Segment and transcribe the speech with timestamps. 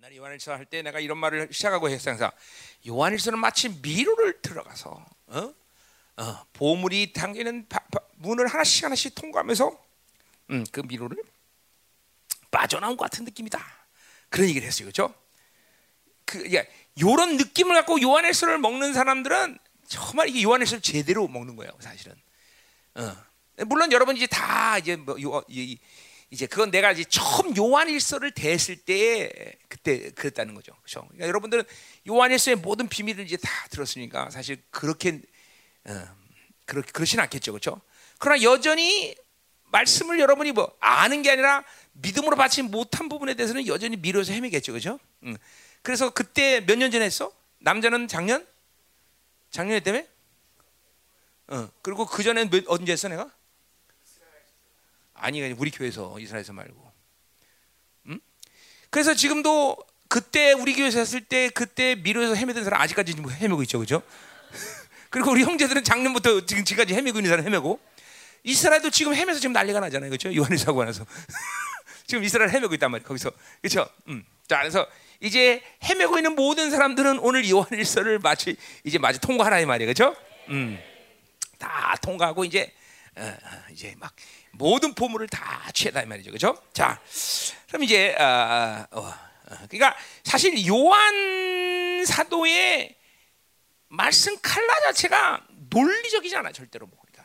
[0.00, 2.30] 옛날에 요한일서 할 때 내가 이런 말을 시작하고 했어 항상
[2.88, 5.54] 요한일서는 마치 미로를 들어가서 어?
[6.16, 9.84] 어, 보물이 당기는 바, 바, 문을 하나씩 하나씩 통과하면서
[10.52, 11.18] 음, 그 미로를
[12.50, 13.62] 빠져나온 것 같은 느낌이다.
[14.30, 15.14] 그런 얘기를 했어요, 그렇죠?
[16.24, 16.66] 그, 예,
[16.98, 22.16] 요런 느낌을 갖고 요한일서를 먹는 사람들은 정말 이게 요한일서를 제대로 먹는 거예요, 사실은.
[22.94, 23.16] 어.
[23.66, 25.78] 물론 여러분 이제 다 이제 뭐 요, 이,
[26.30, 30.72] 이제 그건 내가 이제 처음 요한일서를 대했을 때 그때 그랬다는 거죠.
[30.76, 31.02] 그렇죠?
[31.08, 31.64] 그러니까 여러분들은
[32.08, 35.20] 요한일서의 모든 비밀을 이제 다 들었으니까 사실 그렇게
[35.84, 36.08] 어,
[36.66, 37.52] 그렇 그렇진 않겠죠.
[37.52, 37.80] 그렇죠?
[38.18, 39.16] 그러나 여전히
[39.72, 41.64] 말씀을 여러분이 뭐 아는 게 아니라
[41.94, 44.72] 믿음으로 받지 못한 부분에 대해서는 여전히 미뤄서 헤매겠죠.
[44.72, 45.00] 그렇죠?
[45.24, 45.36] 응.
[45.82, 47.32] 그래서 그때 몇 년 전에 했어?
[47.58, 48.46] 남자는 작년?
[49.50, 50.08] 작년에 때문에?
[51.48, 51.68] 어.
[51.82, 53.28] 그리고 그 전에 언제 했어 내가?
[55.20, 56.92] 아니 우리 교회에서 이스라엘에서 말고.
[58.06, 58.20] 음?
[58.90, 59.76] 그래서 지금도
[60.08, 64.02] 그때 우리 교회에서 했을 때 그때 미로에서 헤매던 사람 아직까지 헤매고 있죠, 그죠?
[65.10, 67.80] 그리고 우리 형제들은 작년부터 지금 지금까지 헤매고 있는 사람 헤매고
[68.42, 70.34] 이스라엘도 지금 헤매서 지금 난리가 나잖아요, 그렇죠?
[70.34, 71.04] 요한의 사고 나서
[72.06, 73.88] 지금 이스라엘 헤매고 있단 말이에요, 거기서 그렇죠?
[74.08, 74.24] 음.
[74.48, 74.86] 자, 그래서
[75.20, 80.16] 이제 헤매고 있는 모든 사람들은 오늘 요한일서를 마치 이제 마치 통과하라 이 말이에요, 그렇죠?
[80.48, 80.78] 음.
[81.58, 82.72] 다 통과하고 이제
[83.16, 83.36] 어,
[83.70, 84.12] 이제 막
[84.60, 86.62] 모든 보물을 다 취하다 이 말이죠, 그렇죠?
[86.74, 87.00] 자,
[87.68, 92.94] 그럼 이제 어, 어, 어, 그러니까 사실 요한 사도의
[93.88, 97.22] 말씀 칼라 자체가 논리적이지 않아 절대로 뭐 그러니까,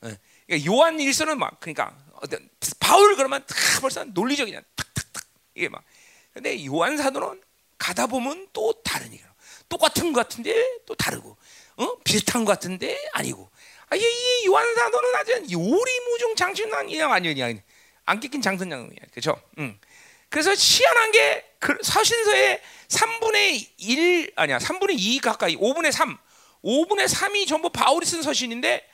[0.00, 0.16] 어,
[0.46, 2.48] 그러니까 요한 일서는 막 그러니까 어떤
[2.80, 5.84] 바울 그러면 다 벌써 논리적이냐, 탁탁탁 이게 막
[6.32, 7.42] 근데 요한 사도는
[7.76, 9.28] 가다 보면 또 다른 얘기야.
[9.68, 10.54] 똑같은 것 같은데
[10.86, 11.36] 또 다르고,
[11.76, 11.98] 어?
[12.02, 13.50] 비슷한 것 같은데 아니고.
[13.90, 17.60] 아, 이, 이 요한 사도는 아주 요리무중 장춘왕이야 아니냐?
[18.04, 19.40] 안 꺾인 장선장이야, 그렇죠?
[19.58, 19.78] 응.
[20.28, 26.16] 그래서 희한한 게그 서신서의 3분의 1 아니야, 3분의 2 가까이, 5분의 3,
[26.64, 28.86] 5분의 3이 전부 바울이 쓴 서신인데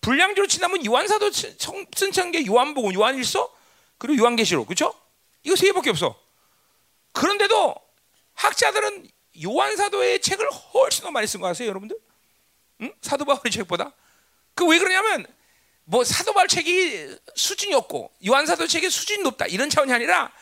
[0.00, 3.50] 분량적으로 친다면 요한사도 쓴게 요한복음, 요한일서,
[3.96, 4.94] 그리고 요한계시록, 그렇죠?
[5.42, 6.18] 이거 세 개밖에 없어.
[7.12, 7.74] 그런데도
[8.34, 9.08] 학자들은
[9.44, 11.96] 요한 사도의 책을 훨씬 더 많이 쓴 거 아세요, 여러분들?
[12.82, 12.94] 응?
[13.00, 13.92] 사도 바울의 책보다?
[14.54, 15.26] 그 왜 그러냐면
[15.84, 20.32] 뭐 사도 바울 책이 수준이 없고 요한 사도 책이 수준이 높다 이런 차원이 아니라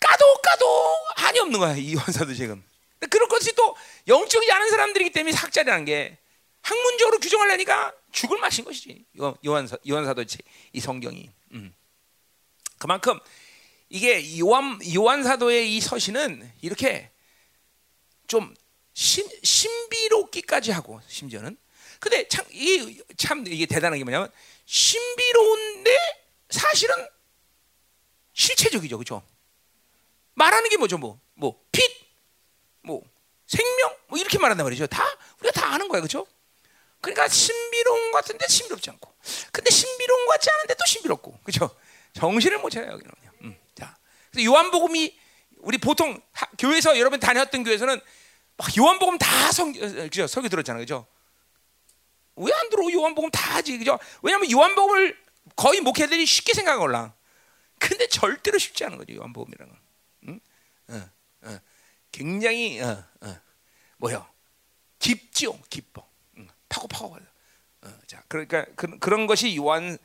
[0.00, 2.62] 까도 까도 한이 없는 거야 이 요한 사도 책은.
[3.10, 3.76] 그런 것이 또
[4.06, 6.18] 영적이지 않은 사람들이기 때문에 학자라는 게
[6.62, 9.04] 학문적으로 규정하려니까 죽을 맛인 것이지
[9.46, 11.30] 요한 요한 사도 책이 성경이.
[11.52, 11.74] 음.
[12.78, 13.18] 그만큼
[13.88, 17.10] 이게 요한 요한 사도의 이 서신은 이렇게
[18.26, 18.54] 좀
[18.94, 21.56] 신, 신비롭기까지 하고 심지어는
[22.00, 24.30] 근데 참 이게 참 이게 대단한 게 뭐냐면
[24.66, 25.90] 신비로운데
[26.50, 26.94] 사실은
[28.32, 29.22] 실체적이죠, 그렇죠?
[30.34, 31.82] 말하는 게 뭐죠, 뭐, 뭐 빛,
[32.82, 33.02] 뭐
[33.46, 34.86] 생명, 뭐 이렇게 말한단 말이죠.
[34.86, 35.02] 다
[35.40, 36.26] 우리가 다 아는 거야, 그렇죠?
[37.00, 39.12] 그러니까 신비로운 것 같은데 신비롭지 않고,
[39.50, 41.74] 근데 신비로운 것 같지 않은데 또 신비롭고, 그렇죠?
[42.12, 43.12] 정신을 못 차려요, 여기는.
[43.42, 43.96] 음, 자,
[44.30, 45.18] 그래서 요한복음이
[45.58, 48.00] 우리 보통 하, 교회에서 여러분 다녔던 교회에서는
[48.56, 50.26] 막 요한복음 다 성, 그죠?
[50.26, 51.06] 설교 들었잖아요, 그죠?
[52.38, 52.90] 왜 안 들어?
[52.92, 53.98] 요한복음 다 하지, 그죠?
[54.22, 55.18] 왜냐하면 요한복음을
[55.56, 57.14] 거의 목회들이 쉽게 생각하걸라.
[57.78, 59.80] 근데 절대로 쉽지 않은 거죠, 요한복음이라는 건.
[60.28, 60.40] 응?
[60.88, 61.10] 어,
[61.42, 61.60] 어.
[62.12, 63.40] 굉장히 어, 어.
[63.98, 64.26] 뭐요?
[64.98, 66.06] 깊죠, 깊어.
[66.38, 66.48] 응.
[66.68, 67.22] 파고 파고 가요.
[67.82, 69.96] 어, 자, 그러니까 그, 그런 것이 요한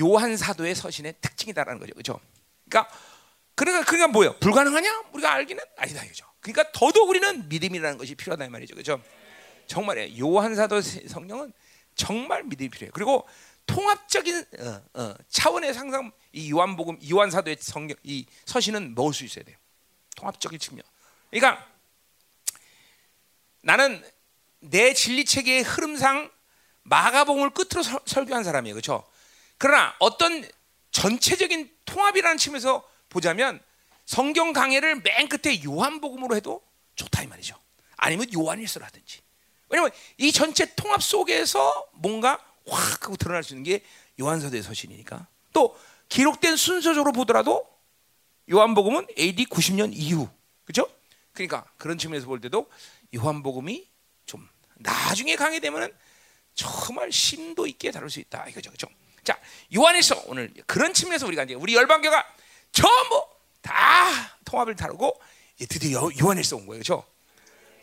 [0.00, 2.20] 요한 사도의 서신의 특징이다라는 거죠, 그죠?
[2.68, 2.92] 그러니까
[3.54, 4.38] 그러니까 그러니까 뭐예요?
[4.38, 5.04] 불가능하냐?
[5.12, 6.26] 우리가 알기는 아니다, 그죠?
[6.40, 9.02] 그러니까 더더욱 우리는 믿음이라는 것이 필요하다 말이죠, 그죠?
[9.68, 10.18] 정말이에요.
[10.26, 11.52] 요한 사도 성경은
[11.94, 12.90] 정말 믿음이 필요해요.
[12.92, 13.28] 그리고
[13.66, 19.44] 통합적인 어, 어, 차원의 상상 이 요한복음 요한 사도의 성경 이 서신은 먹을 수 있어야
[19.44, 19.56] 돼요.
[20.16, 20.82] 통합적인 측면.
[21.30, 21.64] 그러니까
[23.62, 24.02] 나는
[24.60, 26.30] 내 진리 체계의 흐름상
[26.84, 29.06] 마가복음을 끝으로 설, 설교한 사람이에요, 그렇죠?
[29.58, 30.48] 그러나 어떤
[30.90, 33.62] 전체적인 통합이라는 측면에서 보자면
[34.06, 36.62] 성경 강해를 맨 끝에 요한복음으로 해도
[36.94, 37.54] 좋다 이 말이죠.
[37.96, 39.20] 아니면 요한일서라든지.
[39.68, 43.82] 왜냐면 이 전체 통합 속에서 뭔가 확 하고 드러날 수 있는 게
[44.20, 45.26] 요한서도의 서신이니까.
[45.52, 45.78] 또
[46.08, 47.66] 기록된 순서적으로 보더라도
[48.50, 50.28] 요한복음은 AD 90년 이후.
[50.64, 50.90] 그렇죠?
[51.32, 52.70] 그러니까 그런 측면에서 볼 때도
[53.14, 53.88] 요한복음이
[54.26, 55.92] 좀 나중에 강해 되면은
[56.54, 58.70] 정말 심도 있게 다룰 수 있다 이거죠.
[58.70, 58.88] 그렇죠?
[59.22, 59.38] 자,
[59.74, 62.26] 요한일서 오늘 그런 측면에서 우리가 이제 우리 열방교가
[62.72, 63.26] 전부
[63.60, 65.20] 다 통합을 다루고
[65.68, 67.04] 드디어 요한일서 온 거예요, 그렇죠?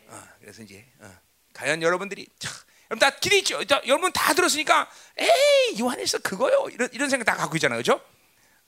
[0.08, 1.10] 어, 그래서 이제 어,
[1.56, 2.50] 과연 여러분들이 차,
[2.90, 3.64] 여러분 다 기대 있죠.
[3.64, 8.00] 자, 여러분 다 들었으니까 에이 요한일서 그거요 이런 이런 생각 다 갖고 있잖아요, 그렇죠?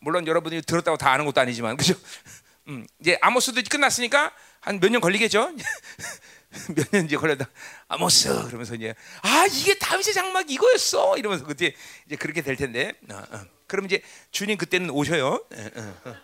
[0.00, 2.00] 물론 여러분이 들었다고 다 아는 것도 아니지만, 그렇죠?
[2.68, 5.52] 음, 이제 아모스도 끝났으니까 한 몇 년 걸리겠죠?
[6.74, 7.48] 몇 년 이제 걸려다
[7.88, 11.74] 아모스 그러면서 이제 아 이게 다윗의 장막 이거였어 이러면서 그때
[12.06, 13.40] 이제 그렇게 될 텐데 어, 어.
[13.66, 15.26] 그럼 이제 주님 그때는 오셔요.
[15.26, 15.46] 어,
[15.76, 16.16] 어, 어.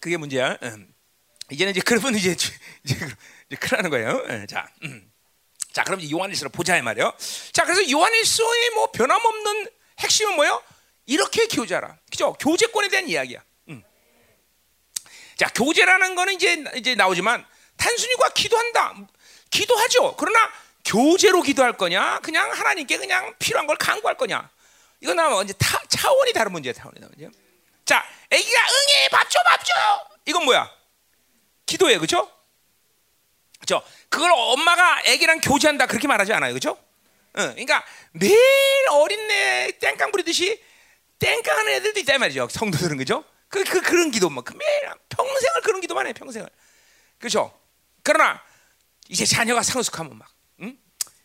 [0.00, 0.52] 그게 문제야.
[0.52, 0.76] 어.
[1.50, 2.52] 이제는 이제 그러면 이제 주-
[2.84, 2.96] 이제,
[3.58, 4.08] 그- 나는 거예요.
[4.10, 5.10] 어, 자, 음.
[5.72, 7.12] 자 그럼 이제 요한일서로 보자 이 말이요.
[7.52, 9.68] 자 그래서 요한일서의 뭐 변함없는
[10.00, 10.62] 핵심은 뭐요?
[11.06, 11.96] 이렇게 교제하라.
[12.10, 12.32] 그죠?
[12.34, 13.42] 교제권에 대한 이야기야.
[13.68, 13.82] 음.
[15.36, 18.94] 자 교제라는 거는 이제 이제 나오지만 단순히 과 기도한다.
[19.50, 20.16] 기도하죠.
[20.16, 20.50] 그러나
[20.84, 22.20] 교제로 기도할 거냐?
[22.20, 24.48] 그냥 하나님께 그냥 필요한 걸 강구할 거냐?
[25.00, 26.72] 이건 아마 이제 타, 차원이 다른 문제야.
[26.72, 27.38] 차원이 다른 문제.
[27.84, 29.72] 자, 아기가 응애 밥 줘, 밥 줘.
[30.26, 30.70] 이건 뭐야?
[31.66, 32.30] 기도예요, 그렇죠?
[33.70, 33.82] 그렇죠?
[34.08, 36.76] 그걸 엄마가 아기랑 교제한다 그렇게 말하지 않아요, 그렇죠?
[37.38, 38.36] 응, 그러니까 매일
[38.90, 40.60] 어린애 땡깡 부리듯이
[41.20, 42.48] 땡깡하는 애들도 이 말이죠.
[42.50, 43.24] 성도들은 그죠?
[43.48, 46.48] 그, 그 그런 기도 뭐그 매일 평생을 그런 기도만 해 평생을.
[47.18, 47.56] 그렇죠?
[48.02, 48.42] 그러나
[49.08, 50.28] 이제 자녀가 상숙하면 막,
[50.62, 50.76] 응?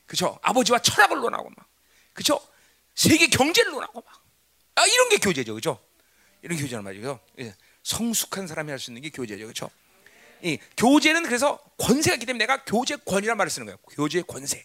[0.05, 0.37] 그렇죠?
[0.43, 1.67] 아버지와 철학을 논하고 막,
[2.13, 2.39] 그렇죠?
[2.93, 4.23] 세계 경제를 논하고 막,
[4.75, 5.79] 아 이런 게 교제죠, 그렇죠?
[6.41, 7.19] 이런 교제란 말이죠.
[7.39, 7.55] 예.
[7.83, 9.71] 성숙한 사람이 할 수 있는 게 교제죠, 그렇죠?
[10.45, 13.77] 이 교제는 그래서 권세가 있기 때문에 내가 교제권이란 말을 쓰는 거예요.
[13.95, 14.63] 교제 권세.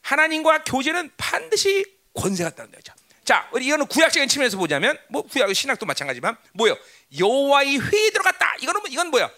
[0.00, 1.84] 하나님과 교제는 반드시
[2.14, 2.94] 권세가 있다는 거죠.
[3.22, 6.76] 자, 우리 이거는 구약적인 측면에서 보자면 뭐 구약 신학도 마찬가지지만 뭐요?
[7.18, 8.54] 여호와의 회에 들어갔다.
[8.60, 9.30] 이거는 뭐- 이건 뭐야?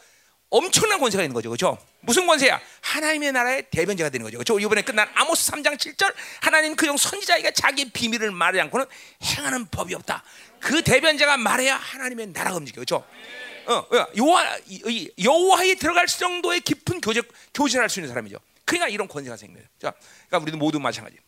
[0.50, 1.48] 엄청난 권세가 있는 거죠.
[1.50, 1.76] 그렇죠?
[2.00, 2.60] 무슨 권세야?
[2.80, 4.38] 하나님의 나라의 대변자가 되는 거죠.
[4.38, 4.58] 그렇죠?
[4.60, 8.86] 이번에 끝난 아모스 3장 7절 하나님 그종 선지자에게 자기 비밀을 말하지 않고는
[9.24, 10.22] 행하는 법이 없다.
[10.60, 12.76] 그 대변자가 말해야 하나님의 나라가 움직여.
[12.76, 13.04] 그렇죠?
[13.68, 13.86] 어,
[14.64, 17.22] 이 여호와에 들어갈 정도의 깊은 교제
[17.52, 18.38] 교제를 할수 있는 사람이죠.
[18.64, 19.64] 그러니까 이런 권세가 생겨요.
[19.80, 19.92] 자,
[20.28, 21.18] 그러니까 우리도 모두 마찬가지.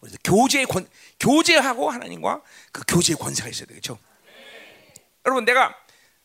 [0.00, 0.88] 우리도 교제의 권
[1.20, 2.42] 교제하고 하나님과
[2.72, 3.98] 그 교제의 권세가 있어야 되겠죠.
[5.26, 5.76] 여러분 내가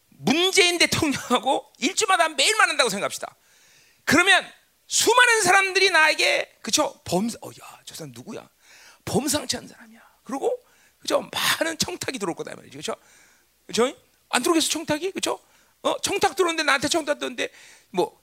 [0.09, 3.35] 문재인 대통령하고 일주마다 매일 만난다고 생각합시다.
[4.05, 4.49] 그러면
[4.87, 8.49] 수많은 사람들이 나에게 그쵸 범사 어야 저 사람 누구야
[9.03, 10.01] 범상치 않은 사람이야.
[10.23, 10.57] 그리고
[10.99, 11.29] 그죠
[11.59, 12.77] 많은 청탁이 들어올 거다 이 말이죠.
[12.77, 12.95] 그죠
[13.65, 13.93] 그죠
[14.29, 15.39] 안 들어오겠어 청탁이 그죠
[15.81, 17.49] 어 청탁 들어오는데 나한테 청탁 들어오는데
[17.91, 18.19] 뭐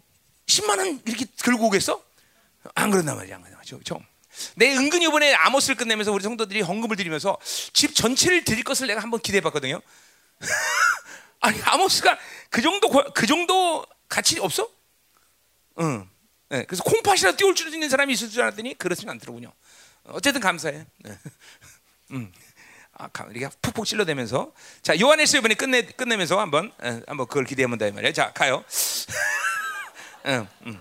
[0.46, 2.02] 10만 원 이렇게 들고 오겠어?
[2.74, 3.76] 안 그런단 말이야, 안 그런단 말이죠.
[3.78, 4.00] 그렇죠?
[4.56, 7.38] 내 은근히 이번에 아모스를 끝내면서 우리 성도들이 헌금을 드리면서
[7.72, 9.80] 집 전체를 드릴 것을 내가 한번 기대해봤거든요.
[11.40, 12.18] 아니 아모스가
[12.50, 14.68] 그 정도 고- 그 정도 가치 없어?
[15.80, 16.08] 응.
[16.48, 19.52] 네, 그래서 콩팥이라도 띄울 줄 있는 사람이 있을 줄 알았더니 그렇지는 않더군요.
[20.04, 20.84] 어쨌든 감사해.
[20.98, 21.18] 네.
[22.12, 22.32] 음.
[22.96, 24.52] 아, 감- 이렇게 푹푹 찔러대면서
[24.82, 28.12] 자 요한일서 이번에 끝내 끝내면서 한번 에, 한번 그걸 기대해 본다 이 말이야.
[28.12, 28.64] 자 가요.
[30.26, 30.81] 응, 음.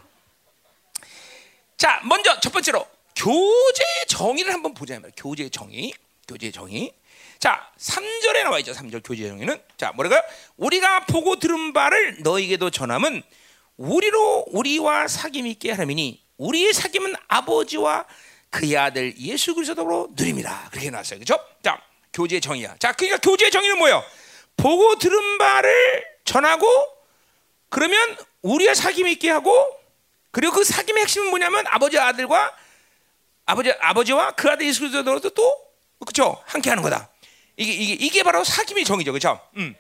[1.78, 5.12] 자, 먼저 첫 번째로 교제의 정의를 한번 보자 말이야.
[5.18, 5.92] 교제의 정의.
[6.28, 6.94] 교제의 정의.
[7.40, 8.72] 자, 3절에 나와 있죠.
[8.72, 10.22] 3절 교제의 정의는 자, 뭐랄까요?
[10.56, 13.22] 우리가 보고 들은 바를 너에게도 전함은
[13.76, 18.06] 우리로 우리와 사귐 있게 하라미니 우리의 사귐은 아버지와
[18.50, 20.70] 그의 아들 예수 그리스도로 누립니다.
[20.72, 21.20] 그렇게 나왔어요.
[21.20, 21.38] 그렇죠?
[21.64, 21.82] 자,
[22.14, 22.76] 교제의 정의야.
[22.80, 24.04] 자, 그러니까 교제의 정의는 뭐예요?
[24.58, 26.68] 보고 들은 바를 전하고
[27.70, 29.54] 그러면 우리와 사귐 있게 하고
[30.32, 32.56] 그리고 그 사귐의 핵심은 뭐냐면 아버지 아들과
[33.46, 35.58] 아버지 아버지와 그 아들 예수 그리스도로도 또
[36.00, 37.10] 그렇죠 함께 하는 거다.
[37.58, 39.40] 이게 이게 이게 바로 사귐의 정의죠, 그렇죠?
[39.58, 39.76] 음.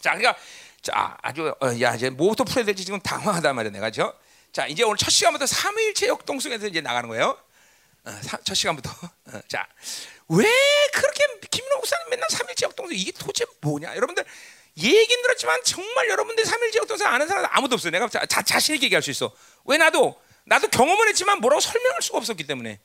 [0.00, 0.36] 자, 그러니까
[0.80, 4.14] 자 아주 어, 야 이제 뭐부터 풀어야 될지 지금 당황하단 말이야, 내가 죠.
[4.52, 7.38] 자, 이제 오늘 첫 시간부터 삼위일체 역동성에서 이제 나가는 거예요.
[8.08, 8.90] 어, 사- 첫 시간부터.
[9.26, 9.68] 어, 자,
[10.28, 10.44] 왜
[10.94, 13.94] 그렇게 김민호 목사님 맨날 삼일째 역동성 이게 도대체 뭐냐?
[13.96, 14.24] 여러분들
[14.78, 17.90] 얘기는 들었지만 정말 여러분들 삼일째 역동성 아는 사람 아무도 없어요.
[17.90, 19.32] 내가 자, 자, 자신 있게 얘기할 수 있어.
[19.64, 22.80] 왜 나도 나도 경험은 했지만 뭐라고 설명할 수가 없었기 때문에.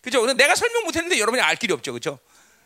[0.00, 0.24] 그죠?
[0.34, 2.20] 내가 설명 못했는데 여러분이 알 길이 없죠, 그죠?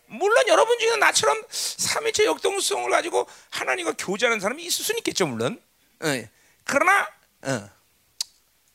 [0.07, 5.63] 물론 여러분 중에 나처럼 삼일체 역동성을 가지고 하나님과 교제하는 사람이 있을 수는 있겠죠, 물론.
[6.05, 6.29] 예.
[6.65, 7.09] 그러나
[7.43, 7.71] 어,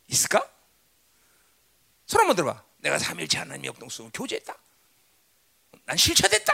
[0.08, 0.50] 있을까?
[2.08, 2.64] 손 한번 들어봐.
[2.78, 4.56] 내가 삼일체 하나님 역동성을 교제했다.
[5.86, 6.54] 난 실체됐다.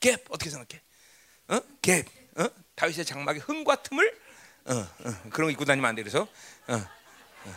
[0.00, 0.82] 갭 어떻게 생각해?
[1.48, 1.60] 어?
[1.82, 2.06] 갭.
[2.38, 2.48] 어?
[2.74, 4.20] 다윗의 장막에 흥과 틈을
[4.66, 6.02] 어, 어, 그런 거 입고 다니면 안 돼.
[6.02, 7.50] 그래서 어, 어,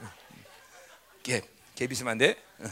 [0.00, 0.12] 어.
[1.22, 1.44] 갭.
[1.74, 2.42] 갭 있으면 안 돼.
[2.58, 2.64] 어.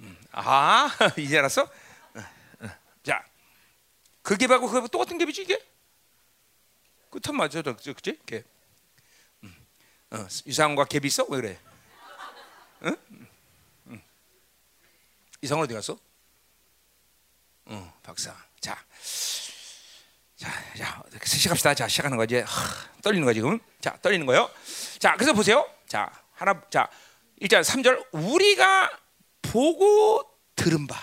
[0.00, 0.18] 음.
[0.32, 1.62] 아, 이제 알았어?
[1.62, 2.20] 어,
[2.60, 2.68] 어.
[3.02, 3.24] 자,
[4.22, 5.62] 그 갭하고 그거 똑같은 갭이지 이게?
[7.10, 8.18] 그참 맞아, 그지?
[8.24, 8.44] 갭.
[9.44, 9.66] 음.
[10.10, 11.24] 어, 유상과 갭이 있어?
[11.28, 11.58] 왜 그래?
[12.84, 12.96] 응?
[13.10, 13.29] 응.
[15.42, 15.96] 이상은 어디 갔어?
[17.66, 18.34] 어, 박사.
[18.60, 18.76] 자,
[20.36, 21.74] 자, 자, 시작합시다.
[21.74, 22.36] 자, 시작하는 거지.
[22.38, 23.58] 하, 떨리는 거 지금.
[23.80, 24.50] 자, 떨리는 거요.
[24.98, 25.66] 자, 그래서 보세요.
[25.86, 26.88] 자, 하나, 자,
[27.38, 28.90] 일단 3절 우리가
[29.42, 30.22] 보고
[30.56, 30.96] 들은 바.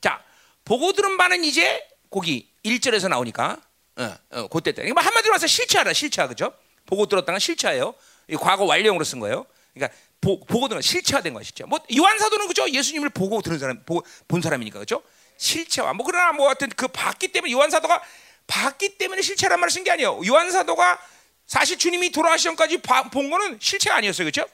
[0.00, 0.22] 자,
[0.64, 3.60] 보고 들은 바는 이제 거기 1절에서 나오니까
[3.96, 4.82] 어, 어, 그때 때.
[4.82, 6.54] 그러니까 한마디로 말해서 실체하라 실체화 그죠?
[6.86, 7.94] 보고 들었다는 건 실체예요.
[8.28, 9.44] 이 과거 완료형으로 쓴 거예요.
[9.74, 11.64] 그러니까 보, 고 들은 실체화된 실체.
[11.64, 12.68] 뭐 요한 사도는 그죠?
[12.68, 15.02] 예수님을 보고 들은 사람, 보고, 본 사람이니까 그죠?
[15.38, 15.94] 실체화.
[15.94, 18.02] 뭐 그러나 뭐 하여튼 그 봤기 때문에 요한 사도가
[18.46, 20.20] 봤기 때문에 실체란 말을 쓴 게 아니에요.
[20.26, 20.98] 요한 사도가
[21.46, 22.78] 사실 주님이 돌아가시 전까지
[23.12, 24.48] 본 거는 실체가 아니었어요, 그렇죠?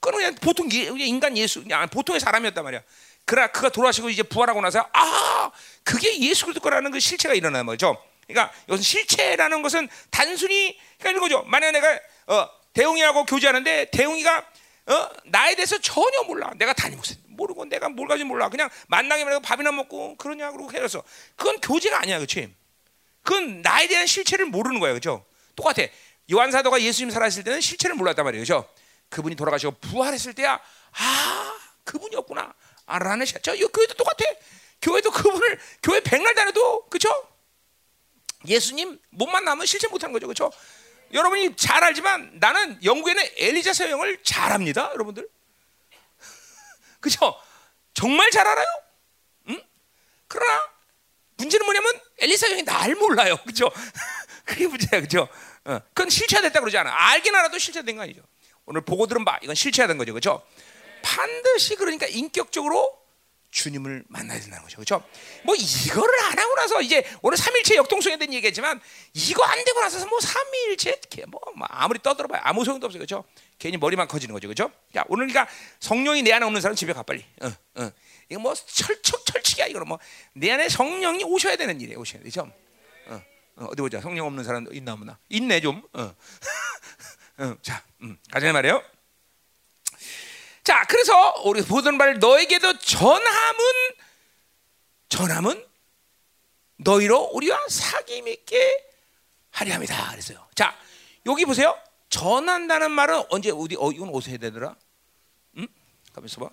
[0.00, 2.82] 그건 그냥 보통 인간 예수, 그냥 보통의 사람이었단 말이야.
[3.24, 5.50] 그러나 그가 돌아가시고 이제 부활하고 나서 아
[5.82, 8.00] 그게 예수 그리스도 거라는 그 실체가 일어나는 거죠.
[8.26, 11.42] 그러니까 이것은 실체라는 것은 단순히 그러니까 이런 거죠.
[11.48, 14.46] 만약 내가 어, 대웅이하고 교제하는데 대웅이가
[14.86, 16.52] 어, 나에 대해서 전혀 몰라.
[16.56, 18.48] 내가 목사 모르고 내가 뭘 가지 몰라.
[18.48, 21.02] 그냥 만나기만 해도 밥이나 먹고 그러냐 그러고 해서
[21.34, 22.54] 그건 교제가 아니야, 그렇지?
[23.22, 25.26] 그건 나에 대한 실체를 모르는 거예요, 그렇죠?
[25.56, 25.82] 똑같아.
[26.32, 28.68] 요한 사도가 예수님 살아있을 때는 실체를 몰랐단 말이에요, 그렇죠?
[29.08, 30.60] 그분이 돌아가시고 부활했을 때야
[30.92, 32.54] 아 그분이었구나.
[32.86, 34.24] 아 라는 저 교회도 똑같아.
[34.82, 37.08] 교회도 그분을 교회 백날 다녀도 그렇죠?
[38.46, 40.52] 예수님 못 만나면 실체 못하는 거죠, 그렇죠?
[41.12, 45.28] 여러분이 잘 알지만 나는 영국에는 엘리자 서형을 잘합니다, 여러분들.
[47.00, 47.38] 그죠?
[47.94, 48.66] 정말 잘 알아요.
[49.50, 49.62] 응?
[50.28, 50.68] 그러나
[51.36, 53.70] 문제는 뭐냐면 엘리사 형이 날 몰라요, 그죠?
[54.44, 55.28] 그게 문제야, 그죠?
[55.64, 56.90] 어, 그건 실체화됐다 그러지 않아.
[56.92, 58.22] 알긴 알아도 실체된 거 아니죠.
[58.64, 60.46] 오늘 보고 들은 바, 이건 실체화된 거죠, 그죠?
[61.02, 63.05] 반드시 그러니까 인격적으로
[63.56, 64.76] 주님을 만나야 된다는 거죠.
[64.76, 65.02] 그렇죠?
[65.42, 68.78] 뭐 이거를 안 하고 나서 이제 오늘 삼일체 역동성에 대한 얘기했지만
[69.14, 72.98] 이거 안 되고 나서 뭐 삼일체 뭐, 뭐 아무리 떠들어봐야 아무 소용도 없어요.
[72.98, 73.24] 그렇죠?
[73.58, 74.46] 괜히 머리만 커지는 거죠.
[74.46, 74.70] 그렇죠?
[74.92, 77.24] 자, 오늘 그러니까 성령이 내 안에 없는 사람 집에 가 빨리.
[77.40, 77.90] 어, 어.
[78.28, 81.98] 이거 뭐 철척 철칙이야 이거는 뭐내 안에 성령이 오셔야 되는 일이에요.
[81.98, 82.52] 오셔야 되죠.
[83.06, 83.22] 어,
[83.56, 84.02] 어, 디 보자.
[84.02, 85.18] 성령 없는 사람 있나 없나?
[85.30, 85.82] 있네 좀.
[85.94, 86.14] 어.
[87.38, 88.82] 어, 자, 음, 가자 말이에요.
[90.66, 93.64] 자, 그래서 우리 보던 말 너에게도 전함은
[95.08, 95.64] 전함은
[96.78, 98.84] 너희로 우리와 사귐 있게
[99.52, 100.10] 하려 합니다.
[100.10, 100.44] 그랬어요.
[100.56, 100.76] 자,
[101.24, 101.78] 여기 보세요.
[102.10, 104.74] 전한다는 말은 언제 어디 어 이건 어디서 해야 되더라?
[105.58, 105.68] 응?
[106.12, 106.50] 가만 있어 봐.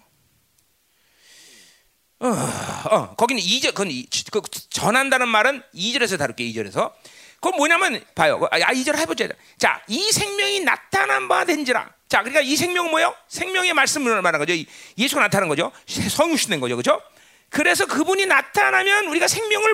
[2.19, 6.93] 어, 어, 거기는 2절, 그건 이, 그 전한다는 말은 2절에서 다룰게, 2절에서.
[7.41, 8.39] 그건 뭐냐면, 봐요.
[8.51, 9.27] 아, 2절 해 보자.
[9.57, 11.93] 자, 이 생명이 나타난 바 된지라.
[12.13, 13.15] 자, 그러니까 이 생명은 뭐예요?
[13.27, 14.53] 생명의 말씀을 말하는 거죠.
[14.99, 15.71] 예수가 나타난 거죠.
[15.87, 16.75] 성육신된 거죠.
[16.75, 17.01] 그죠?
[17.49, 19.73] 그래서 그분이 나타나면 우리가 생명을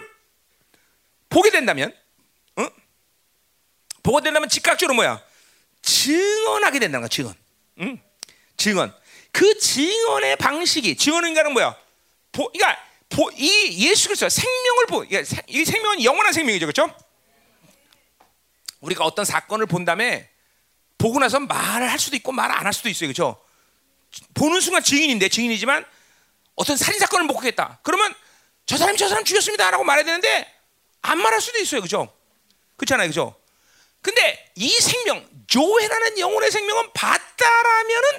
[1.27, 1.93] 보게 된다면,
[2.55, 2.65] 어?
[4.03, 5.21] 보게 된다면 즉각적으로 뭐야?
[5.81, 7.35] 증언하게 된다는 거야, 증언.
[7.81, 8.01] 응?
[8.55, 8.95] 증언.
[9.33, 11.75] 그 증언의 방식이, 증언인가는 뭐야?
[12.31, 16.95] 보, 그러니까 보, 이 예수 그리스도 생명을 보, 그러니까 이 생명은 영원한 생명이죠, 그렇죠?
[18.79, 20.29] 우리가 어떤 사건을 본 다음에
[20.99, 23.07] 보고 나서 말을 할 수도 있고 말안할 수도 있어요.
[23.07, 23.41] 그렇죠?
[24.35, 25.83] 보는 순간 증인인데 증인이지만
[26.55, 27.79] 어떤 살인 사건을 목격했다.
[27.81, 28.13] 그러면
[28.67, 30.53] 저 사람이 저 사람 죽였습니다라고 말해야 되는데
[31.01, 31.81] 안 말할 수도 있어요.
[31.81, 32.13] 그렇죠?
[32.75, 33.09] 그렇잖아요.
[33.09, 33.35] 그렇죠?
[34.01, 38.09] 근데 이 생명, 조회라는 영혼의 생명은 봤다라면은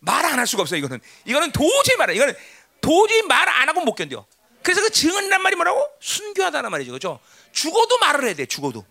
[0.00, 0.78] 말 안 할 수가 없어요.
[0.78, 2.14] 이거는 이거는 도저히 말해.
[2.14, 2.34] 이거는
[2.80, 4.24] 도저히 말 안 하고 못 견뎌.
[4.62, 5.84] 그래서 그 증언이란 말이 뭐라고?
[6.00, 6.90] 순교하다는 말이죠.
[6.92, 7.20] 그렇죠?
[7.52, 8.46] 죽어도 말을 해야 돼.
[8.46, 8.84] 죽어도.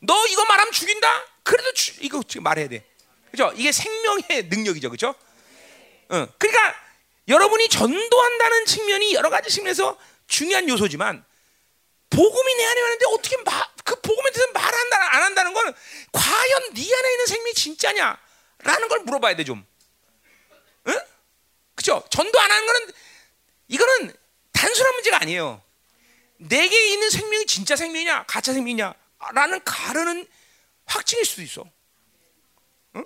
[0.00, 1.08] 너 이거 말하면 죽인다?
[1.42, 2.84] 그래도 주, 이거 말해야 돼.
[3.30, 3.52] 그죠?
[3.56, 4.90] 이게 생명의 능력이죠.
[4.90, 5.14] 그죠?
[6.12, 6.26] 응.
[6.38, 6.74] 그러니까
[7.28, 11.24] 여러분이 전도한다는 측면이 여러 가지 측면에서 중요한 요소지만
[12.10, 15.74] 복음이 내 안에 왔는데 어떻게 마, 그 복음에 대해서 말한다 안 한다는 건
[16.12, 18.18] 과연 네 안에 있는 생명이 진짜냐?
[18.58, 19.64] 라는 걸 물어봐야 돼 좀.
[20.88, 21.00] 응?
[21.74, 22.04] 그죠?
[22.10, 22.92] 전도 안 하는 거는
[23.68, 24.14] 이거는
[24.52, 25.62] 단순한 문제가 아니에요.
[26.36, 28.94] 내게 있는 생명이 진짜 생명이냐, 가짜 생명이냐?
[29.32, 30.26] 라는 가르는
[30.92, 31.64] 확증일 수도 있어.
[32.96, 33.04] 응?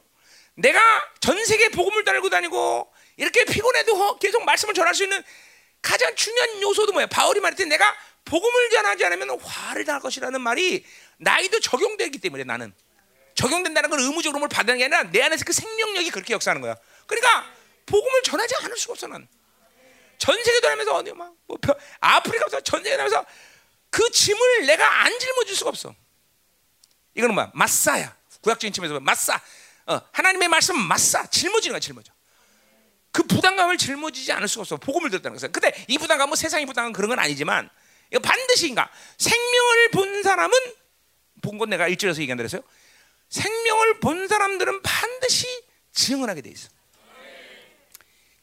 [0.55, 0.81] 내가
[1.21, 5.23] 전 세계 복음을 달고 다니고 이렇게 피곤해도 계속 말씀을 전할 수 있는
[5.81, 7.07] 가장 중요한 요소도 뭐야?
[7.07, 10.85] 바울이 때 내가 복음을 전하지 않으면 화를 당할 것이라는 말이
[11.19, 12.75] 나에도 적용되기 때문에 나는
[13.35, 16.75] 적용된다는 건 의무적으로 뭘 받는 게 아니라 내 안에서 그 생명력이 그렇게 역사하는 거야.
[17.07, 17.47] 그러니까
[17.85, 19.29] 복음을 전하지 않을 수가 없어 난.
[20.19, 21.37] 전 세계 돌면서 어디 막뭐
[22.01, 23.25] 아프리카 부터 전 세계 돌면서
[23.91, 25.95] 그 짐을 내가 안 짊어질 수가 없어.
[27.17, 27.51] 이거는 뭐야?
[27.55, 28.15] 마사야.
[28.43, 29.41] 구약적인 측면에서 마사.
[29.87, 31.27] 어, 하나님의 말씀은 마사.
[31.27, 32.13] 짊어지는 거야, 짊어져.
[33.13, 34.77] 그 부담감을 짊어지지 않을 수가 없어.
[34.77, 35.51] 복음을 들었다는 것은.
[35.53, 37.71] 근데 이 부담감은 뭐 세상의 부담감 그런 건 아니지만
[38.11, 38.91] 이거 반드시인가?
[39.19, 40.53] 생명을 본 사람은
[41.43, 42.63] 본 건 내가 일절에서 얘기한 대로요.
[43.31, 45.47] 생명을 본 사람들은 반드시
[45.93, 46.69] 증언하게 돼 있어.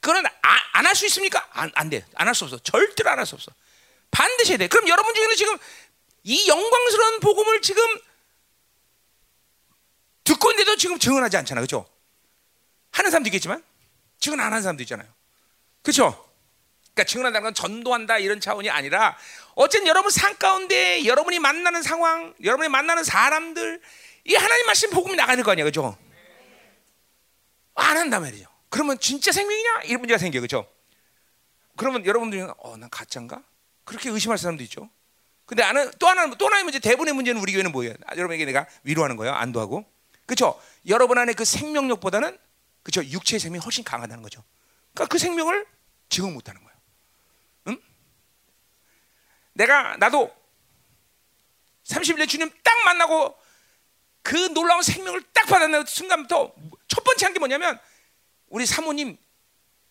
[0.00, 1.46] 그거는 아, 안할 수 있습니까?
[1.52, 2.04] 안, 안 돼.
[2.16, 2.58] 안 할 수 없어.
[2.58, 3.52] 절대로 안 할 수 없어.
[4.10, 4.66] 반드시 해야 돼.
[4.68, 5.56] 그럼 여러분 중에는 지금
[6.24, 7.82] 이 영광스러운 복음을 지금
[10.24, 11.60] 듣고 있는데도 지금 증언하지 않잖아.
[11.60, 11.86] 그죠?
[12.90, 13.62] 하는 사람도 있겠지만,
[14.18, 15.06] 증언 안 하는 사람도 있잖아요.
[15.82, 16.24] 그죠?
[16.94, 19.16] 그러니까 증언한다는 건 전도한다 이런 차원이 아니라
[19.56, 23.80] 어쨌든 여러분 삶 가운데 여러분이 만나는 상황, 여러분이 만나는 사람들
[24.26, 25.96] 이 하나님 말씀 복음이 나가야 될거 아니야, 그죠?
[27.74, 28.46] 안 한단 말이죠.
[28.70, 29.82] 그러면 진짜 생명이냐?
[29.84, 30.66] 이런 문제가 생겨, 그죠?
[31.76, 33.42] 그러면 여러분들이 어, 난 가짜인가?
[33.84, 34.88] 그렇게 의심할 사람도 있죠.
[35.44, 37.94] 근데 나는 또 하나는 또 하나의 문제, 대부분의 문제는 우리 교회는 뭐예요?
[38.06, 39.84] 아, 여러분에게 내가 위로하는 거예요, 안도하고,
[40.26, 40.60] 그렇죠?
[40.86, 42.38] 여러분 안에 그 생명력보다는
[42.82, 44.42] 그렇죠 육체의 생명이 훨씬 강하다는 거죠.
[44.92, 45.66] 그러니까 그 생명을
[46.08, 46.78] 증응 못하는 거예요.
[47.68, 47.82] 응?
[49.54, 50.34] 내가 나도
[51.84, 53.36] 30일 주님 딱 만나고
[54.22, 56.54] 그 놀라운 생명을 딱 받았는 순간부터
[56.88, 57.78] 첫 번째 한 게 뭐냐면
[58.48, 59.18] 우리 사모님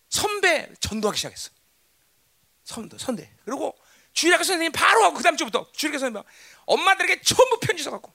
[0.10, 1.52] 선배 전도하기 시작했어.
[2.64, 3.30] 선도 선대.
[3.46, 3.78] 그리고
[4.14, 6.24] 주일학교 선생님 바로 하고 그 다음 주부터 주일학교 선생님
[6.66, 8.12] 엄마들에게 전부 편지 써갖고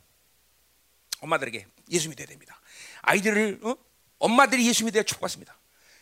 [1.20, 2.60] 엄마들에게 예수 믿어야 됩니다.
[3.02, 3.76] 아이들을 어?
[4.18, 5.56] 엄마들이 예수 믿어야 축복받습니다.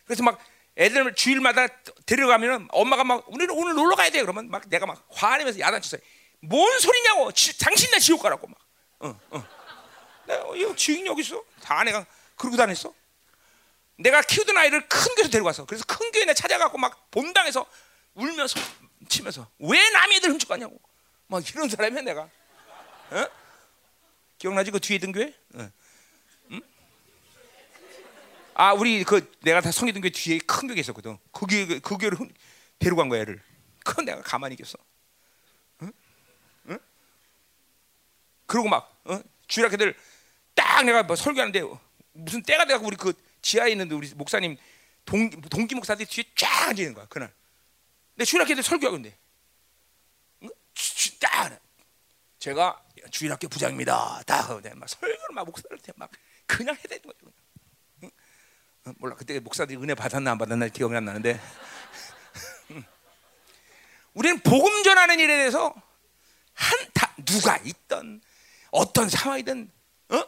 [0.05, 0.39] 그래서 막
[0.77, 1.67] 애들 주일마다
[2.05, 6.01] 데려가면은 엄마가 막 우리는 오늘 놀러 가야 돼 그러면 막 내가 막 화내면서 야단쳤어요.
[6.41, 8.57] 뭔 소리냐고 지, 당신 나 지옥 가라고 막.
[8.99, 9.47] 어, 어.
[10.27, 11.43] 내가 어, 이거 지옥이 여기 있어.
[11.61, 12.93] 다 아내가 그러고 다녔어.
[13.97, 17.65] 내가 키우던 아이를 큰 교회에서 데려가서 그래서 큰 교회에 찾아가고 막 본당에서
[18.13, 18.59] 울면서
[19.09, 20.79] 치면서 왜 남의 애들 훔쳐가냐고
[21.27, 22.29] 막 이런 사람이야 내가.
[23.09, 23.27] 어?
[24.37, 25.33] 기억나지 그 뒤에 있던 교회?
[28.59, 31.17] 아 우리 그 내가 다 성기던 교회 뒤에 큰 교회 있었거든.
[31.31, 32.17] 거기 그 교회를
[32.79, 33.41] 데리고 간 거야 애를.
[33.83, 34.77] 그건 내가 가만히 있겠어.
[35.83, 35.91] 응?
[36.69, 36.79] 응?
[38.47, 39.21] 그러고 막 어?
[39.47, 39.95] 주일학교들
[40.55, 41.61] 딱 내가 뭐 설교하는데
[42.13, 43.13] 무슨 때가 돼갖고 우리 그
[43.43, 44.57] 지하에 있는 우리 목사님
[45.05, 47.31] 동, 동기 목사들 뒤에 쫙 앉아 있는 거야 그날.
[48.15, 49.15] 내 주일학교들 설교하고 있는데
[50.43, 50.49] 응?
[51.19, 51.59] 딱
[52.39, 54.21] 제가 주일학교 부장입니다.
[54.25, 56.09] 다막 설교를 막 목사한테 막
[56.45, 57.31] 그냥 해야 되는 거죠.
[58.03, 58.11] 응?
[58.87, 58.93] 응?
[58.99, 61.39] 몰라 그때 목사들이 은혜 받았나 안 받았나 기억이 안 나는데
[64.13, 65.73] 우리는 복음 전하는 일에 대해서
[66.53, 68.21] 한 다 누가 있던
[68.71, 69.71] 어떤 상황이든
[70.09, 70.23] 어?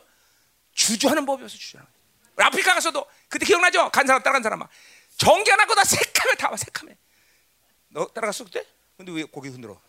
[0.73, 1.91] 주저하는 법이 없어 주저하는.
[2.37, 3.89] 아프리카 가서도 그때 기억나죠?
[3.89, 4.69] 간 사람 따라간 사람 막
[5.17, 6.95] 전기 하나 거다 새카매 다와 새카매.
[7.89, 8.63] 너 따라갔어 그때?
[8.97, 9.81] 근데 왜 고개 흔들어?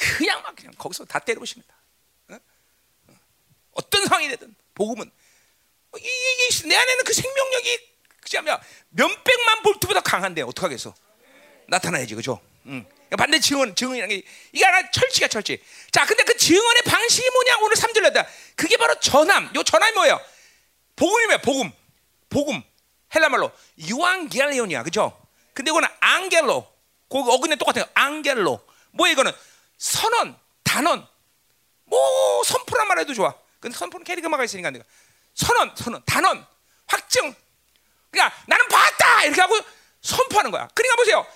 [0.00, 0.16] 응?
[0.18, 1.20] 그냥 막 그냥 거기서 다.
[2.28, 2.38] 어?
[3.72, 5.10] 어떤 상황이 되든 복음은
[5.98, 7.90] 이게 내 안에는 그 생명력이
[8.30, 8.60] 그냥
[8.90, 10.94] 몇백만 볼트보다 강한데 어떡하겠어?
[11.68, 12.40] 나타나야지 그죠?
[12.66, 12.86] 응.
[13.16, 15.60] 반대 증언, 증언이라는 게 이게 하나 철치가 철치.
[15.90, 17.58] 자, 근데 그 증언의 방식이 뭐냐?
[17.58, 19.50] 오늘 3절에다 그게 바로 전함.
[19.56, 20.20] 요 전함이 뭐예요?
[20.94, 21.40] 복음이 뭐야?
[21.40, 21.72] 복음.
[22.28, 22.62] 복음.
[23.14, 24.84] 헬라말로 유앙겔리온이야.
[24.84, 25.20] 그죠?
[25.54, 26.72] 근데 이거는 앙겔로.
[27.08, 27.84] 그 어근에 똑같아요.
[27.94, 28.64] 앙겔로.
[28.92, 29.32] 뭐야 이거는?
[29.80, 31.08] 선언, 단언.
[31.84, 33.34] 뭐 선포란 말해도 좋아.
[33.58, 34.84] 근데 선포는 캐리그마가 있으니까 내가
[35.34, 36.46] 선언, 선언, 단언,
[36.86, 37.34] 확증.
[38.10, 39.58] 그러니까 나는 봤다 이렇게 하고
[40.02, 40.68] 선포하는 거야.
[40.74, 41.26] 그러니까 보세요.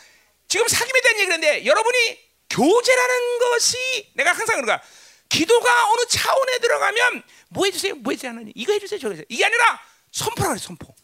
[0.46, 4.82] 지금 사귐에 대한 얘기인데 여러분이 교제라는 것이 내가 항상 그런가
[5.30, 9.26] 기도가 어느 차원에 들어가면 뭐 해주세요, 뭐 해주세요 하는 이거 해주세요, 저거 해주세요.
[9.30, 10.94] 이게 아니라 선포라 그래 선포.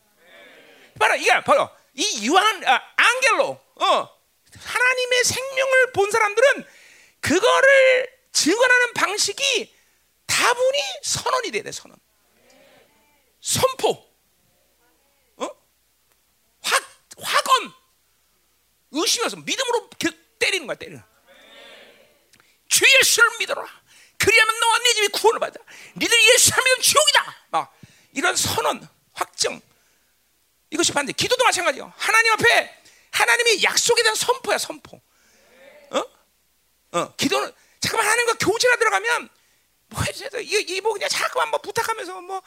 [0.99, 4.19] 바로 이게 바로 이 유한 아, 앙겔로 어
[4.59, 6.67] 하나님의 생명을 본 사람들은
[7.21, 9.75] 그거를 증언하는 방식이
[10.27, 11.97] 다분히 선언이 돼야 돼 선언.
[13.41, 13.91] 선포.
[15.37, 15.49] 어?
[16.63, 16.83] 확
[17.19, 17.73] 확언.
[18.93, 19.91] 의심해서 믿음으로
[20.39, 21.03] 때리는 거야 때리는.
[22.69, 23.67] 주 예수를 믿어라.
[24.19, 25.61] 그리하면 너와 네 집이 구원을 받아.
[25.97, 27.37] 니들 예수 안 믿으면 지옥이다.
[27.51, 27.79] 막
[28.13, 29.61] 이런 선언, 확정.
[30.71, 31.13] 이것이 반대.
[31.13, 31.93] 기도도 마찬가지요.
[31.97, 35.01] 하나님 앞에 하나님이 약속에 대한 선포야 선포.
[36.93, 36.99] 어?
[36.99, 37.15] 어.
[37.17, 39.29] 기도는 잠깐만 하나님과 교제가 들어가면
[39.89, 40.41] 뭐 해주세요.
[40.41, 42.43] 이뭐 그냥 자꾸만 뭐 부탁하면서 뭐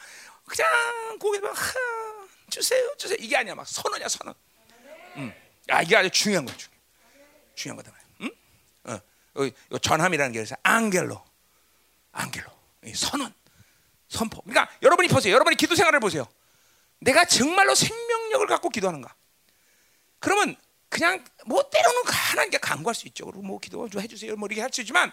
[0.46, 1.54] 그냥 고개 막
[2.50, 3.16] 주세요, 주세요.
[3.20, 4.34] 이게 아니야 막 선언이야 선언.
[5.16, 5.34] 음.
[5.68, 6.70] 아 이게 아주 중요한 거죠.
[7.54, 8.30] 중요한 거다 응?
[9.34, 11.22] 어, 어, 전함이라는 게 그래서 앙겔로,
[12.12, 12.50] 앙겔로,
[12.94, 13.34] 선언,
[14.08, 14.40] 선포.
[14.42, 15.34] 그러니까 여러분이 보세요.
[15.34, 16.26] 여러분이 기도 생활을 보세요.
[17.00, 19.14] 내가 정말로 생명력을 갖고 기도하는가?
[20.20, 20.56] 그러면
[20.94, 23.26] 그냥 뭐 때로는 하나님께 간구할 수 있죠.
[23.26, 24.36] 뭐 기도 좀 해주세요.
[24.36, 25.10] 뭐 이렇게 할 수 있지만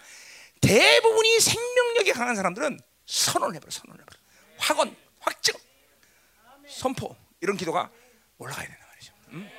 [0.61, 4.19] 대부분이 생명력이 강한 사람들은 선언을 해버려, 선언을 해버려.
[4.59, 5.55] 확언, 확증,
[6.69, 7.89] 선포 이런 기도가
[8.37, 9.13] 올라가야 된단 말이죠.
[9.29, 9.49] 음?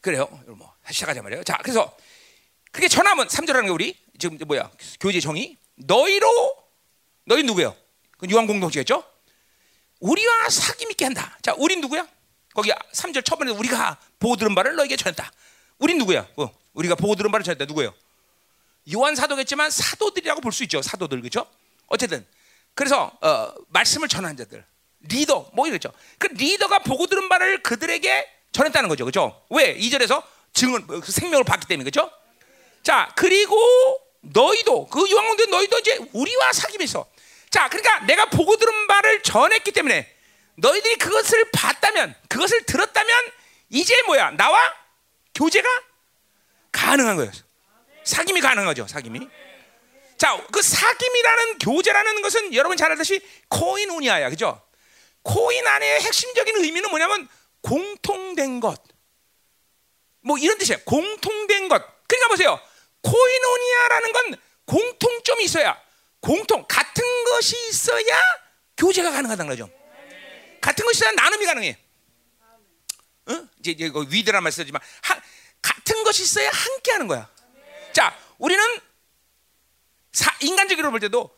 [0.00, 0.26] 그래요.
[0.46, 1.42] 뭐 시작하자 말이에요.
[1.44, 1.96] 자, 그래서
[2.70, 4.70] 그게 전함은 3절하는 게 우리 지금 뭐야?
[5.00, 5.56] 교제 정의.
[5.76, 6.28] 너희로
[7.24, 7.74] 너희 누구예요?
[8.18, 9.02] 그 유한 공동체겠죠?
[10.00, 11.38] 우리와 사귐 있게 한다.
[11.40, 12.06] 자, 우린 누구야?
[12.54, 15.30] 거기 3절 처음에 우리가 보고 들은 바를 너에게 전했다.
[15.78, 16.26] 우린 누구야?
[16.36, 17.64] 어, 우리가 보고 들은 바를 전했다.
[17.66, 17.92] 누구예요?
[18.94, 20.80] 요한 사도겠지만 사도들이라고 볼 수 있죠.
[20.82, 21.46] 사도들 그죠?
[21.88, 22.24] 어쨌든
[22.74, 24.64] 그래서 어, 말씀을 전한 자들
[25.00, 25.92] 리더 뭐 이랬죠.
[26.18, 29.04] 그 리더가 보고 들은 말을 그들에게 전했다는 거죠.
[29.04, 29.42] 그죠?
[29.50, 29.72] 왜?
[29.72, 32.10] 이절에서 증언 그 생명을 받기 때문에 그죠?
[32.82, 33.56] 자, 그리고
[34.20, 36.52] 너희도 그 요한공대 너희도 이제 우리와
[36.84, 37.06] 있어.
[37.50, 40.13] 자, 그러니까 내가 보고 들은 말을 전했기 때문에
[40.56, 43.32] 너희들이 그것을 봤다면, 그것을 들었다면
[43.70, 44.32] 이제 뭐야?
[44.32, 44.72] 나와
[45.34, 45.68] 교제가
[46.72, 47.32] 가능한 거예요.
[48.04, 48.86] 사귐이 가능한 거죠.
[48.86, 49.30] 사귐이.
[50.16, 54.60] 자, 그 사귐이라는 교제라는 것은 여러분 잘 알다시피 코인우니아야, 그죠?
[55.22, 57.28] 코인 안에 핵심적인 의미는 뭐냐면
[57.62, 58.80] 공통된 것.
[60.20, 60.80] 뭐 이런 뜻이에요.
[60.84, 61.82] 공통된 것.
[62.06, 62.60] 그러니까 보세요.
[63.02, 64.36] 코이노니아라는 건
[64.66, 65.78] 공통점이 있어야
[66.20, 68.20] 공통 같은 것이 있어야
[68.76, 69.70] 교제가 가능하다는 거죠.
[70.64, 71.78] 같은 것이 있어야 나눔이 가능해.
[73.26, 73.48] 어?
[73.60, 75.20] 이제 이제 위대란 말 쓰지만 하,
[75.60, 77.28] 같은 것이 있어야 함께 하는 거야.
[77.92, 78.62] 자, 우리는
[80.12, 81.36] 사, 인간적으로 볼 때도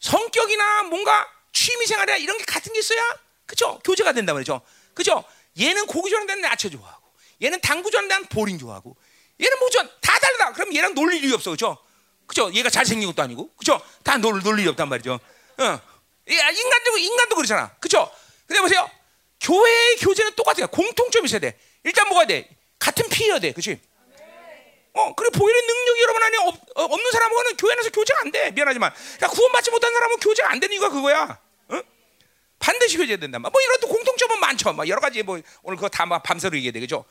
[0.00, 3.78] 성격이나 뭔가 취미 생활이나 이런 게 같은 게 있어야 그죠?
[3.82, 4.60] 교제가 된다 말이죠.
[4.92, 5.24] 그죠?
[5.58, 7.02] 얘는 고기 좋아하는 데는 야채 좋아하고,
[7.42, 8.94] 얘는 당구 좋아하는 데는 보링 좋아하고,
[9.40, 10.52] 얘는 뭐 좋아 다 다르다.
[10.52, 11.78] 그럼 얘랑 놀릴 일이 없어, 그죠?
[12.26, 12.52] 그죠?
[12.52, 13.80] 얘가 잘생긴 것도 아니고, 그죠?
[14.02, 15.18] 다 놀, 놀 일이 없단 말이죠.
[15.58, 15.80] 어.
[16.26, 18.10] 인간도 인간도 그렇잖아, 그죠?
[18.46, 18.88] 근데 보세요,
[19.40, 20.66] 교회의 교제는 똑같아요.
[20.68, 21.58] 공통점이 있어야 돼.
[21.84, 22.48] 일단 뭐가 돼?
[22.78, 23.80] 같은 피여야 돼, 그렇지?
[24.92, 28.50] 어, 그래 보혈의 능력이 여러분 안에 없, 어, 없는 사람하고는 교회 안에서 교제가 안 돼.
[28.52, 31.38] 미안하지만, 그러니까 구원받지 못한 사람은 교제가 안 되는 이유가 그거야.
[31.68, 31.80] 어?
[32.58, 33.38] 반드시 회개해야 된다.
[33.38, 34.72] 뭐 이런 또 공통점은 많죠.
[34.72, 37.04] 뭐 여러 가지 뭐 오늘 그거 다 밤새로 얘기해야 되겠죠.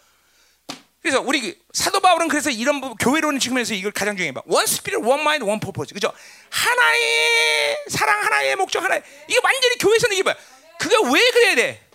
[1.06, 4.42] 그래서 우리 그 사도 바울은 그래서 이런 교회론 측면에서 이걸 가장 중요하게 봐.
[4.48, 5.94] one spirit, one mind, one purpose.
[5.94, 6.12] 그죠?
[6.50, 10.36] 하나의 사랑, 하나의 목적, 하나의 이게 완전히 교회에서는 이게 뭐야?
[10.80, 11.86] 그게 왜 그래야 돼?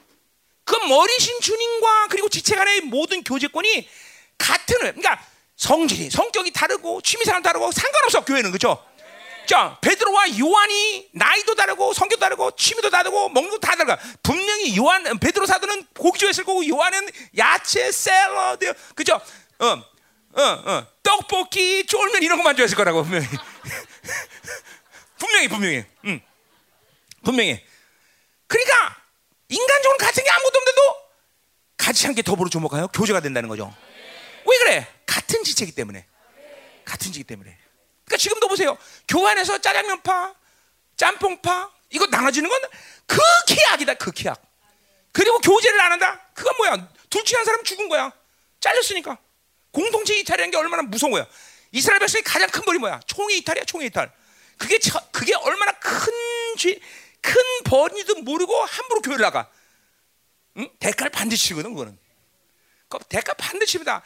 [0.64, 3.88] 그 머리신 주님과 그리고 지체 간의 모든 교제권이
[4.38, 5.20] 같은 그러니까
[5.56, 8.82] 성질이 성격이 다르고 취미생활 다르고 상관없어 교회는 그죠?
[9.46, 15.18] 자 베드로와 요한이 나이도 다르고 성격도 다르고 취미도 다르고 먹는 것도 다 다르고 분명히 요한
[15.18, 19.20] 베드로 사도는 고기 좋아했을 거고 요한은 야채 샐러드 그죠?
[19.58, 19.82] 어어
[20.34, 23.26] 어, 떡볶이 쫄면 이런 것만 좋아했을 거라고 분명히
[25.18, 26.20] 분명히 분명히 음.
[27.24, 27.69] 분명히
[28.50, 28.96] 그러니까
[29.48, 30.96] 인간적으로 같은 게 아무것도 없는데도
[31.76, 33.72] 같이 함께 더불어 주목하여 교제가 된다는 거죠.
[34.44, 34.94] 왜 그래?
[35.06, 36.04] 같은 지체이기 때문에.
[36.84, 37.56] 같은 지기 때문에.
[38.04, 38.76] 그러니까 지금도 보세요.
[39.06, 40.34] 교환에서 짜장면파,
[40.96, 42.60] 짬뽕파 이거 나눠지는 건
[43.06, 43.94] 극히 악이다.
[43.94, 44.42] 극히 악.
[45.12, 46.20] 그리고 교제를 안 한다.
[46.34, 46.88] 그건 뭐야?
[47.08, 48.12] 둘 중에 한 사람 죽은 거야.
[48.58, 49.16] 잘렸으니까.
[49.70, 51.24] 공동체 이탈이라는 게 얼마나 무서운 거야.
[51.70, 52.98] 이스라엘 백성의 가장 큰 벌이 뭐야?
[53.06, 53.64] 총의 이탈이야.
[53.64, 54.12] 총의 이탈.
[54.58, 56.12] 그게 저, 그게 얼마나 큰
[56.58, 56.78] 죄,
[57.20, 59.50] 큰 벌인지도 모르고 함부로 교회를 나가.
[60.56, 60.68] 응?
[60.78, 61.98] 대가를 반드시 치거든 그거는.
[62.88, 64.02] 그 대가 반드시 칩니다.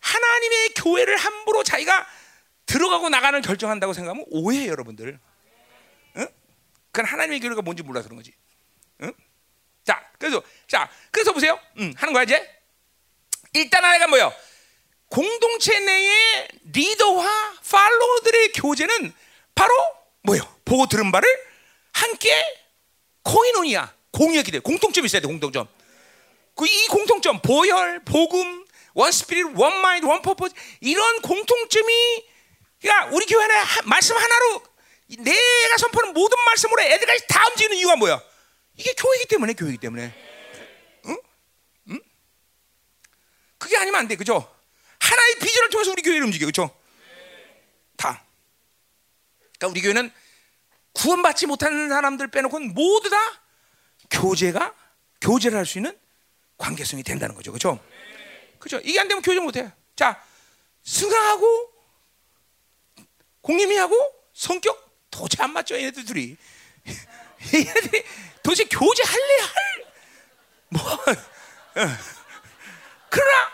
[0.00, 2.06] 하나님의 교회를 함부로 자기가
[2.66, 5.18] 들어가고 나가는 결정한다고 생각하면 오해해요, 여러분들.
[6.16, 6.28] 응?
[6.90, 8.32] 그건 하나님의 교회가 뭔지 몰라서 그런 거지.
[9.02, 9.12] 응?
[9.84, 11.60] 자, 그래서 자, 그래서 보세요.
[11.78, 12.50] 응, 하는 거야 이제.
[13.52, 14.32] 일단 하나가 뭐요?
[15.08, 19.14] 공동체 내의 리더와 팔로워들의 교제는
[19.54, 19.72] 바로
[20.22, 20.42] 뭐요?
[20.64, 21.28] 보고 들은 바를
[21.94, 22.30] 함께
[23.22, 25.66] 코이노니아 공유했기 때문에 공통점이 있어야 돼 공통점.
[26.54, 32.24] 그 이 공통점 보혈, 복음, one spirit, one mind, one purpose 이런 공통점이
[32.80, 34.62] 그러니까 우리 교회 는 말씀 하나로
[35.18, 38.22] 내가 선포하는 모든 말씀으로 애들까지 다 움직이는 이유가 뭐야?
[38.76, 40.14] 이게 교회이기 때문에 교회이기 때문에.
[43.58, 44.54] 그게 아니면 안 돼, 그죠?
[44.98, 46.70] 하나의 비전을 통해서 우리 교회를 움직여, 그죠?
[47.96, 48.22] 다.
[49.58, 50.12] 그러니까 우리 교회는
[50.94, 53.16] 구원받지 못하는 사람들 빼놓고는 모두 다
[54.10, 54.74] 교제가
[55.20, 55.96] 교제를 할 수 있는
[56.56, 57.78] 관계성이 된다는 거죠, 그렇죠?
[58.58, 58.80] 그렇죠?
[58.84, 59.70] 이게 안 되면 교제 못 해.
[59.96, 60.22] 자,
[60.84, 61.70] 승하하고
[63.40, 63.94] 공님이하고
[64.32, 66.36] 성격 도저히 안 맞죠, 얘네들 둘이.
[67.54, 68.04] 얘네들이
[68.42, 69.84] 도대체 교제할래 할
[70.68, 70.82] 뭐?
[73.10, 73.52] 그러나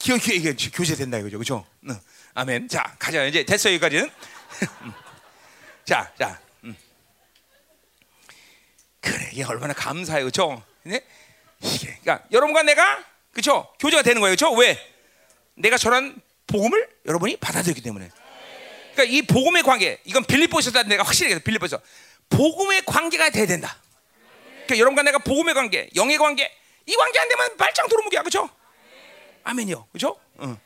[0.00, 1.66] 교, 교, 이게 교제된다 이거죠, 그렇죠?
[1.88, 2.00] 응.
[2.34, 2.68] 아멘.
[2.68, 4.10] 자, 가자 이제 됐어 여기까지는.
[5.88, 6.76] 자, 자, 음.
[9.00, 10.62] 그래 이게 얼마나 감사해요, 그렇죠?
[10.82, 11.00] 네?
[11.62, 13.72] 이게, 그러니까 여러분과 내가 그렇죠?
[13.80, 14.52] 교제가 되는 거예요, 그렇죠?
[14.54, 14.78] 왜?
[15.54, 18.10] 내가 저런 복음을 여러분이 받아들였기 때문에.
[18.92, 21.80] 그러니까 이 복음의 관계, 이건 빌립보에서 내가 확실히 얘기해 빌립보에서
[22.28, 23.80] 복음의 관계가 돼야 된다.
[24.66, 28.50] 그러니까 여러분과 내가 복음의 관계, 영의 관계, 이 관계 안 되면 발장 도루묵이야, 그렇죠?
[29.42, 30.20] 아멘이요, 그렇죠?
[30.42, 30.58] 응.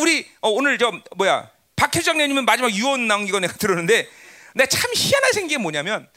[0.00, 4.21] 우리 어, 오늘 저 뭐야 박회장님은 마지막 유언 나온 거 내가 들었는데.
[4.54, 6.08] 내가 참 희한하게 생긴 게 뭐냐면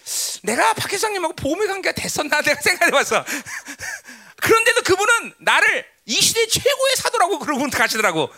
[0.43, 3.26] 내가 박 회장님하고 보험의 관계가 됐었나 내가 생각해봤어.
[4.41, 8.30] 그런데도 그분은 나를 이 시대 최고의 사도라고 그러고 가시더라고.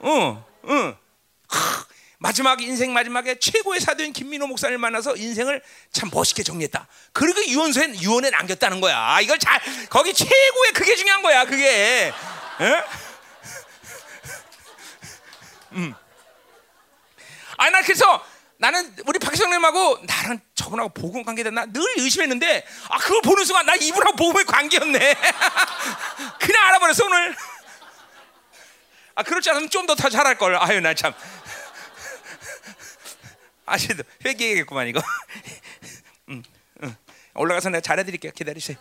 [0.00, 0.98] 어, 어.
[2.18, 6.88] 마지막 인생 마지막에 최고의 사도인 김민호 목사를 만나서 인생을 참 멋있게 정리했다.
[7.12, 9.20] 그리고 유언서에 유언에 남겼다는 거야.
[9.20, 11.44] 이걸 잘 거기 최고의 그게 중요한 거야.
[11.44, 12.06] 그게.
[12.06, 12.12] 에?
[15.72, 15.94] 음.
[17.58, 18.24] 아니 나 그래서
[18.58, 23.74] 나는 우리 박성님하고 나랑 저분하고 복음 관계 됐나 늘 의심했는데 아 그걸 보는 순간 나
[23.74, 24.98] 이분하고 복음의 관계였네.
[26.40, 27.36] 그냥 알아버렸어 오늘.
[29.14, 30.56] 아 그렇지 않으면 좀 더 더 잘할 걸.
[30.56, 31.12] 아유 나 참.
[33.66, 35.02] 아시도 회개겠구만 이거.
[36.30, 36.42] 음,
[36.82, 36.96] 음.
[37.34, 38.32] 올라가서 내가 잘해드릴게요.
[38.32, 38.76] 기다리세요.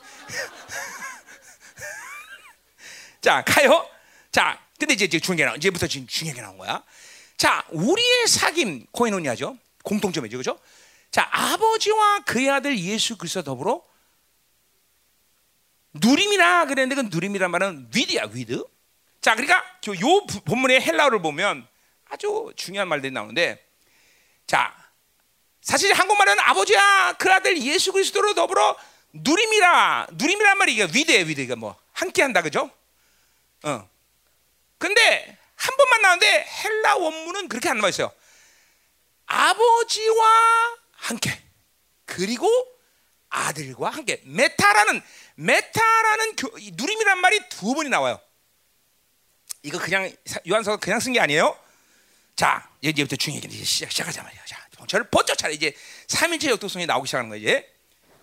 [3.22, 3.90] 자 가요.
[4.32, 6.82] 자 근데 이제 중요한 게 나, 이제부터 지금 중요한 게 나온 거야.
[7.38, 9.58] 자 우리의 사귐 코이노니아죠.
[9.86, 10.60] 공통점이죠, 그죠?
[11.12, 13.82] 자 아버지와 그의 아들 예수 그리스도 더불어
[15.94, 18.66] 누림이라 그랬는데 그 누림이란 말은 with야 with.
[19.22, 21.66] 자 그러니까 요 본문의 헬라어를 보면
[22.10, 23.66] 아주 중요한 말들이 나오는데
[24.46, 24.76] 자,
[25.62, 28.76] 사실 한국말은 아버지와 그 아들 예수 그리스도로 더불어
[29.14, 32.70] 누림이라 누림이란 말이 이게 with예요 with가 뭐 함께 한다 그죠?
[33.64, 33.90] 어.
[34.78, 38.12] 근데 한 번만 나오는데 헬라 원문은 그렇게 안 나와 있어요.
[39.26, 41.42] 아버지와 함께
[42.06, 42.48] 그리고
[43.30, 45.02] 아들과 함께 메타라는
[45.36, 48.20] 메타라는 교, 누림이란 말이 두 번이 나와요.
[49.64, 50.12] 이거 그냥
[50.48, 51.58] 요한서 그냥 쓴 게 아니에요.
[52.36, 54.46] 자, 이제부터 중요한 게 이제 시작, 시작하자 말이야.
[54.46, 55.76] 자, 정신 번쩍 차려 이제
[56.08, 57.42] 삼위일체 역동성이 나오기 시작하는 거예요.
[57.42, 57.74] 이제.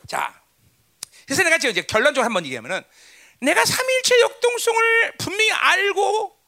[0.06, 0.40] 자,
[1.26, 2.82] 그래서 내가 지금 이제 결론적으로 한번 얘기하면은
[3.40, 6.38] 내가 삼일체 역동성을 분명히 알고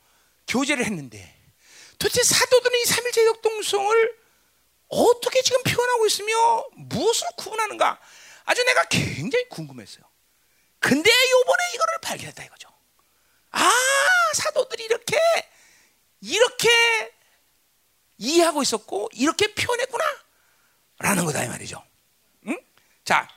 [0.47, 1.35] 교제를 했는데
[1.99, 4.24] 도대체 사도들은 이 삼일체 역동성을
[4.94, 8.00] 어떻게 지금 표현하고 있으며 무엇을 구분하는가?
[8.44, 10.04] 아주 내가 굉장히 궁금했어요.
[10.78, 12.68] 근데 요번에 이거를 발견했다 이거죠.
[13.50, 13.70] 아,
[14.35, 15.18] 사도들이 이렇게
[16.20, 16.68] 이렇게
[18.18, 20.04] 이해하고 있었고 이렇게 표현했구나
[20.98, 21.83] 라는 거다 이 말이죠.
[22.46, 22.57] 응?
[23.04, 23.28] 자,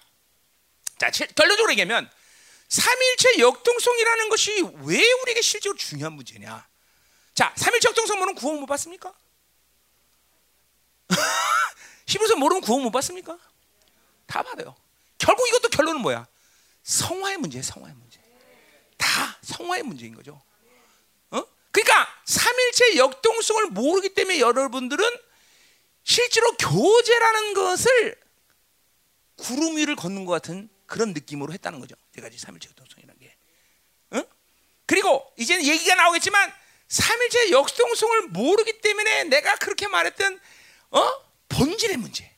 [1.00, 2.10] 자 결론적으로 얘기하면
[2.70, 6.68] 삼일체 역동성이라는 것이 왜 우리에게 실제로 중요한 문제냐?
[7.34, 9.14] 자, 삼일체 역동성 모르면 구원 못 받습니까?
[12.08, 13.38] 히브리서 모르면 구원 못 받습니까?
[14.26, 14.76] 다 받아요.
[15.18, 16.28] 결국 이것도 결론은 뭐야?
[16.84, 18.20] 성화의 문제, 성화의 문제.
[18.98, 20.42] 다 성화의 문제인 거죠.
[21.78, 25.06] 그러니까 삼일체 역동성을 모르기 때문에 여러분들은
[26.04, 28.20] 실제로 교제라는 것을
[29.36, 31.96] 구름 위를 걷는 것 같은 그런 느낌으로 했다는 거죠.
[32.14, 33.36] 네 가지 삼일체 역동성이라는 게.
[34.14, 34.26] 응?
[34.88, 36.52] 그리고 이제는 얘기가 나오겠지만
[36.88, 40.40] 삼일체 역동성을 모르기 때문에 내가 그렇게 말했던
[40.92, 41.12] 어?
[41.50, 42.30] 본질의 문제.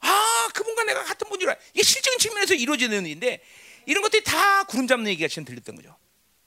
[0.00, 1.56] 아, 그분과 내가 같은 본질이라.
[1.72, 3.42] 이게 실적인 측면에서 이루어지는 일인데
[3.86, 5.96] 이런 것들이 다 구름 잡는 얘기가 지금 들렸던 거죠.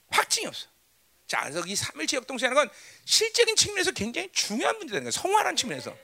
[0.10, 0.68] 확증이 없어.
[1.28, 5.12] 자, 그래서 이 삼일체 역동성이라는 건 실적인 측면에서 굉장히 중요한 문제라는.
[5.12, 5.96] 성화라는 측면에서.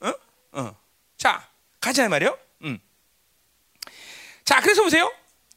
[0.00, 0.14] 어?
[0.52, 0.80] 어.
[1.16, 2.38] 자, 가자 말이요.
[2.62, 2.80] 음.
[4.44, 5.12] 자, 그래서 보세요.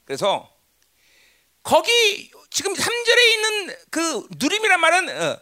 [0.05, 0.51] 그래서
[1.63, 5.41] 거기 지금 3절에 있는 그 누림이란 말은 어,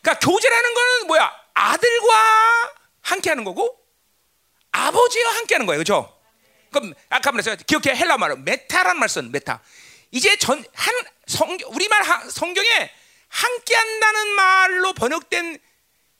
[0.00, 1.32] 그러니까 교제라는 거는 뭐야?
[1.54, 2.77] 아들과
[3.10, 3.78] 함께 하는 거고
[4.72, 5.78] 아버지와 함께 하는 거예요.
[5.82, 6.14] 그렇죠?
[6.70, 7.56] 그럼 아까 말했어요.
[7.66, 9.60] 기억해 헬라 말은 메타란 말쓴 메타.
[10.10, 10.94] 이제 전 한
[11.26, 12.90] 성경 우리말 하, 성경에
[13.28, 15.58] 함께 한다는 말로 번역된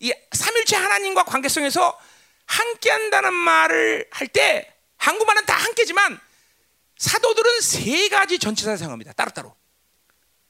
[0.00, 1.98] 이 삼일체 하나님과 관계성에서
[2.46, 6.20] 함께 한다는 말을 할 때 한국말은 다 함께지만
[6.98, 9.12] 사도들은 세 가지 전치사를 사용합니다.
[9.12, 9.54] 따로따로.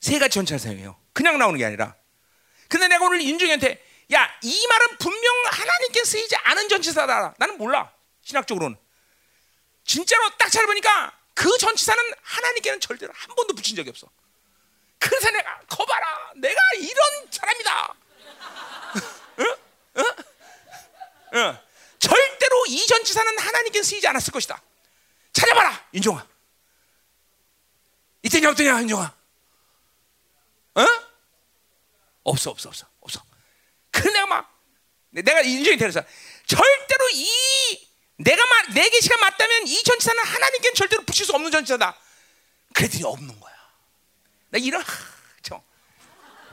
[0.01, 0.97] 세 가지 전치사를 사용해요.
[1.13, 1.95] 그냥 나오는 게 아니라.
[2.69, 7.35] 근데 내가 오늘 윤중이한테 야, 이 말은 분명 하나님께 쓰이지 않은 전치사다.
[7.39, 7.93] 나는 몰라.
[8.23, 8.77] 신학적으로는.
[9.85, 14.09] 진짜로 딱잘 보니까 그 전치사는 하나님께는 절대로 한 번도 붙인 적이 없어.
[14.99, 17.95] 그래서 내가 거봐라, 내가 이런 사람이다.
[19.41, 19.57] 응?
[19.99, 20.05] 응?
[21.35, 21.59] 응.
[21.99, 24.61] 절대로 이 전치사는 하나님께 쓰이지 않았을 것이다.
[25.33, 26.27] 찾아봐라, 윤종아.
[28.23, 29.17] 이때냐 어떠냐, 윤종아?
[30.75, 30.87] 어?
[32.25, 32.87] 없어, 없어, 없어.
[34.01, 34.59] 그래 내가 막
[35.11, 36.03] 내가 인정이 되서
[36.47, 41.97] 절대로 이 내가 말, 내 계시가 맞다면 이 전치사는 하나님께는 절대로 붙일 수 없는 전치사다.
[42.75, 43.55] 그랬더니 없는 거야.
[44.51, 44.85] 나 이런
[45.43, 45.63] 저,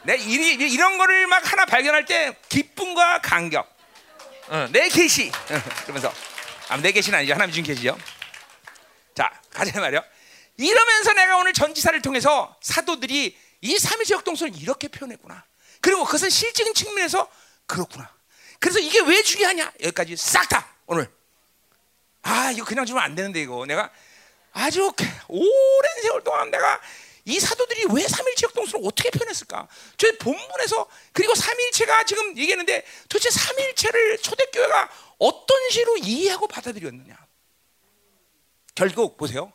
[0.04, 0.34] 내 이,
[0.74, 3.76] 이런 거를 막 하나 발견할 때 기쁨과 감격.
[4.48, 5.30] 어, 내 계시.
[5.30, 6.14] 어, 그러면서
[6.70, 7.34] 아, 내 계시는 아니죠.
[7.34, 7.98] 하나님 준 계시죠.
[9.16, 10.04] 자, 가자 말이요.
[10.58, 15.44] 이러면서 내가 오늘 전지사를 통해서 사도들이 이 삼위체 역동성을 이렇게 표현했구나.
[15.86, 17.30] 그리고 그것은 실적인 측면에서
[17.68, 18.12] 그렇구나.
[18.60, 19.72] 그래서 이게 왜 중요하냐?
[19.82, 21.08] 여기까지 싹 다 오늘
[22.24, 23.92] 아 이거 그냥 주면 안 되는데 이거 내가
[24.52, 24.92] 아주
[25.28, 26.82] 오랜 세월 동안 내가
[27.26, 29.68] 이 사도들이 왜 삼일체 역동성을 어떻게 표현했을까?
[29.98, 37.16] 저 본문에서 그리고 삼일체가 지금 얘기했는데 도대체 삼일체를 초대교회가 어떤 식으로 이해하고 받아들였느냐?
[38.74, 39.54] 결국 보세요.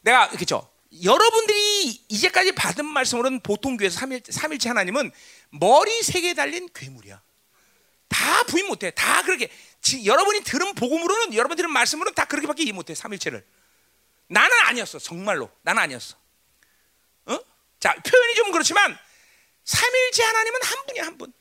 [0.00, 0.68] 내가 그렇죠.
[1.02, 5.10] 여러분들이 이제까지 받은 말씀으로는 보통 교회에서 삼일, 삼일체 하나님은
[5.58, 7.22] 머리 세 개 달린 괴물이야.
[8.08, 8.90] 다 부인 못해.
[8.90, 9.48] 다 그렇게.
[9.80, 12.94] 지, 여러분이 들은 복음으로는 여러분 들은 말씀으로는 다 그렇게밖에 이해 못해.
[12.94, 13.44] 삼일체를.
[14.28, 14.98] 나는 아니었어.
[14.98, 15.50] 정말로.
[15.62, 16.16] 나는 아니었어.
[17.26, 17.38] 어?
[17.80, 18.96] 자 표현이 좀 그렇지만
[19.64, 21.32] 삼일체 하나님은 한 분이야 한 분.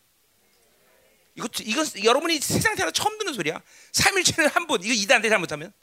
[1.35, 3.61] 이거 이건 여러분이 세상 태어 처음 듣는 소리야.
[3.93, 4.83] 삼일체는 한 분.
[4.83, 5.73] 이거 이단한테 잘못하면.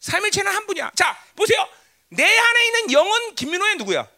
[0.00, 0.92] 삼일체는 한 분이야.
[0.94, 1.68] 자 보세요.
[2.08, 4.08] 내 안에 있는 영은 김민호의 누구야?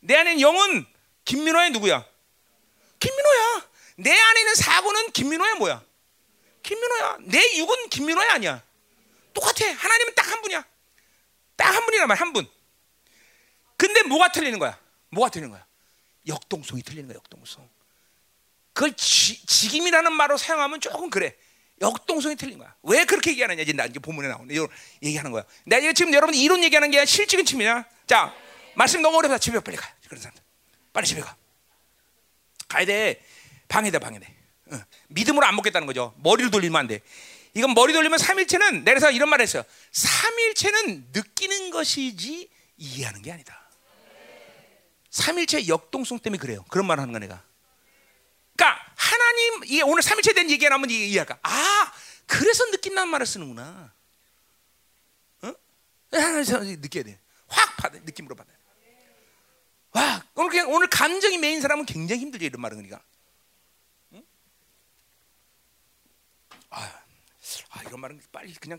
[0.00, 0.86] 내 안에 있는 영은
[1.24, 2.04] 김민호의 누구야?
[2.98, 3.68] 김민호야.
[3.96, 5.82] 내 안에 있는 사고는 김민호야 뭐야?
[6.62, 7.18] 김민호야.
[7.22, 8.62] 내 육은 김민호야 아니야.
[9.32, 9.66] 똑같아.
[9.72, 10.64] 하나님은 딱 한 분이야.
[11.56, 12.48] 딱 한 분이란 말한 분.
[13.76, 14.78] 근데 뭐가 틀리는 거야?
[15.10, 15.64] 뭐가 틀리는 거야?
[16.26, 17.16] 역동성이 틀리는 거야.
[17.16, 17.68] 역동성.
[18.72, 21.36] 그걸 지, 직임이라는 말로 사용하면 조금 그래.
[21.80, 22.74] 역동성이 틀린 거야.
[22.82, 23.62] 왜 그렇게 얘기하느냐?
[23.62, 24.54] 이제 나 이제 본문에 나오네.
[24.54, 24.68] 이거
[25.02, 25.44] 얘기하는 거야.
[25.64, 27.84] 내가 지금 여러분 이론 얘기하는 게 실직은 침이야.
[28.06, 28.34] 자,
[28.74, 29.38] 말씀 너무 어렵다.
[29.38, 29.90] 집에 빨리 가.
[30.08, 30.36] 그런 사람
[30.92, 31.36] 빨리 집에 가.
[32.68, 33.24] 가야 돼.
[33.68, 34.36] 방해돼, 방해돼.
[34.72, 34.80] 어.
[35.08, 36.14] 믿음으로 안 먹겠다는 거죠.
[36.18, 37.00] 머리를 돌리면 안 돼.
[37.54, 39.62] 이건 머리 돌리면 삼일체는 내려서 이런 말을 했어요.
[39.92, 43.68] 삼일체는 느끼는 것이지 이해하는 게 아니다.
[45.10, 46.64] 삼일체 역동성 때문에 그래요.
[46.68, 47.42] 그런 말을 하는 거 내가.
[48.56, 51.38] 그러니까 하나님 이게 오늘 삼일체 된 얘기가 나오면 이해할까?
[51.42, 51.92] 아,
[52.26, 53.92] 그래서 느낀다는 말을 쓰는구나.
[55.42, 55.52] 어?
[56.12, 57.18] 느껴야 돼.
[57.48, 58.52] 확 받아 느낌으로 받아.
[59.92, 63.02] 와, 오늘 그냥 오늘 감정이 메인 사람은 굉장히 힘들죠 이런 말은 그러니까.
[64.12, 64.22] 응?
[66.70, 67.00] 아,
[67.70, 68.78] 아, 이런 말은 빨리 그냥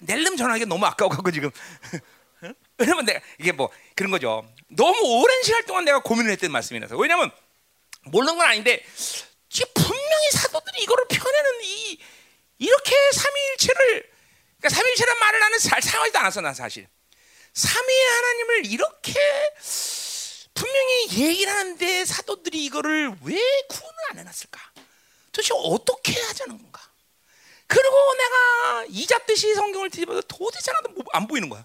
[0.00, 1.50] 낼름 전화하기 너무 아까워 갖고 지금.
[2.78, 4.46] 왜냐면 내가 이게 뭐 그런 거죠.
[4.68, 6.96] 너무 오랜 시간 동안 내가 고민을 했던 말씀이라서.
[6.96, 7.30] 왜냐면
[8.04, 8.84] 모르는 건 아닌데
[9.74, 11.98] 분명히 사도들이 이거를 표현하는 이
[12.58, 14.10] 이렇게 삼위일체를
[14.58, 16.88] 그러니까 삼위일체란 말을 나는 잘 사용하지도 않았어 난 사실
[17.52, 19.14] 삼위의 하나님을 이렇게
[20.56, 24.72] 분명히 얘기를 하는데 사도들이 이거를 왜 구원을 안 해놨을까?
[25.30, 26.80] 도대체 어떻게 하자는 건가?
[27.66, 31.64] 그리고 내가 이잡듯이 성경을 뒤집어도 도대체 하나도 안 보이는 거야.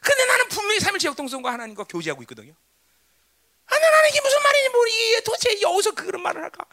[0.00, 2.54] 근데 나는 분명히 삼일체 역동성과 하나님과 교제하고 있거든요.
[3.66, 6.64] 아, 나는 이게 무슨 말이니 모르게 도대체 여기서 그런 말을 할까?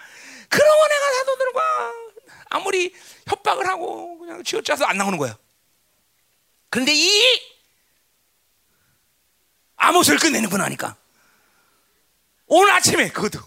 [0.48, 1.94] 그러고 내가 사도들과
[2.50, 2.96] 아무리
[3.28, 5.38] 협박을 하고 그냥 쥐어짜서 안 나오는 거야.
[6.70, 7.59] 그런데 이
[9.80, 10.96] 아못을 끝내는 하니까
[12.46, 13.40] 오늘 아침에 그것도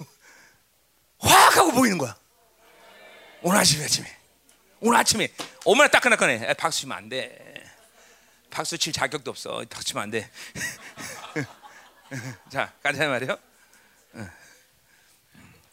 [1.19, 2.17] 확 하고 보이는 거야.
[3.43, 3.85] 오늘 아침에
[4.81, 5.29] 오늘 아침에
[5.65, 6.55] 어머나 따끈따끈해.
[6.55, 7.63] 박수 치면 안 돼.
[8.51, 9.65] 박수 칠 자격도 없어.
[9.71, 10.31] 박수 치면 안 돼.
[12.51, 13.39] 자, 가자 말이요.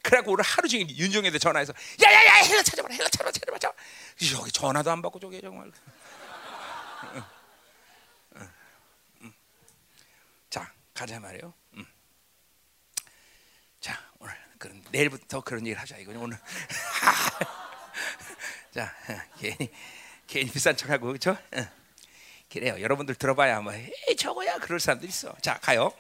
[0.02, 3.58] 그래갖고 오늘 하루 종일 윤종에도 전화해서 야야야 헬라 찾아봐라 헬라 찾아봐 찾아봐
[4.38, 5.72] 여기 전화도 안 받고 저기 정말
[10.50, 11.54] 자 가자 말이요
[13.80, 16.38] 자 오늘 그런 내일부터 그런 얘기를 하자 이거 오늘
[18.76, 18.94] 자
[19.40, 19.72] 괜히
[20.28, 21.38] 괜히 비싼 척하고 그렇죠
[22.52, 25.94] 그래요 여러분들 들어봐야 뭐 에이 저거야 그럴 사람들 있어 자 가요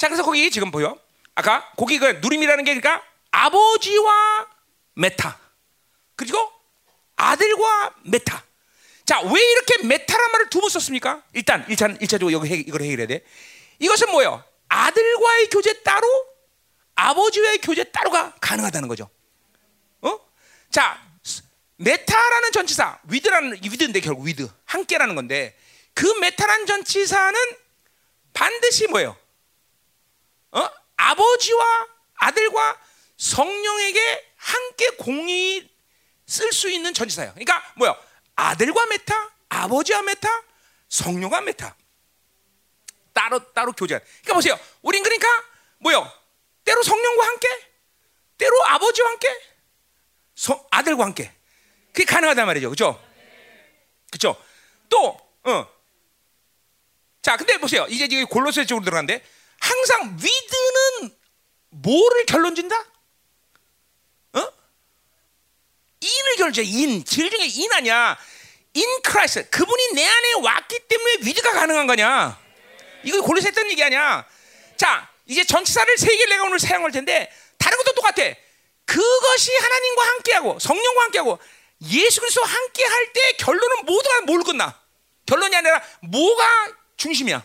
[0.00, 0.98] 자, 그래서 거기 지금 보여.
[1.34, 4.46] 아까 거기 그 누림이라는 게 그러니까 아버지와
[4.94, 5.38] 메타.
[6.16, 6.38] 그리고
[7.16, 8.42] 아들과 메타.
[9.04, 11.22] 자, 왜 이렇게 메타란 말을 두 번 썼습니까?
[11.34, 13.22] 일단 1차 1차적으로 여기 해, 이걸 해결해야 돼.
[13.80, 14.44] 이것은 뭐예요?
[14.68, 16.06] 아들과의 교제 따로
[16.94, 19.10] 아버지와의 교제 따로가 가능하다는 거죠.
[20.02, 20.20] 어?
[20.70, 21.02] 자,
[21.76, 25.58] 메타라는 전치사, with라는 with인데 결국 with 함께라는 건데
[25.94, 27.38] 그 메타라는 전치사는
[28.34, 29.16] 반드시 뭐예요?
[30.52, 30.70] 어?
[30.96, 32.78] 아버지와 아들과
[33.16, 35.68] 성령에게 함께 같이
[36.26, 37.32] 쓸 수 있는 전치사예요.
[37.32, 37.96] 그러니까 뭐야?
[38.36, 40.28] 아들과 메타, 아버지와 메타,
[40.88, 41.74] 성령과 메타.
[43.20, 43.98] 따로 따로 교제.
[43.98, 44.58] 그러니까 보세요.
[44.80, 45.28] 우린 그러니까
[45.78, 46.10] 뭐요?
[46.64, 47.48] 때로 성령과 함께,
[48.38, 49.28] 때로 아버지와 함께,
[50.34, 51.30] 성, 아들과 함께.
[51.92, 52.70] 그게 가능하단 말이죠.
[52.70, 53.02] 그렇죠?
[54.10, 54.42] 그렇죠?
[54.88, 55.66] 또 어.
[57.20, 57.86] 자, 근데 보세요.
[57.90, 59.22] 이제 지금 골로새 쪽으로 들어간데
[59.58, 61.16] 항상 위드는
[61.68, 62.76] 뭐를 결론진다?
[64.32, 64.52] 어?
[66.00, 66.62] 인을 결론져.
[66.62, 67.04] 인.
[67.04, 68.18] 제일 중에 인 아니야.
[68.72, 69.50] in Christ.
[69.50, 72.49] 그분이 내 안에 왔기 때문에 with가 가능한 거냐?
[73.02, 74.26] 이거 골로새 때 했던 얘기 아니야.
[74.76, 78.22] 자, 이제 전치사를 세 개를 내가 오늘 사용할 텐데 다른 것도 똑같아.
[78.84, 81.38] 그것이 하나님과 함께하고 성령과 함께하고
[81.92, 84.78] 예수 그리스도 함께할 때 결론은 모두가 뭘 끝나?
[85.26, 86.44] 결론이 아니라 뭐가
[86.96, 87.42] 중심이야?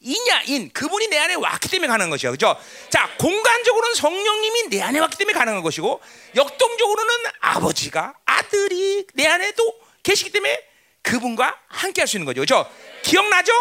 [0.00, 2.60] in이야 in 그분이 내 안에 왔기 때문에 가능한 것이야 그죠
[2.90, 5.98] 자 공간적으로는 성령님이 내 안에 왔기 때문에 가능한 것이고
[6.36, 10.62] 역동적으로는 아버지가 아들이 내 안에도 계시기 때문에
[11.00, 12.70] 그분과 함께 할 수 있는 거죠 그죠
[13.02, 13.52] 기억나죠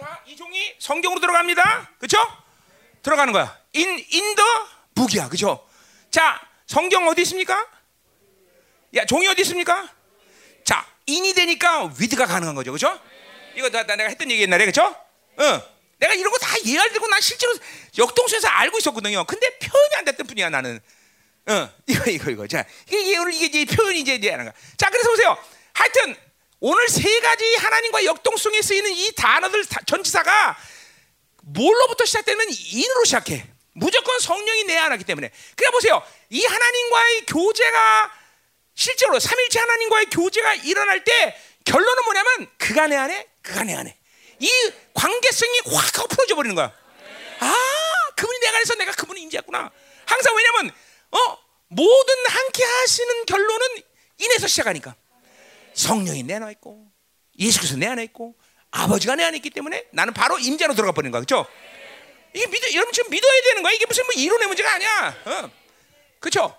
[0.00, 2.18] 자 이 종이 성경으로 들어갑니다 그죠
[3.02, 4.42] 들어가는 거야 in in the
[4.94, 5.66] book이야 그죠
[6.10, 7.66] 자 성경 어디 있습니까
[8.94, 9.88] 야 종이 어디 있습니까
[10.64, 13.00] 자 in이 되니까 with가 가능한 거죠 그죠
[13.56, 14.94] 이거 나, 나 내가 했던 얘기 옛날에 그렇죠?
[15.40, 15.60] 응.
[15.98, 16.46] 내가 이런 거다
[16.92, 17.52] 때고 난 실제로
[17.98, 19.24] 역동수에서 알고 있었거든요.
[19.24, 20.80] 근데 표현이 안 됐던 뿐이야 나는.
[21.48, 21.68] 응.
[21.86, 22.46] 이거 이거 이거.
[22.46, 24.52] 자 이게 이게 이제 표현이 이제 이제 하는 거.
[24.78, 25.36] 자 그래서 보세요.
[25.74, 26.16] 하여튼
[26.60, 30.56] 오늘 세 가지 하나님과 역동성에 쓰이는 이 단어들 전치사가
[31.42, 33.46] 뭘로부터 시작되면 인으로 시작해.
[33.72, 35.30] 무조건 성령이 내 안하기 때문에.
[35.56, 36.02] 그래 보세요.
[36.28, 38.12] 이 하나님과의 교제가
[38.74, 43.96] 실제로 삼일체 하나님과의 교제가 일어날 때 결론은 뭐냐면 그가 내 안에 그가 내 안에
[44.38, 44.50] 이
[44.94, 46.72] 관계성이 확 하고 풀어져 버리는 거야.
[47.40, 47.54] 아,
[48.16, 49.70] 그분이 내가 안에서 내가 그분을 인지했구나.
[50.04, 50.74] 항상 왜냐면
[51.10, 51.38] 어
[51.68, 53.82] 모든 함께 하시는 결론은
[54.18, 54.94] 인에서 시작하니까
[55.74, 56.90] 성령이 내 안에 있고
[57.38, 58.36] 예수께서 내 안에 있고
[58.70, 61.46] 아버지가 내 안에 있기 때문에 나는 바로 임자로 들어가 버리는 거야, 그렇죠?
[62.34, 63.72] 이게 믿어, 여러분 지금 믿어야 되는 거야.
[63.72, 65.50] 이게 무슨 뭐 이론의 문제가 아니야, 어.
[66.20, 66.56] 그렇죠?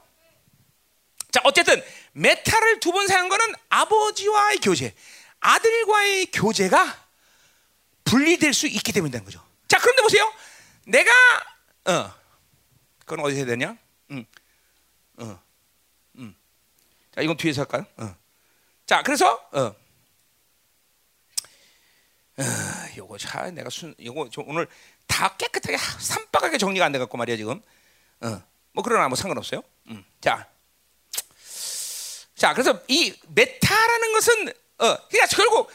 [1.31, 1.81] 자, 어쨌든
[2.13, 4.93] 메타를 두 번 사용한 거는 아버지와의 교제,
[5.39, 7.07] 아들과의 교제가
[8.03, 9.41] 분리될 수 있기 때문이라는 거죠.
[9.69, 10.29] 자, 그런데 보세요.
[10.85, 11.11] 내가
[11.85, 12.13] 어,
[12.99, 13.77] 그건 어디서 해야 되냐?
[14.11, 14.25] 음,
[15.19, 15.41] 어,
[16.17, 16.35] 음.
[17.15, 17.85] 자, 이건 뒤에서 할까요?
[17.97, 18.15] 어.
[18.91, 19.73] 자, 그래서 어,
[22.37, 22.43] 어
[22.97, 24.67] 요거 차 내가 순 요거 오늘
[25.07, 27.61] 다 깨끗하게 산박하게 정리가 안 돼 갖고 말이야 지금.
[28.19, 29.63] 어, 뭐 그러나 뭐 상관없어요.
[29.87, 30.03] 음.
[30.19, 30.45] 자,
[32.35, 35.71] 자, 그래서 이 메타라는 것은 어, 그러니까 결국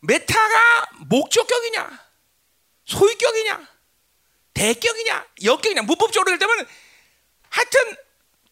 [0.00, 2.06] 메타가 목적격이냐,
[2.86, 3.68] 소유격이냐,
[4.52, 6.66] 대격이냐, 여격이냐, 문법적으로 되면
[7.50, 7.96] 하여튼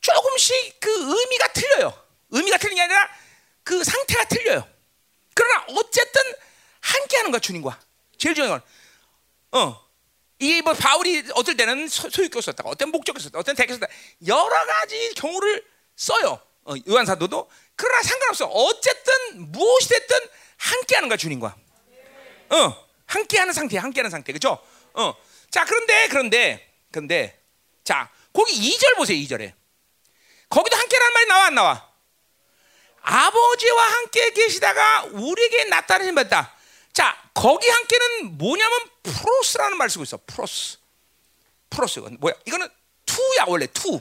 [0.00, 2.00] 조금씩 그 의미가 틀려요.
[2.30, 3.19] 의미가 틀린 게 아니라
[3.70, 4.68] 그 상태가 틀려요.
[5.32, 6.20] 그러나 어쨌든
[6.80, 7.78] 함께 하는 거야 주님과.
[8.18, 8.60] 제일 중요한
[9.52, 9.88] 건, 어,
[10.40, 13.86] 이게 뭐 바울이 어떨 때는 소유격 썼다가 어떤 목적을 썼다, 어떤 대격 썼다,
[14.26, 15.64] 여러 가지 경우를
[15.94, 16.40] 써요.
[16.64, 18.46] 어, 요한 사도도 그러나 상관없어.
[18.46, 20.18] 어쨌든 무엇이 됐든
[20.56, 21.56] 함께 하는 거야 주님과.
[22.50, 24.60] 어, 함께 하는 상태, 함께 하는 상태, 그렇죠?
[24.94, 25.14] 어,
[25.48, 27.40] 자 그런데 그런데 그런데
[27.84, 29.52] 자 거기 2절 보세요 2절에
[30.48, 31.89] 거기도 함께라는 말이 나와 안 나와?
[33.02, 36.54] 아버지와 함께 계시다가 우리에게 나타나신 바다.
[36.92, 40.18] 자 거기 함께는 뭐냐면 πρός라는 말 쓰고 있어.
[40.26, 40.78] πρός.
[41.70, 42.34] πρός 뭐야?
[42.46, 42.68] 이거는
[43.06, 44.00] to야 원래 to.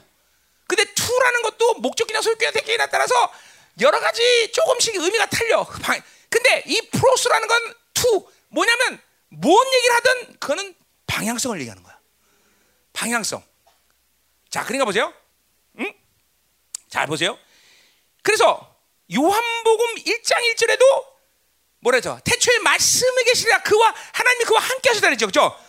[0.67, 3.33] 근데 to라는 것도 목적이나 소유격이나 대격이나 따라서
[3.81, 5.65] 여러 가지 조금씩 의미가 틀려.
[6.29, 10.75] 근데 이 πρός라는 건 to 뭐냐면 뭔 얘기를 하든 그거는
[11.05, 11.99] 방향성을 얘기하는 거야.
[12.93, 13.43] 방향성.
[14.49, 15.13] 자, 그러니까 보세요.
[15.79, 15.93] 응?
[16.87, 17.37] 잘 보세요.
[18.23, 18.78] 그래서
[19.13, 21.05] 요한복음 1장 1절에도
[21.79, 22.19] 뭐라죠?
[22.23, 25.25] 태초에 말씀에 계시라 그와 하나님이 그와 함께 하시다 그랬죠.
[25.27, 25.59] 그죠?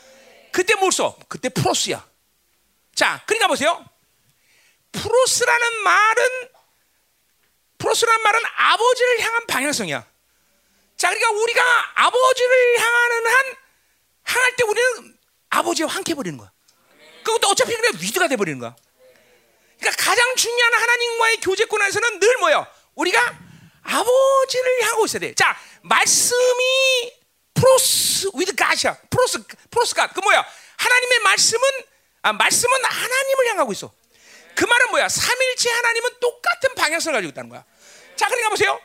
[0.52, 1.16] 그때 뭘 써?
[1.28, 2.06] 그때 프로스야.
[2.94, 3.84] 자, 그러니까 보세요.
[4.92, 6.48] 프로스라는 말은
[7.78, 10.06] 프로스라는 말은 아버지를 향한 방향성이야.
[10.96, 11.62] 자, 그러니까 우리가
[11.94, 13.56] 아버지를 향하는 한
[14.24, 15.18] 향할 때 우리는
[15.48, 16.52] 아버지와 함께 버리는 거야.
[17.24, 18.74] 그것도 어차피 그냥 위드가 돼 버리는 거야.
[19.78, 22.66] 그러니까 가장 중요한 하나님과의 교제권 에서는 늘 뭐요?
[22.94, 23.38] 우리가
[23.82, 25.34] 아버지를 향하고 있어야 돼.
[25.34, 27.12] 자, 말씀이
[27.54, 28.96] πρός with 가시야.
[29.10, 30.08] πρός πρός 가.
[30.08, 30.44] 그 뭐야?
[30.76, 31.62] 하나님의 말씀은
[32.22, 33.92] 아, 말씀은 하나님을 향하고 있어.
[34.54, 35.08] 그 말은 뭐야?
[35.08, 37.64] 삼일체 하나님은 똑같은 방향성을 가지고 있다는 거야.
[38.16, 38.80] 자, 그러니까 보세요.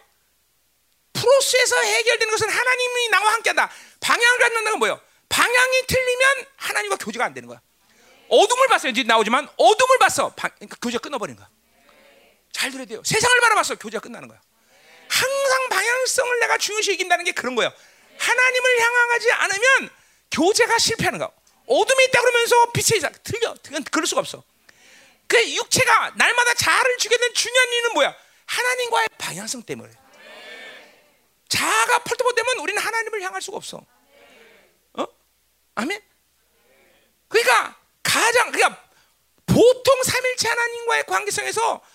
[1.14, 3.70] πρός에서 해결되는 것은 하나님이 나와 함께한다.
[4.00, 5.02] 방향을 갖는다는 건 뭐예요?
[5.30, 7.62] 방향이 틀리면 하나님과 교제가 안 되는 거야.
[8.30, 8.92] 어둠을 봤어요.
[8.92, 10.34] 이제 나오지만 어둠을 봤어.
[10.82, 11.50] 교제가 끊어버리는 거야.
[12.56, 13.02] 잘 들어야 돼요.
[13.04, 13.76] 세상을 바라봤어.
[13.76, 14.40] 교제가 끝나는 거야.
[15.10, 17.72] 항상 방향성을 내가 중요시 여긴다는 게 그런 거예요.
[18.18, 19.90] 하나님을 향하지 않으면
[20.32, 21.30] 교제가 실패하는 거야.
[21.68, 23.54] 어둠이 있다 그러면서 빛이 틀려.
[23.92, 24.42] 그럴 수가 없어.
[25.28, 28.16] 그 육체가 날마다 자아를 된 중요한 이유는 뭐야?
[28.46, 29.92] 하나님과의 방향성 때문에.
[31.50, 33.86] 자아가 펄떡펄떡되면 우리는 하나님을 향할 수가 없어.
[34.94, 35.08] 어?
[35.76, 36.02] 아멘.
[37.28, 38.82] 그러니까 가장 그러니까
[39.46, 41.95] 보통 삼일체 하나님과의 관계성에서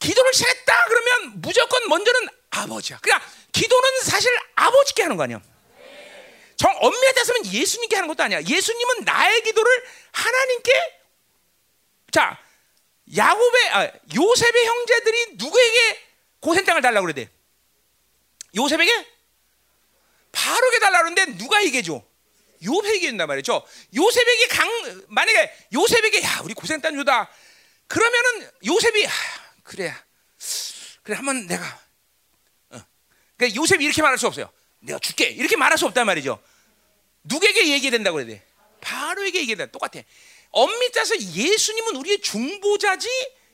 [0.00, 2.98] 기도를 시작했다 그러면 무조건 먼저는 아버지야.
[3.00, 5.40] 그러니까 기도는 사실 아버지께 하는 거 아니야.
[6.56, 8.42] 정 엄밀히 따서면 예수님께 하는 것도 아니야.
[8.42, 10.72] 예수님은 나의 기도를 하나님께
[12.10, 12.38] 자,
[13.16, 16.06] 야곱의 아, 요셉의 형제들이 누구에게
[16.40, 17.30] 고센 땅을 달라고 그래 대
[18.56, 19.06] 요셉에게
[20.32, 22.02] 바로게 달라고 그러는데 누가 얘기해 줘?
[22.62, 23.66] 요셉에게 준단 말이죠.
[23.94, 27.30] 요셉에게 강 만약에 요셉에게 야 우리 고생 땅 주다
[27.86, 29.10] 그러면은 요셉이 아,
[29.70, 29.94] 그래
[31.04, 31.64] 그래 한번 내가
[32.70, 32.80] 어.
[33.36, 34.50] 그러니까 요셉이 이렇게 말할 수 없어요.
[34.80, 36.42] 내가 줄게 이렇게 말할 수 없단 말이죠.
[37.22, 38.44] 누구에게 얘기된다고 그래야 돼?
[38.80, 39.70] 바로에게 얘기된다.
[39.70, 40.02] 똑같아.
[40.50, 43.08] 엄밀히 따서 예수님은 우리의 중보자지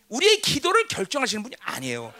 [0.08, 2.14] 우리의 기도를 결정하시는 분이 아니에요.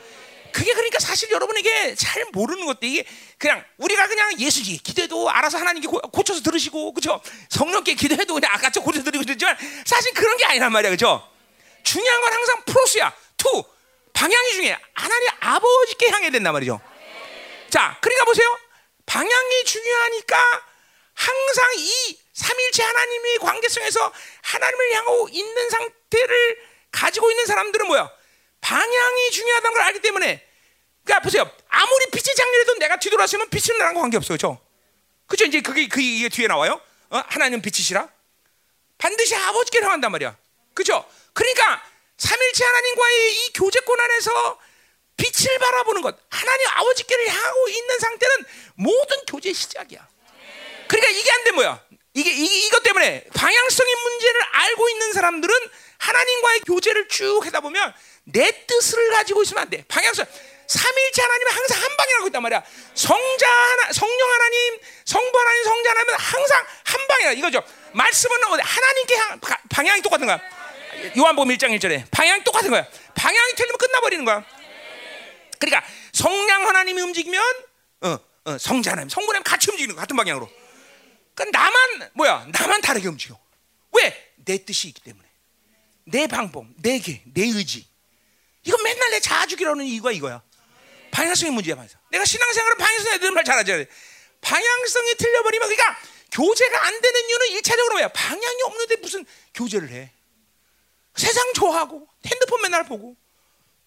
[0.53, 3.07] 그게 그러니까 사실 여러분에게 잘 모르는 것도 이게
[3.39, 8.83] 그냥 우리가 그냥 예수께 기도해도 알아서 하나님께 고, 쳐서 들으시고 그죠 성령께 기도해도 그냥 알아서
[8.83, 11.27] 고쳐 들으시고 그러지만 사실 그런 게 아니란 말이야 그죠
[11.83, 13.65] 중요한 건 항상 πρός야 to
[14.17, 16.81] 방향이 중요해 하나님 아버지께 향해야 된단 말이죠
[17.69, 18.59] 자 그러니까 보세요
[19.05, 20.37] 방향이 중요하니까
[21.15, 24.13] 항상 이 삼일체 하나님의 관계성에서
[24.43, 26.59] 하나님을 향하고 있는 상태를
[26.91, 28.11] 가지고 있는 사람들은 뭐야
[28.61, 30.47] 방향이 중요하다는 걸 알기 때문에
[31.07, 31.49] 그러니까 보세요.
[31.69, 34.37] 아무리 빛이 장렬해도 내가 뒤돌아서면 빛은 나랑 관계 없어요.
[34.37, 34.61] 그렇죠?
[35.29, 35.45] 그죠?
[35.45, 36.81] 이제 그게 그 이게 뒤에 나와요.
[37.11, 37.23] 어?
[37.29, 38.09] 하나님 빛이시라.
[38.99, 40.37] 반드시 아버지께 향한단 말이야.
[40.75, 41.09] 그죠?
[41.33, 41.83] 그러니까
[42.19, 44.59] 삼일체 하나님과의 이 교제권 안에서
[45.17, 48.37] 빛을 바라보는 것, 하나님 아버지께를 향하고 있는 상태는
[48.75, 50.07] 모든 교제의 시작이야.
[50.89, 51.83] 그러니까 이게 안 돼 뭐야?
[52.15, 55.55] 이게, 이, 이것 때문에 방향성의 문제를 알고 있는 사람들은
[55.99, 57.95] 하나님과의 교제를 쭉 하다 보면
[58.25, 59.85] 내 뜻을 가지고 있으면 안 돼.
[59.89, 60.25] 방향성.
[60.67, 62.63] 삼일째 하나님은 항상 한 방향 하고 있단 말이야.
[62.95, 67.63] 성자 하나, 성령 하나님, 성부 하나님, 성자 하나님은 항상 한 방향 이거죠.
[67.93, 69.41] 말씀은 하나님께 향,
[69.71, 70.41] 방향이 똑같은 거야.
[71.17, 72.87] 요한복음 1장 1절에 방향이 똑같은 거야.
[73.15, 74.45] 방향이 틀리면 끝나버리는 거야.
[75.59, 77.43] 그러니까 성령 하나님이 움직이면
[78.03, 80.51] 어, 어, 성자 하나님, 성부 하나님 같이 움직이는 거 같은 방향으로.
[81.35, 82.47] 그러니까 나만 뭐야?
[82.53, 83.39] 나만 다르게 움직여.
[83.93, 84.33] 왜?
[84.37, 85.27] 내 뜻이 있기 때문에.
[86.05, 87.87] 내 방법, 내게, 내 의지.
[88.63, 90.43] 이거 맨날 내 자아 죽이라는 이유가 이거야.
[91.11, 92.01] 방향성의 문제야, 방향성.
[92.11, 93.85] 내가 신앙생활을 방향성 애들 말 잘하죠.
[94.41, 95.99] 방향성이 틀려버리면 그러니까
[96.33, 98.09] 교제가 안 되는 이유는 일차적으로 뭐야?
[98.09, 99.25] 방향이 없는데 무슨
[99.55, 100.13] 교제를 해?
[101.17, 103.17] 세상 좋아하고 핸드폰 맨날 보고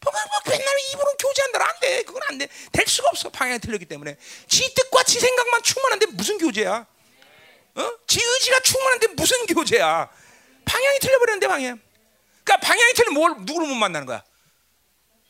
[0.02, 2.04] 뭐, 뭐, 뭐 맨날 입으로 교제한다 안 돼.
[2.04, 2.48] 그건 안 돼.
[2.72, 3.30] 될 수가 없어.
[3.30, 4.18] 방향이 틀렸기 때문에.
[4.48, 6.88] 지 뜻과 지 생각만 충만한데 무슨 교제야?
[7.76, 7.92] 어?
[8.08, 10.10] 지 의지가 충만한데 무슨 교제야?
[10.66, 11.80] 방향이 틀려버렸는데 방향.
[12.44, 14.24] 그러니까 방향이 틀리면 뭘 누구를 못 만나는 거야?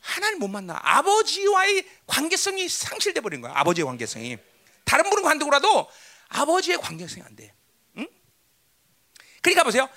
[0.00, 0.78] 하나님 못 만나.
[0.82, 3.52] 아버지와의 관계성이 상실돼 버린 거야.
[3.56, 4.38] 아버지의 관계성이.
[4.84, 5.90] 다른 분은 관두고라도
[6.28, 7.52] 아버지의 관계성이 안 돼.
[7.98, 8.06] 응?
[9.42, 9.88] 그러니까 보세요.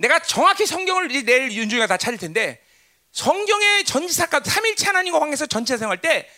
[0.00, 2.64] 내가 정확히 성경을 내일 윤중이가 다 찾을 텐데
[3.12, 6.28] 성경의 전치사가 삼일체 하나님과 관계에서 전치사 사용할 때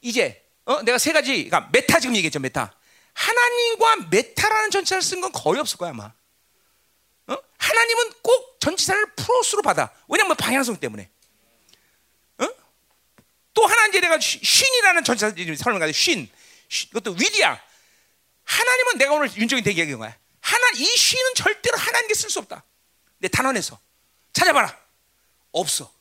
[0.00, 0.82] 이제 어?
[0.82, 2.74] 내가 세 가지 그러니까 μετά 지금 얘기했죠 μετά
[3.12, 6.12] 하나님과 μετά라는 전치사를 쓴 건 거의 없을 거야 아마
[7.26, 7.36] 어?
[7.58, 11.10] 하나님은 꼭 전치사를 πρός로 받아 왜냐면 방향성 때문에
[13.52, 16.28] 또 하나 이제 내가 σύν이라는 전치사 설명하는데 σύν,
[16.92, 17.60] 그것도 위디야.
[18.44, 20.16] 하나님은 내가 오늘 윤종이 되게 얘기한 거야.
[20.40, 22.64] 하나 이 쉰은 절대로 하나님께 쓸 수 없다.
[23.20, 23.78] 내 단원에서
[24.32, 24.78] 찾아봐라.
[25.52, 25.92] 없어.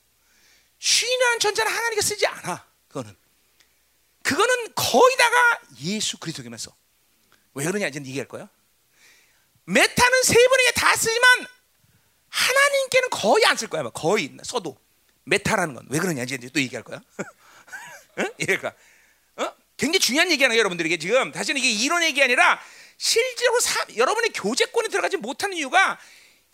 [0.80, 2.66] 쉰이라는 전자는 하나님께 쓰지 않아.
[2.88, 3.16] 그거는
[4.24, 6.76] 그거는 거의다가 예수 그리스도에게만 써.
[7.54, 8.48] 왜 그러냐 이제 얘기할 거야.
[9.66, 11.48] 메타는 세 분에게 다 쓰지만
[12.30, 13.84] 하나님께는 거의 안 쓸 거야.
[13.90, 14.80] 거의 써도
[15.26, 17.02] 메타라는 건 왜 그러냐 이제 또 얘기할 거야.
[18.20, 18.32] 응?
[18.38, 18.74] 그러니까
[19.38, 19.54] 어?
[19.78, 22.62] 굉장히 중요한 얘기하는 거예요, 여러분들에게 지금 사실은 이게 이런 얘기 아니라
[22.98, 26.00] 실제로 사, 여러분의 교제권에 들어가지 못하는 이유가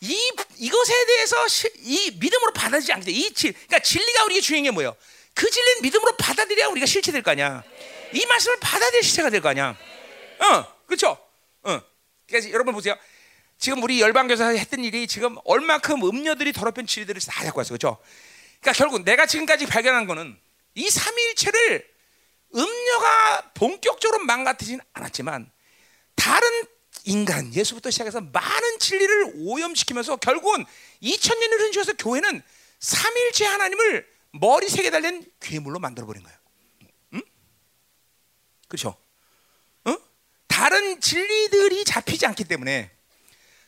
[0.08, 4.64] 이 이것에 대해서 시, 이 믿음으로 받아들이지 않기 때문에 이 질, 그러니까 진리가 우리에게 중요한
[4.64, 4.96] 게 뭐예요?
[5.34, 7.64] 그 진리는 믿음으로 받아들여야 우리가 실체될 거 아니야.
[8.14, 9.76] 이 말씀을 받아들일 실체가 될 거 아니야.
[10.40, 11.18] 어, 그렇죠?
[11.64, 11.82] 어.
[12.28, 12.96] 그러니까 여러분 보세요.
[13.58, 17.98] 지금 우리 열방교사 했던 일이 지금 얼마큼 음녀들이 더럽힌 진리들을 다 갖고 왔어, 그렇죠?
[18.62, 20.38] 그러니까 결국 내가 지금까지 발견한 거는
[20.76, 21.88] 이 삼위일체를
[22.54, 25.52] 음녀가 본격적으로 망가뜨리진 않았지만
[26.16, 26.50] 다른
[27.06, 30.66] 인간 예수부터 시작해서 많은 진리를 오염시키면서 결국은
[31.02, 32.42] 2000년을 흔들어서 교회는
[32.80, 36.38] 삼일체 하나님을 머리 세개 달린 괴물로 만들어 버린 거예요.
[37.14, 37.22] 응?
[38.68, 38.98] 그렇죠?
[39.88, 39.98] 응?
[40.48, 42.92] 다른 진리들이 잡히지 않기 때문에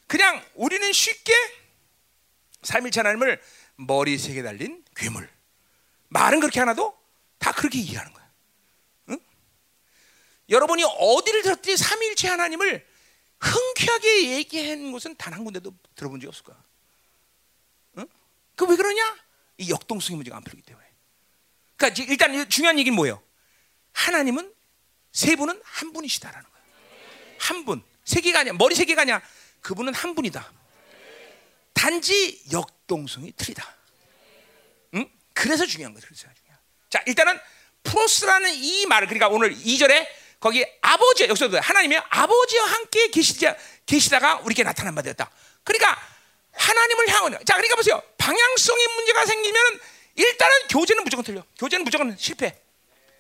[0.08, 1.34] 그냥 우리는 쉽게
[2.64, 3.42] 삼일체 하나님을
[3.76, 5.30] 머리 세개 달린 괴물.
[6.10, 6.98] 말은 그렇게 하나도
[7.38, 8.32] 다 그렇게 이해하는 거야.
[9.10, 9.20] 응?
[10.50, 12.97] 여러분이 어디를 들었든지 삼일체 하나님을
[13.40, 16.64] 흔쾌하게 얘기한 곳은 단 한 군데도 들어본 적이 없을 거야.
[18.00, 18.08] 응?
[18.56, 19.18] 그왜 그러냐?
[19.58, 20.86] 이 역동성의 문제가 안 풀리기 때문에.
[21.76, 23.22] 그러니까 일단 중요한 얘기는 뭐예요?
[23.94, 24.54] 하나님은
[25.12, 26.64] 세 분은 한 분이시다라는 거야.
[27.40, 27.84] 한 분.
[28.04, 28.54] 세 개가 아니야.
[28.54, 29.22] 머리 세 개가 아니야.
[29.62, 30.54] 그분은 한 분이다.
[31.74, 33.76] 단지 역동성이 틀리다.
[34.96, 35.10] 응?
[35.34, 36.08] 그래서 중요한 거죠.
[36.08, 36.60] 그래서 중요한.
[36.90, 37.40] 자, 일단은
[37.84, 40.08] 프로스라는 이 말을 그러니까 오늘 2절에
[40.40, 45.30] 거기 아버지 여기서도 하나님이 아버지와 함께 계시자 계시다가 우리에게 나타난 바 되었다.
[45.64, 45.98] 그러니까
[46.54, 48.02] 하나님을 향하는 자, 그러니까 보세요.
[48.18, 49.80] 방향성의 문제가 생기면
[50.16, 51.44] 일단은 교제는 무조건 틀려.
[51.60, 52.60] 교제는 무조건 실패.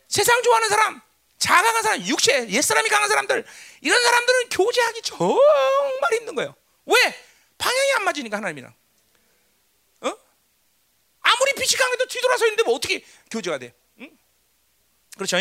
[0.07, 1.01] 세상 좋아하는 사람,
[1.38, 3.45] 자강한 사람, 육체, 옛사람이 강한 사람들
[3.82, 6.55] 이런 사람들은 교제하기 정말 힘든 거예요.
[6.86, 6.95] 왜?
[7.57, 8.74] 방향이 안 맞으니까 하나님이랑.
[10.01, 10.18] 어?
[11.22, 13.74] 아무리 빛이 강해도 뒤돌아서 있는데 뭐 어떻게 교제가 돼?
[13.99, 14.18] 응?
[15.15, 15.38] 그렇죠?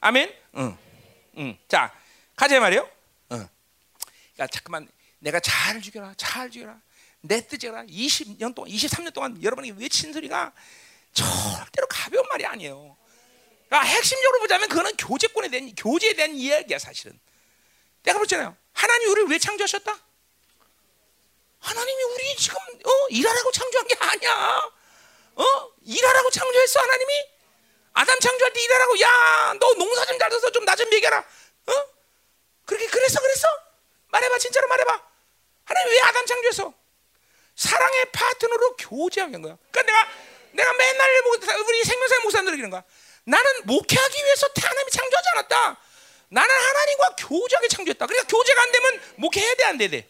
[0.00, 0.34] 아멘.
[0.56, 0.78] 응.
[1.38, 1.58] 응.
[1.68, 1.92] 자,
[2.34, 2.88] 가자 말이요.
[3.32, 3.48] 응.
[4.40, 4.88] 야, 잠깐만.
[5.18, 6.14] 내가 잘 죽여라.
[6.16, 6.78] 잘 죽여라.
[7.22, 10.52] 내 뜻이라 20년 동안 23년 동안 여러분이 외친 소리가
[11.12, 12.96] 절대로 가벼운 말이 아니에요.
[13.68, 17.18] 그러니까 핵심적으로 보자면 그거는 교제권에 대한 교제에 대한 이야기야 사실은.
[18.04, 18.56] 내가 그랬잖아요.
[18.72, 19.98] 하나님 우리를 왜 창조하셨다?
[21.58, 24.70] 하나님이 우리 지금 어, 일하라고 창조한 게 아니야.
[25.34, 25.70] 어?
[25.82, 27.12] 일하라고 창조했어 하나님이?
[27.96, 31.18] 아담 창조할 때 일하라고 야, 너 농사 좀 잘해서 좀 나좀 먹여라.
[31.18, 31.72] 어?
[32.66, 33.48] 그렇게 그랬어 그랬어?
[34.08, 35.02] 말해봐 진짜로 말해봐.
[35.64, 36.74] 하나님 왜 아담 창조했어?
[37.56, 39.56] 사랑의 파트너로 교제하게 한 거야.
[39.70, 40.08] 그러니까 내가
[40.52, 41.10] 내가 맨날
[41.66, 42.84] 우리 생명사의 목사님들 이런 거야.
[43.24, 45.80] 나는 목회하기 위해서 하나님이 창조하지 않았다.
[46.28, 48.06] 나는 하나님과 교제하게 창조했다.
[48.06, 50.08] 그러니까 교제가 안 되면 목회해야 돼, 안 돼, 돼.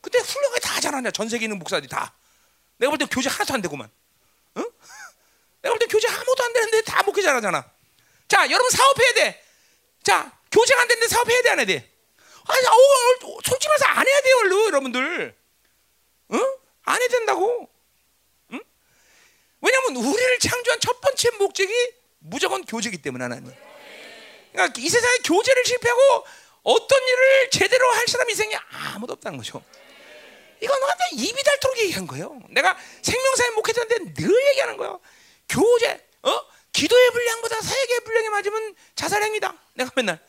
[0.00, 2.14] 근데 훌륭하게 다 잘하냐, 전 세계 있는 목사들이 다.
[2.76, 3.90] 내가 볼 때 교제 하나도 안 되구만.
[4.58, 4.64] 응?
[5.62, 7.64] 내가 볼 때 교제 아무도 안 되는데 다 목회 잘하잖아.
[8.28, 9.44] 자, 여러분 사업해야 돼.
[10.02, 11.90] 자, 교제가 안 되는데 사업해야 돼, 안 해야 돼?
[12.48, 15.36] 아니, 어, 솔직히 말해서 안 해야 돼요, 얼른, 여러분들.
[16.32, 16.56] 응?
[16.84, 17.68] 안 해야 된다고.
[18.52, 18.60] 응?
[19.60, 21.72] 왜냐면 우리를 창조한 첫 번째 목적이
[22.18, 23.52] 무조건 교제이기 때문에 하나님.
[24.52, 26.26] 그러니까 이 세상에 교제를 실패하고
[26.64, 29.62] 어떤 일을 제대로 할 사람이 생이 아무도 없다는 거죠.
[30.60, 32.40] 이건 완전 입이 닳도록 얘기한 거예요.
[32.50, 35.00] 내가 생명사의 목회자인데 늘 얘기하는 거예요.
[35.52, 36.46] 교제, 어?
[36.72, 39.54] 기도의 분량보다 사역의 분량이 맞으면 자살행위다.
[39.74, 40.26] 내가 맨날,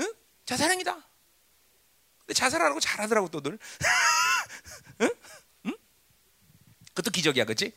[0.00, 0.12] 응?
[0.44, 0.94] 자살행위다.
[2.18, 3.56] 근데 자살하라고 잘하더라고 또들.
[5.02, 5.10] 응?
[5.66, 5.76] 응?
[6.88, 7.72] 그것도 기적이야, 그렇지?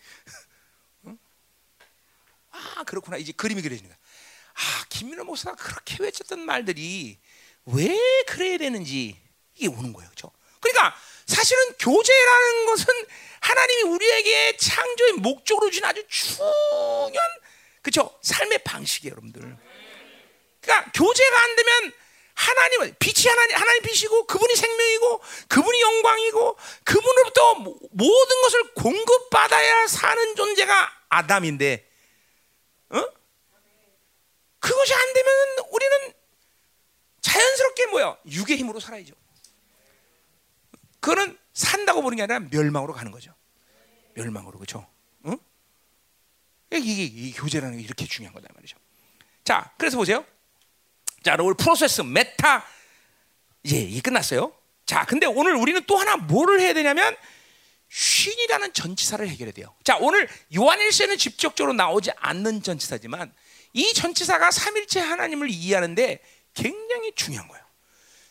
[2.52, 3.92] 아 그렇구나 이제 그림이 그려지는.
[3.92, 7.20] 아 김민호 목사가 그렇게 외쳤던 말들이
[7.66, 9.16] 왜 그래야 되는지
[9.54, 10.32] 이게 오는 거예요, 그렇죠?
[10.60, 10.98] 그러니까
[11.30, 12.86] 사실은 교제라는 것은
[13.39, 17.30] 하나님이 우리에게 창조의 목적으로 주신 아주 중요한
[17.82, 19.57] 그렇죠 삶의 방식이에요, 여러분들.
[20.61, 21.93] 그러니까 교제가 안 되면
[22.34, 31.03] 하나님은 빛이 하나님 하나님 빛이고 그분이 생명이고 그분이 영광이고 그분으로부터 모든 것을 공급받아야 사는 존재가
[31.09, 31.86] 아담인데
[32.89, 33.05] 어?
[34.59, 36.13] 그것이 안 되면 우리는
[37.21, 38.17] 자연스럽게 뭐야?
[38.25, 39.13] 육의 힘으로 살아야죠.
[41.00, 43.34] 그거는 산다고 보는 게 아니라 멸망으로 가는 거죠.
[44.14, 44.88] 멸망으로 그렇죠?
[45.26, 45.38] 응?
[46.74, 48.78] 이게, 이게 교제라는 게 이렇게 중요한 거다 말이죠.
[49.43, 50.26] 자, 그래서 보세요.
[51.24, 52.66] 자, 오늘 프로세스 메타
[53.64, 54.54] 이제 이게 끝났어요.
[54.86, 57.16] 자, 근데 오늘 우리는 또 하나 뭐를 해야 되냐면
[57.89, 59.76] 쉰이라는 전치사를 해결해야 돼요.
[59.84, 63.34] 자, 오늘 요한일서에는 직접적으로 나오지 않는 전치사지만
[63.74, 66.24] 이 전치사가 삼일체 하나님을 이해하는데
[66.54, 67.64] 굉장히 중요한 거예요.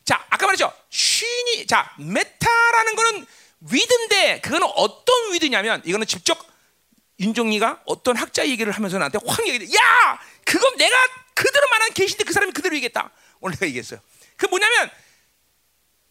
[0.08, 0.72] 자, 아까 말했죠.
[0.88, 3.26] σύν이 자, μετά라는 거는
[3.60, 6.38] with인데 그거는 어떤 with냐면 이거는 직접
[7.20, 9.70] 윤종이가 어떤 학자 얘기를 하면서 나한테 확 얘기해.
[9.76, 10.96] 야, 그건 내가
[11.34, 13.10] 그대로 말한 계시인데 그 사람이 그대로 얘기했다.
[13.40, 14.00] 오늘 내가 얘기했어요.
[14.38, 14.90] 그 뭐냐면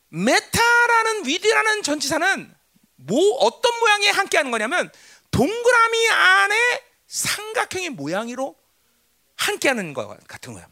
[0.09, 2.55] μετά라는 with라는 전치사는
[2.97, 4.91] 뭐 어떤 모양에 함께 하는 거냐면
[5.31, 8.55] 동그라미 안에 삼각형의 모양으로
[9.37, 10.67] 함께 하는 거 같은 거야.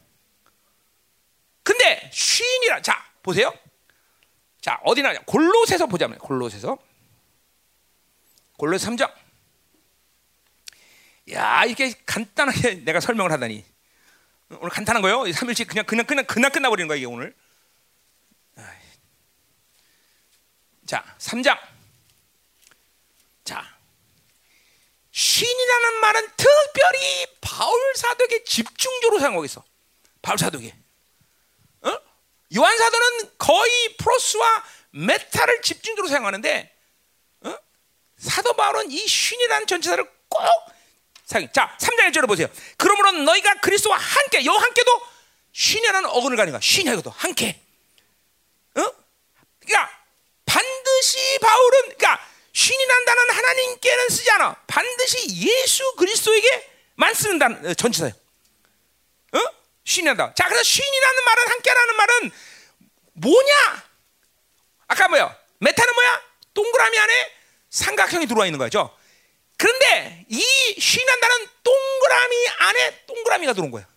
[1.63, 3.51] 근데 쉰이라 자, 보세요.
[4.61, 5.19] 자, 어디 나냐?
[5.25, 6.77] 골로새서 보자면 골로새서
[8.57, 9.11] 골로 3장.
[11.31, 13.65] 야, 이게 간단하게 내가 설명을 하다니.
[14.59, 15.23] 오늘 간단한 거요.
[15.23, 17.35] 3일씩 그냥 그냥 그냥 그냥 끝나 버리는 거야, 이게 오늘.
[20.85, 21.57] 자, 3장.
[23.43, 23.65] 자,
[25.11, 29.63] σύν이라는 말은 특별히 바울 사도에게 집중적으로 사용하고 있어.
[30.21, 30.84] 바울 사도에게.
[32.45, 32.57] 어?
[32.57, 36.75] 요한 사도는 거의 πρός와 μετά를 집중적으로 사용하는데
[37.41, 37.57] 어?
[38.17, 40.41] 사도 바울은 이 σύν이라는 전치사를 꼭
[41.25, 41.51] 사용.
[41.51, 42.47] 자, 3장 1절을 보세요.
[42.77, 45.01] 그러므로 너희가 그리스도와 함께, 요 함께도
[45.53, 46.61] σύν이라는 어근을 가는 거야.
[46.61, 47.59] σύν이야 이것도 함께.
[48.75, 48.91] 어?
[49.59, 49.99] 그러니까
[50.45, 54.55] 반드시 바울은 그러니까 신이 난다는 하나님께는 쓰지 않아.
[54.67, 58.13] 반드시 예수 그리스도에게만 쓰는 단, 어, 전치사예요.
[59.33, 59.39] 어?
[59.85, 60.33] 신이 난다.
[60.35, 62.31] 자, 그래서 신이라는 말은 함께라는 말은
[63.13, 63.83] 뭐냐?
[64.87, 65.37] 아까 뭐야?
[65.59, 66.21] 메타는 뭐야?
[66.53, 67.33] 동그라미 안에
[67.69, 68.95] 삼각형이 들어와 있는 거죠.
[69.57, 70.41] 그런데 이
[70.79, 73.87] 신이 난다는 동그라미 안에 동그라미가 들어온 거야.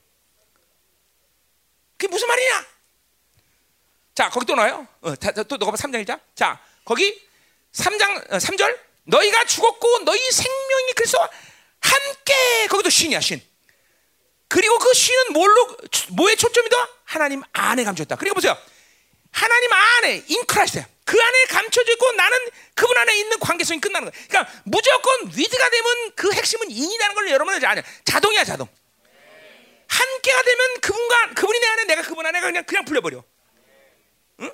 [1.97, 2.67] 그게 무슨 말이냐?
[4.15, 4.87] 자, 거기 또 나와요.
[5.01, 6.21] 어, 다, 또 너가 3장 1장.
[6.35, 7.27] 자, 거기
[7.73, 8.79] 3장 어, 3절.
[9.05, 11.19] 너희가 죽었고 너희 생명이 그래서
[11.81, 13.41] 함께 거기도 신이야, 신.
[14.49, 15.77] 그리고 그 신은 뭘로
[16.11, 16.77] 뭐에 초점이다?
[17.05, 18.17] 하나님 안에 감춰졌다.
[18.17, 18.57] 그리고 보세요.
[19.31, 20.87] 하나님 안에 인크라이스야.
[21.05, 22.39] 그 안에 감춰져 있고 나는
[22.75, 24.25] 그분 안에 있는 관계성이 끝나는 거야.
[24.29, 27.83] 그러니까 무조건 위드가 되면 그 핵심은 인이라는 걸 여러분은 아냐.
[28.05, 28.69] 자동이야, 자동.
[29.87, 33.25] 함께가 되면 그분과 그분이 내 안에 내가 그분 안에 그냥 그냥 풀려버려.
[34.41, 34.53] 응?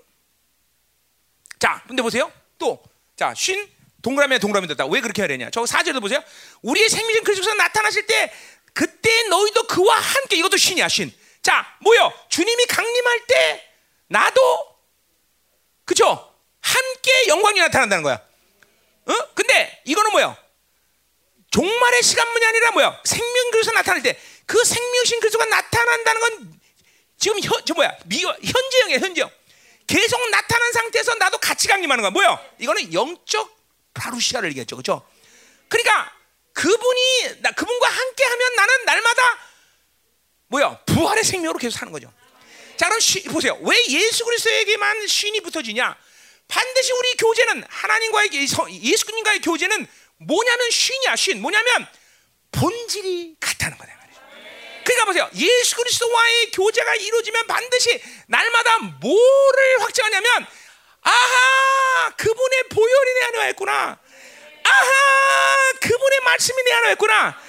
[1.58, 2.32] 자, 근데 보세요.
[2.58, 2.82] 또,
[3.16, 3.68] 자, 쉰
[4.02, 4.86] 동그라미에 동그라미 됐다.
[4.86, 5.50] 왜 그렇게 하려냐?
[5.50, 6.22] 저 사절도 보세요.
[6.62, 8.32] 우리의 생명신 그리스도가 나타나실 때
[8.74, 11.12] 그때 너희도 그와 함께 이것도 신이야, 신.
[11.42, 12.12] 자, 뭐요?
[12.28, 13.70] 주님이 강림할 때
[14.08, 14.40] 나도
[15.84, 16.34] 그죠?
[16.60, 18.14] 함께 영광이 나타난다는 거야.
[19.06, 19.12] 어?
[19.34, 20.36] 근데 이거는 뭐야?
[21.50, 23.00] 종말의 시간문이 아니라 뭐야?
[23.04, 26.60] 생명 그리스도 나타날 때 그 생명신 그리스도가 나타난다는 건
[27.18, 27.96] 지금 현, 저 뭐야?
[28.06, 29.30] 미, 현재형이야, 현재형.
[29.86, 32.10] 계속 나타난 상태에서 나도 같이 강림하는 거야.
[32.10, 32.42] 뭐야?
[32.58, 33.54] 이거는 영적
[33.94, 34.76] 파루시아를 얘기했죠.
[34.76, 35.06] 그죠?
[35.68, 36.12] 그러니까
[36.54, 39.22] 그분이 나 그분과 함께 하면 나는 날마다
[40.48, 40.78] 뭐야?
[40.86, 42.12] 부활의 생명으로 계속 사는 거죠.
[42.76, 43.58] 자, 그럼 쉬, 보세요.
[43.60, 45.96] 왜 예수 그리스도에게만 신이 붙어지냐?
[46.48, 48.30] 반드시 우리 교제는 하나님과의
[48.82, 49.86] 예수님과의 교제는
[50.18, 51.40] 뭐냐면 신이야, 신.
[51.40, 51.86] 뭐냐면
[52.52, 53.94] 본질이 같다는 거다.
[54.84, 55.30] 그러니까 보세요.
[55.34, 60.46] 예수 그리스도와의 교제가 이루어지면 반드시 날마다 뭐를 확증하냐면
[61.00, 63.98] 아하 그분의 보혈이 내 안에 와 있구나.
[64.64, 67.40] 아하 그분의 말씀이 내 안에 와 있구나.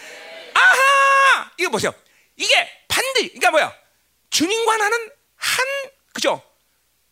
[0.53, 1.93] 아하 이거 보세요.
[2.35, 2.53] 이게
[2.87, 3.75] 반드시 그러니까 뭐야?
[4.29, 5.65] 주님과 나는 한
[6.13, 6.41] 그죠?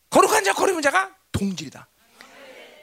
[0.10, 1.88] 거룩한 자 거룩한 자가 동질이다.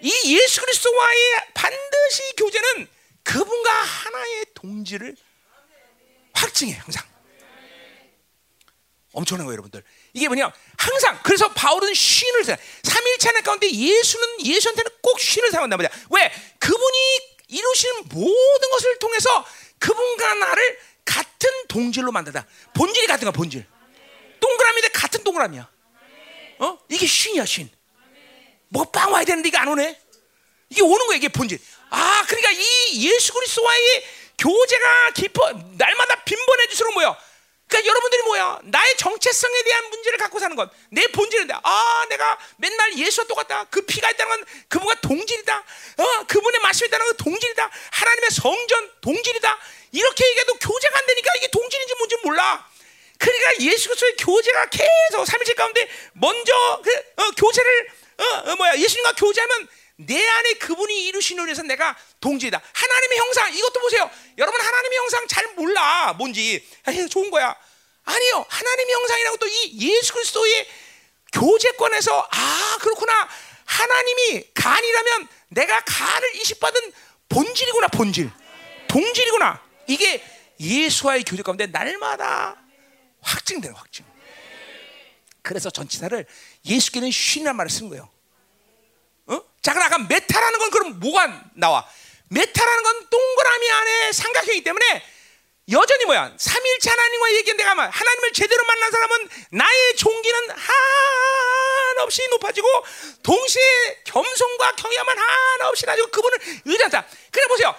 [0.00, 1.18] 이 예수 그리스도와의
[1.54, 2.88] 반드시 교제는
[3.22, 5.14] 그분과 하나의 동질을
[6.32, 7.06] 확증해 항상.
[9.12, 9.84] 엄청난 거예요, 여러분들.
[10.12, 10.52] 이게 뭐냐?
[10.76, 12.56] 항상 그래서 바울은 쉰을 사.
[13.30, 15.90] 하나 가운데 예수는 예수한테는 꼭 쉰을 사용한단 말이야.
[16.10, 16.32] 왜?
[16.58, 16.98] 그분이
[17.48, 19.46] 이루시는 모든 것을 통해서
[19.78, 22.46] 그분과 나를 같은 동질로 만들다.
[22.74, 23.66] 본질이 같은 거야, 본질.
[24.40, 25.68] 동그라미인데 같은 동그라미야.
[26.58, 26.78] 어?
[26.88, 27.68] 이게 쉰이야, 쉰.
[28.68, 30.00] 뭐빵 와야 되는데 이게 안 오네.
[30.70, 31.58] 이게 오는 거야, 이게 본질.
[31.90, 34.04] 아, 그러니까 이 예수 그리스도와의
[34.38, 37.16] 교제가 깊어 날마다 빈번해질수록 뭐야?
[37.70, 38.58] 그러니까 여러분들이 뭐야?
[38.64, 40.68] 나의 정체성에 대한 문제를 갖고 사는 것.
[40.90, 43.64] 내 본질인데, 아, 내가 맨날 예수와 똑같다.
[43.70, 45.56] 그 피가 있다는 건 그분과 동질이다.
[45.56, 47.70] 어, 그분의 말씀이 있다는 건 동질이다.
[47.92, 49.58] 하나님의 성전 동질이다.
[49.92, 52.68] 이렇게 얘기해도 교제가 안 되니까 이게 동질인지 뭔지 몰라.
[53.18, 56.90] 그러니까 예수 그리스도의 교제가 계속 삼일째 가운데 먼저 그,
[57.22, 59.68] 어, 교제를 어, 어, 뭐야 예수님과 교제하면
[60.06, 62.60] 내 안에 그분이 이루신 의해서 내가 동지이다.
[62.72, 64.10] 하나님의 형상 이것도 보세요.
[64.38, 66.66] 여러분 하나님의 형상 잘 몰라 뭔지.
[67.10, 67.54] 좋은 거야.
[68.04, 68.46] 아니요.
[68.48, 70.66] 하나님의 형상이라고 또 이 예수 그리스도의
[71.32, 73.28] 교제권에서 아 그렇구나.
[73.64, 76.92] 하나님이 간이라면 내가 간을 이식받은
[77.28, 78.30] 본질이구나 본질.
[78.88, 79.62] 동질이구나.
[79.86, 80.24] 이게
[80.58, 82.56] 예수와의 교제 가운데 날마다
[83.22, 84.04] 확증되는 확증.
[85.42, 86.26] 그래서 전치사를
[86.64, 88.08] 예수께는 σύν이란 말을 쓴 거예요.
[89.60, 89.62] 어?
[89.62, 91.86] 자, 그럼 아까 μετά라는 건 그럼 뭐가 나와?
[92.30, 95.04] μετά라는 건 동그라미 안에 삼각형이기 때문에
[95.72, 96.32] 여전히 뭐야?
[96.36, 102.66] 삼일체 하나님과 얘기한 내가 말 하나님을 제대로 만난 사람은 나의 존귀는 한없이 높아지고
[103.22, 107.06] 동시에 겸손과 경외만 한없이 나지고 그분을 의지한다.
[107.30, 107.74] 그래 보세요.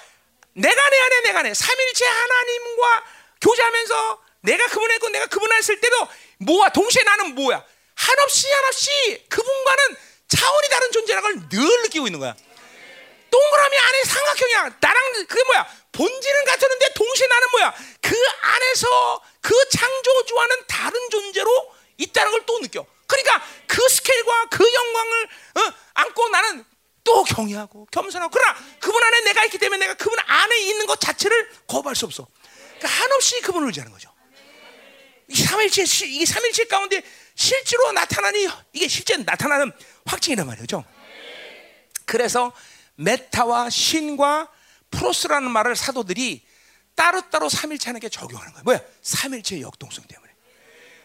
[0.53, 3.03] 내가 내 안에 내가 내 삼일체 하나님과
[3.41, 6.07] 교제하면서 내가 그분을 했고 내가 그분을 했을 때도
[6.37, 6.69] 뭐야?
[6.69, 7.63] 동시에 나는 뭐야?
[7.95, 9.97] 한없이 한없이 그분과는
[10.37, 12.35] 차원이 다른 존재라는 걸 늘 느끼고 있는 거야.
[13.29, 14.77] 동그라미 안에 삼각형이야.
[14.79, 15.67] 나랑 그게 뭐야?
[15.91, 17.73] 본질은 같았는데 동시에 나는 뭐야?
[18.01, 22.85] 그 안에서 그 창조주와는 다른 존재로 있다는 걸 또 느껴.
[23.07, 25.23] 그러니까 그 스케일과 그 영광을
[25.55, 26.65] 어, 안고 나는
[27.03, 31.49] 또 경외하고 겸손하고 그러나 그분 안에 내가 있기 때문에 내가 그분 안에 있는 것 자체를
[31.67, 32.27] 거부할 수 없어.
[32.77, 34.11] 그러니까 한없이 그분을 의지하는 거죠.
[35.27, 37.01] 이 삼일체 이게 삼일체 가운데
[37.35, 39.71] 실제로 나타나니 이게 실제 나타나는
[40.05, 40.83] 확증이란 말이죠.
[42.05, 42.51] 그래서
[42.95, 44.49] 메타와 신과
[44.91, 46.45] 프로스라는 말을 사도들이
[46.95, 48.63] 따로따로 삼일체에게 적용하는 거야.
[48.63, 48.79] 뭐야?
[49.01, 50.31] 삼일체의 역동성 때문에.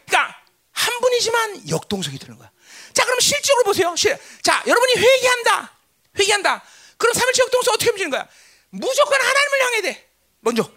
[0.07, 0.37] 그러니까
[0.73, 2.51] 한 분이지만 역동성이 되는 거야.
[2.93, 3.95] 자, 그럼 실적으로 보세요.
[4.43, 5.77] 자, 여러분이 회개한다.
[6.19, 6.63] 회개한다.
[6.97, 8.27] 그럼 삼일체 역동성 어떻게 움직이는 거야?
[8.71, 10.11] 무조건 하나님을 향해야 돼.
[10.41, 10.71] 먼저.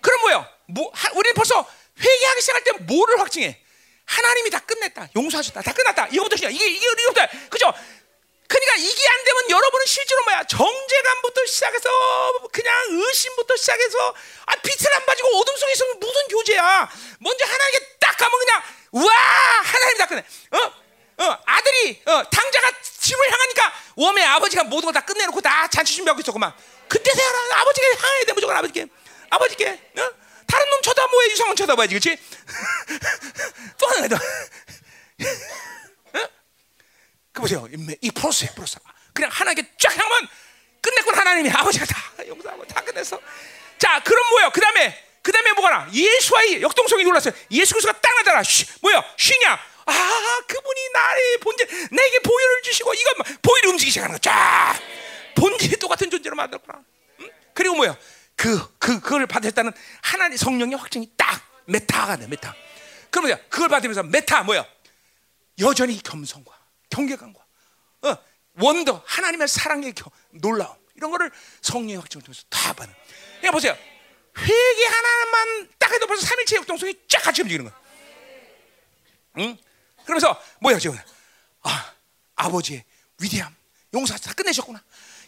[0.00, 0.46] 그럼 뭐요?
[0.66, 1.66] 뭐, 우리는 벌써
[1.98, 3.60] 회개하기 시작할 때 뭐를 확증해?
[4.10, 5.08] 하나님이 다 끝냈다.
[5.14, 5.62] 용서하셨다.
[5.62, 6.08] 다 끝났다.
[6.10, 6.50] 이거부터 시작.
[6.52, 7.26] 이게, 이게, 이거부터.
[7.48, 7.72] 그죠?
[8.48, 11.88] 그러니까 이게 안 되면 여러분은 실제로 뭐야 정제감부터 시작해서
[12.52, 14.14] 그냥 의심부터 시작해서
[14.46, 16.90] 아 빛을 안 봐지고 어둠 속에 있으면 무슨 교제야
[17.20, 19.12] 먼저 하나님께 딱 가면 그냥 우와
[19.62, 20.72] 하나님 다 끝내 어?
[21.24, 26.20] 어 아들이 어, 당자가 집을 향하니까 웜의 아버지가 모든 걸 다 끝내놓고 다 잔치 준비하고
[26.20, 26.52] 있었구만
[26.88, 28.86] 그때서야 아버지가 향해야 돼 무조건 아버지께
[29.30, 30.10] 아버지께 어?
[30.48, 32.18] 다른 놈 쳐다보아 유상원 쳐다봐야지 그렇지
[34.08, 34.16] 또
[36.12, 36.26] 하나
[37.32, 37.66] 더그 보세요.
[37.72, 38.80] 이, 이 프로세스, 프로세스.
[39.12, 40.28] 그냥 하나님께 쫙 향하면
[40.80, 43.20] 끝냈군 하나님이 아버지가 다 용서하고 다 끝냈어.
[43.78, 44.50] 자, 그럼 뭐요?
[44.52, 45.88] 그 다음에 그 다음에 뭐가 나와?
[45.92, 47.34] 예수와의 역동성이 놀랐어요.
[47.50, 48.42] 예수 그리스도가 딱 나타나.
[48.42, 49.04] σύν, 뭐야?
[49.16, 49.52] σύν이야?
[49.86, 54.18] 아, 그분이 나의 본질, 내게 보혈을 주시고 이건 뭐, 보혈이 움직이기 시작하는 거.
[54.18, 54.78] 쫙
[55.34, 56.82] 본질이 똑같은 존재로 만들었구나.
[57.20, 57.30] 응?
[57.54, 57.96] 그리고 뭐야?
[58.36, 59.72] 그, 그, 그걸 받았다는
[60.02, 62.54] 하나님 성령의 확증이 딱 μετά가 돼, μετά.
[63.10, 64.66] 그러면 그걸 받으면서 μετά 뭐야?
[65.58, 66.58] 여전히 겸손과
[66.90, 67.40] 경계감과
[68.02, 68.16] 어,
[68.54, 71.30] 원더 하나님의 사랑의 겨, 놀라움 이런 거를
[71.62, 72.94] 성령의 확증을 통해서 다 받는.
[73.38, 73.76] 그러니까 보세요.
[74.38, 77.80] 회개 하나만 딱 해도 벌써 삼일체 역동성이 쫙 같이 움직이는 거야.
[79.38, 79.56] 응?
[80.04, 80.98] 그러면서 뭐야 지금?
[81.62, 81.92] 아
[82.36, 82.84] 아버지의
[83.20, 83.54] 위대함
[83.94, 84.82] 용서 다 끝내셨구나.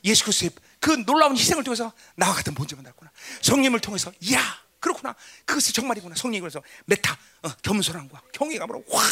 [0.04, 3.10] 예수 그리스도의 그 놀라운 희생을 통해서 나와 같은 본질만 달구나.
[3.40, 5.14] 성령을 통해서 야 그렇구나.
[5.46, 6.16] 그것이 정말이구나.
[6.16, 9.02] 성령이 그래서 메타 어, 겸손함과 경외감으로 확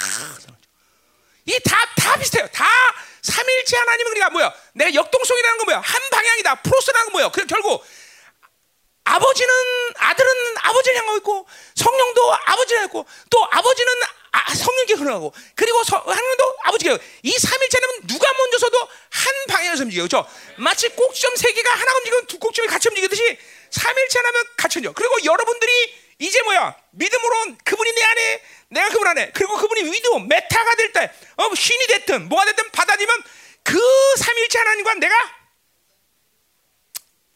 [1.47, 2.47] 이다 다 비슷해요.
[2.49, 2.65] 다
[3.23, 4.53] 삼일체 하나님은 그러니까 뭐야?
[4.75, 5.81] 내 역동성이라는 건 뭐야?
[5.81, 6.63] 한 방향이다.
[6.63, 7.31] 프로스라는 건 뭐야?
[7.31, 7.85] 그 결국
[9.11, 9.55] 아버지는
[9.97, 13.93] 아들은 아버지를 향하고 있고 성령도 아버지를 향하고 또 아버지는
[14.33, 20.07] 아, 성령께 흐르고 그리고 서, 하나님도 아버지께 이 삼일체는 누가 먼저 서도 한 방향에서 움직여요.
[20.07, 20.29] 그렇죠?
[20.57, 23.39] 마치 꼭지점 세 개가 하나 움직이면 두 꼭지점이 같이 움직이듯이
[23.71, 24.93] 삼일체 하나님 같이 움직여.
[24.93, 25.73] 그리고 여러분들이
[26.21, 26.77] 이제 뭐야?
[26.93, 31.87] 믿음으로 그분이 내 안에 내가 그분 안에 그리고 그분이 with μετά가 될 때, 어, σύν이
[31.89, 33.23] 됐든 뭐가 됐든 받아들이면
[33.65, 33.81] 그
[34.19, 35.15] 삼일체 하나님과 내가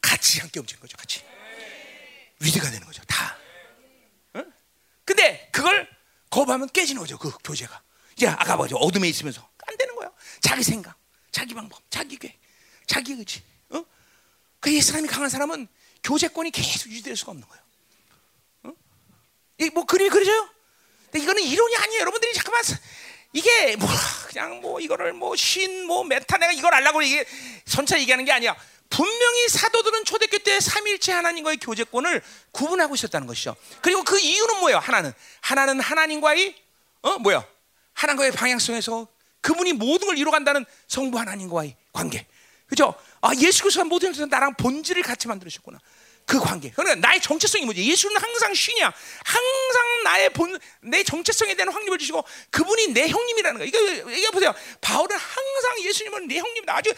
[0.00, 0.96] 같이 함께 움직이는 거죠.
[0.96, 1.33] 같이
[2.44, 3.02] with가 되는 거죠.
[3.06, 3.36] 다.
[4.34, 4.44] 어?
[5.04, 5.88] 근데 그걸
[6.30, 7.18] 거부하면 깨지는 거죠.
[7.18, 7.82] 그 교제가.
[8.16, 8.76] 이제 아까 뭐죠?
[8.76, 10.10] 어둠에 있으면서 안 되는 거야.
[10.40, 10.96] 자기 생각,
[11.32, 12.38] 자기 방법, 자기 계획,
[12.86, 13.42] 자기 의지.
[13.70, 13.84] 어?
[14.60, 15.66] 그이 사람이 강한 사람은
[16.02, 17.64] 교제권이 계속 유지될 수가 없는 거예요.
[18.64, 18.72] 어?
[19.60, 20.48] 이뭐 그림이 그려져요?
[21.10, 22.00] 근데 이거는 이론이 아니에요.
[22.00, 22.62] 여러분들이 잠깐만
[23.32, 23.88] 이게 뭐
[24.28, 27.24] 그냥 뭐 이거를 뭐 신뭐 메타 내가 이걸 알라고 이게
[27.66, 28.56] 선차 얘기하는 게 아니야.
[28.90, 32.22] 분명히 사도들은 초대교 때 삼일체 하나님과의 교제권을
[32.52, 33.56] 구분하고 있었다는 것이죠.
[33.80, 34.78] 그리고 그 이유는 뭐예요?
[34.78, 36.54] 하나는 하나는 하나님과의
[37.02, 37.44] 어 뭐야?
[37.94, 39.08] 하나님과의 방향성에서
[39.40, 42.26] 그분이 모든 걸 이루어간다는 성부 하나님과의 관계.
[42.66, 42.94] 그죠?
[43.20, 45.78] 아, 예수 그리스도가 모든 것에서 나랑 본질을 같이 만들으셨구나.
[46.26, 46.70] 그 관계.
[46.70, 47.84] 그러니까 나의 정체성이 뭐지?
[47.84, 48.92] 예수는 항상 신이야.
[49.24, 53.68] 항상 나의 본, 내 정체성에 대한 확립을 주시고 그분이 내 형님이라는 거야.
[53.68, 54.54] 이거, 이거 보세요.
[54.80, 56.74] 바울은 항상 예수님은 내 형님이다.
[56.74, 56.94] 아주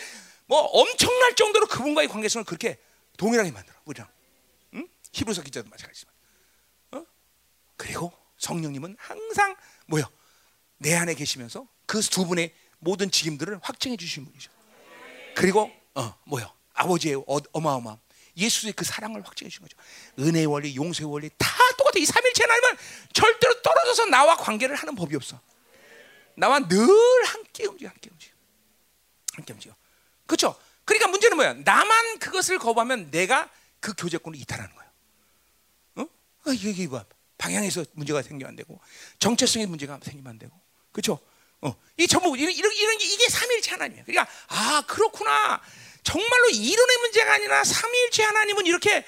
[0.46, 2.78] 뭐 엄청날 정도로 그분과의 관계성을 그렇게
[3.16, 3.76] 동일하게 만들어.
[3.84, 4.08] 우리랑.
[4.74, 4.88] 응?
[5.12, 6.14] 히브리서 기자도 마찬가지지만.
[6.92, 7.04] 어?
[7.76, 10.04] 그리고 성령님은 항상 뭐요?
[10.78, 14.50] 내 안에 계시면서 그 두 분의 모든 직임들을 확증해 주신 분이죠.
[15.34, 16.52] 그리고 어, 뭐요?
[16.74, 17.98] 아버지의 어, 어마어마함.
[18.36, 19.76] 예수의 그 사랑을 확증해 주신 거죠.
[20.18, 21.98] 은혜의 원리, 용서의 원리 다 똑같아.
[21.98, 22.76] 이 삼일체 하나님은
[23.14, 25.40] 절대로 떨어져서 나와 관계를 하는 법이 없어.
[26.34, 26.78] 나와 늘
[27.24, 28.34] 함께 움직여, 함께 움직여,
[29.32, 29.74] 함께 움직여.
[30.26, 30.58] 그렇죠?
[30.84, 31.54] 그러니까 문제는 뭐야?
[31.64, 33.50] 나만 그것을 거부하면 내가
[33.80, 34.86] 그 교제권을 이탈하는 거야.
[35.96, 36.02] 어?
[36.44, 37.04] 아, 이게, 이게 뭐
[37.38, 38.80] 방향에서 문제가 생기면 안 되고
[39.18, 40.52] 정체성의 문제가 생기면 안 되고,
[40.92, 41.18] 그렇죠?
[41.60, 44.04] 어, 이 전부 이런 이런, 이런 게 이게 삼일체 하나님이야.
[44.04, 45.60] 그러니까 아 그렇구나.
[46.02, 49.04] 정말로 이론의 문제가 아니라 삼일체 하나님은 이렇게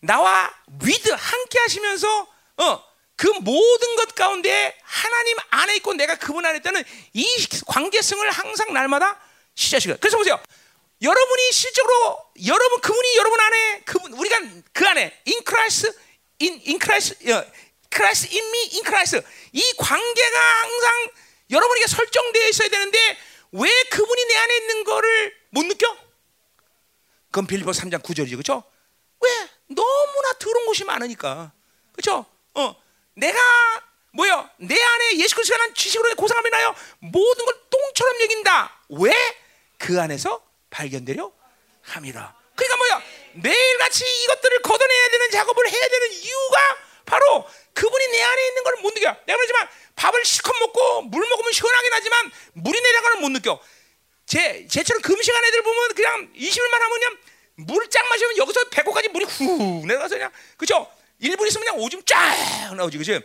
[0.00, 0.52] 나와
[0.82, 2.26] with 함께 하시면서
[2.58, 2.84] 어,
[3.16, 6.82] 그 모든 것 가운데 하나님 안에 있고 내가 그분 안에 있다는
[7.14, 7.26] 이
[7.66, 9.18] 관계성을 항상 날마다
[9.54, 9.96] 시작시켜.
[9.98, 10.40] 그래서 보세요.
[11.02, 14.40] 여러분이 실적으로 여러분 그분이 여러분 안에 그분 우리가
[14.72, 15.88] 그 안에 in Christ
[17.30, 17.44] 어,
[17.90, 19.20] Christ in me in Christ
[19.52, 21.10] 이 관계가 항상
[21.50, 23.18] 여러분에게 설정되어 있어야 되는데
[23.52, 25.86] 왜 그분이 내 안에 있는 거를 못 느껴?
[27.30, 28.32] 그건 빌리보 3장 9절이죠.
[28.32, 28.64] 그렇죠?
[29.20, 29.48] 왜?
[29.68, 31.52] 너무나 더러운 곳이 많으니까.
[31.92, 32.26] 그렇죠?
[32.54, 32.82] 어.
[33.14, 33.38] 내가
[34.12, 34.50] 뭐야?
[34.58, 36.74] 내 안에 예수 그리스도에 대한 지식으로 고상함이 나요.
[36.98, 38.80] 모든 걸 똥처럼 여긴다.
[38.90, 39.12] 왜?
[39.78, 40.42] 그 안에서
[40.72, 41.30] 발견되려
[41.82, 42.34] 함이라.
[42.56, 43.02] 그러니까 뭐야?
[43.34, 46.58] 매일같이 이것들을 걷어내야 되는 작업을 해야 되는 이유가
[47.04, 49.16] 바로 그분이 내 안에 있는 걸 못 느껴.
[49.26, 53.60] 내가 그러지만 밥을 실컷 먹고 물 먹으면 시원하긴 하지만 물이 내려가는 못 느껴.
[54.26, 57.18] 제, 제처럼 금식한 애들 보면 그냥 20일만 하면 그냥
[57.56, 60.90] 물쫙 마시면 여기서 배고까지 물이 후 내려가서 그냥 그죠?
[61.20, 63.20] 1분 있으면 그냥 오줌 쫙 나오지 그죠?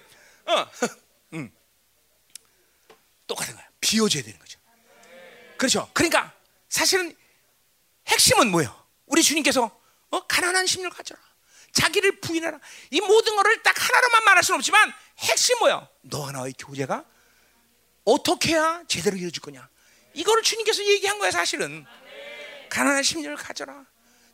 [0.46, 0.68] 어,
[1.34, 1.52] 음.
[3.26, 3.66] 똑같은 거야.
[3.82, 4.60] 비워줘야 되는 거죠.
[5.58, 5.90] 그렇죠.
[5.94, 6.34] 그러니까
[6.70, 7.16] 사실은
[8.08, 8.74] 핵심은 뭐예요?
[9.06, 9.72] 우리 주님께서
[10.12, 10.20] 어?
[10.28, 11.20] 가난한 심령을 가져라.
[11.74, 12.60] 자기를 부인하라.
[12.92, 15.88] 이 모든 것을 딱 하나로만 말할 수는 없지만 핵심 뭐야?
[16.02, 17.04] 너와 나의 교제가
[18.06, 19.68] 어떻게 해야 제대로 이루어질 거냐?
[20.14, 21.86] 이거를 주님께서 얘기한 거야 사실은.
[22.70, 23.86] 가난한 심령을 가져라.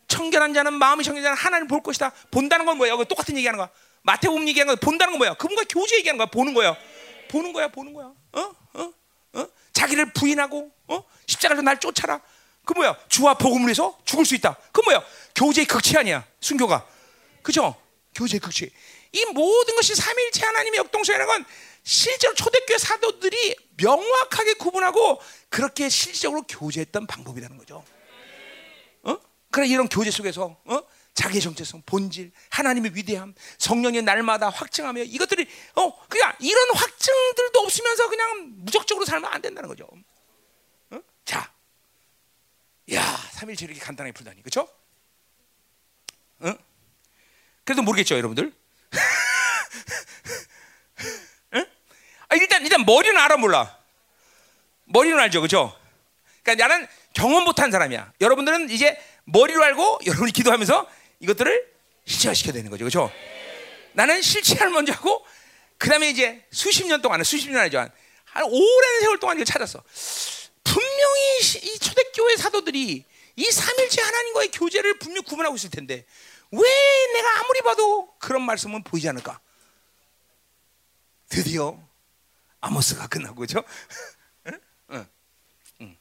[0.07, 2.11] 청결한 자는 마음이 청결한 하나님 볼 것이다.
[2.31, 2.95] 본다는 건 뭐야?
[3.05, 3.69] 똑같은 얘기하는 거야.
[4.03, 5.33] 마태복음 얘기하는 거 본다는 건 뭐야?
[5.35, 6.27] 그분과 교제 얘기하는 거야.
[6.27, 6.75] 보는 거야.
[7.29, 7.67] 보는 거야.
[7.69, 8.05] 보는 거야.
[8.33, 8.55] 어?
[8.73, 8.93] 어?
[9.33, 9.47] 어?
[9.73, 11.03] 자기를 부인하고 어?
[11.25, 12.21] 십자가로 날 쫓아라.
[12.65, 12.97] 그 뭐야?
[13.09, 14.57] 주와 복음을 해서 죽을 수 있다.
[14.71, 15.03] 그 뭐야?
[15.35, 16.25] 교제의 극치 아니야.
[16.39, 16.85] 순교가.
[17.41, 17.75] 그죠?
[18.15, 18.71] 교제의 극치.
[19.11, 21.45] 이 모든 것이 삼일체 하나님의 역동성이라는 건
[21.83, 27.83] 실제로 초대교회 사도들이 명확하게 구분하고 그렇게 실질적으로 교제했던 방법이라는 거죠.
[29.03, 29.17] 어?
[29.51, 30.81] 그래 이런 교제 속에서 어?
[31.13, 38.53] 자기의 정체성, 본질, 하나님의 위대함, 성령의 날마다 확증하며 이것들이 어 그냥 이런 확증들도 없으면서 그냥
[38.55, 39.87] 무적적으로 살면 안 된다는 거죠.
[42.89, 42.91] 어?
[42.91, 44.67] 자, 야 삼일체 이렇게 간단하게 풀다니, 그렇죠?
[46.39, 46.53] 어?
[47.63, 48.53] 그래도 모르겠죠, 여러분들.
[51.53, 51.65] 응?
[52.29, 53.77] 아, 일단 일단 머리는 알아 몰라.
[54.85, 55.77] 머리는 알죠, 그렇죠?
[56.43, 58.13] 그러니까 나는 경험 못한 사람이야.
[58.19, 61.73] 여러분들은 이제 머리로 알고 여러분이 기도하면서 이것들을
[62.05, 63.11] 실체화시켜야 되는 거죠, 그렇죠?
[63.93, 65.25] 나는 실체를 먼저 하고
[65.77, 67.87] 그다음에 이제 수십 년 동안 수십 년 아니죠,
[68.25, 69.81] 한 오랜 세월 동안 이걸 찾았어.
[71.03, 76.05] 분명히 이 초대교회 사도들이 이 삼일체 하나님과의 교제를 분명 구분하고 있을 텐데
[76.51, 76.61] 왜
[77.13, 79.39] 내가 아무리 봐도 그런 말씀은 보이지 않을까?
[81.27, 81.77] 드디어
[82.61, 83.63] 아모스가 끝나고 그죠?
[84.47, 84.61] 응?
[84.91, 85.07] 응.
[85.81, 85.97] 응.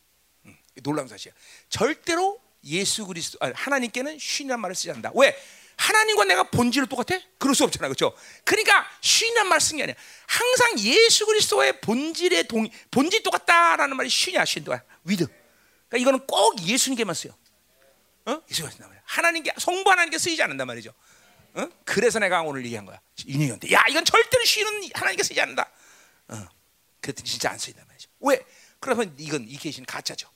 [0.47, 0.57] 응.
[0.83, 1.35] 놀라운 사실이야.
[1.69, 5.11] 절대로 예수 그리스도 아니, 하나님께는 σύν이란 말을 쓰지 않는다.
[5.15, 5.37] 왜?
[5.77, 7.19] 하나님과 내가 본질은 똑같아?
[7.39, 8.17] 그럴 수 없잖아, 그렇죠?
[8.45, 9.95] 그러니까 쓴게 아니야.
[10.27, 14.83] 항상 예수 그리스도의 본질의 동 본질 똑같다라는 말이 σύν이야, σύν도야.
[15.05, 15.27] with.
[15.89, 17.37] 그러니까 이거는 꼭 예수님께만 쓰여.
[18.27, 18.43] 어?
[18.51, 18.93] 예수가 쓴단.
[19.05, 20.93] 하나님께 성부 하나님께 쓰이지 않는단 말이죠.
[21.55, 21.69] 어?
[21.85, 23.01] 그래서 내가 오늘 얘기한 거야.
[23.27, 23.73] 인형한테.
[23.73, 25.71] 야, 이건 절대로 쉬는 하나님께 쓰지 않는다.
[26.29, 26.49] 어.
[27.01, 28.09] 그랬더니 진짜 안 쓰인단 말이죠.
[28.21, 28.45] 왜?
[28.81, 30.31] 그러면 이건 이 계시는 가짜죠.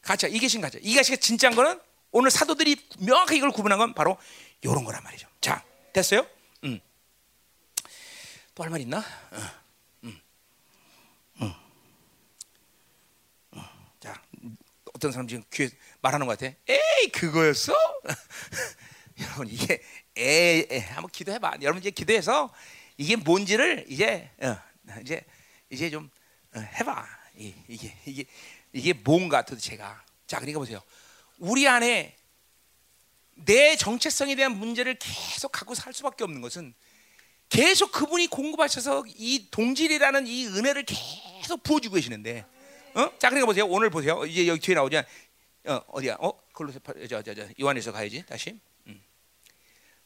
[0.00, 0.26] 가짜.
[0.26, 0.78] 이 계신 가짜.
[0.80, 1.78] 이 계시가 진짜인 거는
[2.12, 4.18] 오늘 사도들이 명확하게 이걸 구분한 건 바로
[4.60, 5.26] 이런 거란 말이죠.
[5.40, 6.26] 자, 됐어요?
[6.64, 6.78] 음.
[8.54, 8.98] 또할 말 있나?
[8.98, 9.36] 어.
[10.04, 10.20] 음.
[11.40, 11.52] 음.
[13.54, 13.62] 음.
[13.98, 14.22] 자,
[14.92, 15.70] 어떤 사람 지금 귀에
[16.02, 16.54] 말하는 것 같아.
[16.68, 17.72] 에이, 그거였어?
[19.20, 19.82] 여러분 이게
[20.16, 21.58] 에, 에 한번 기도해봐.
[21.62, 22.52] 여러분 이제 기도해서
[22.98, 24.56] 이게 뭔지를 이제 어,
[25.00, 25.24] 이제
[25.70, 26.10] 이제 좀
[26.54, 27.06] 어, 해봐.
[27.36, 28.24] 이, 이게 이게
[28.72, 30.04] 이게 뭔가 도대체가.
[30.26, 30.82] 자, 그러니까 보세요.
[31.42, 32.16] 우리 안에
[33.34, 36.72] 내 정체성에 대한 문제를 계속 갖고 살 수밖에 없는 것은
[37.48, 42.46] 계속 그분이 공급하셔서 이 동질이라는 이 은혜를 계속 부어주고 계시는데,
[42.94, 43.18] 어?
[43.18, 43.66] 자, 그러니까 보세요.
[43.66, 44.24] 오늘 보세요.
[44.24, 45.02] 이제 여기 뒤에 나오냐?
[45.66, 46.16] 어, 어디야?
[46.20, 46.78] 어, 걸로세
[47.08, 48.56] 저저 저 요한에서 가야지 다시.
[48.86, 49.02] 음.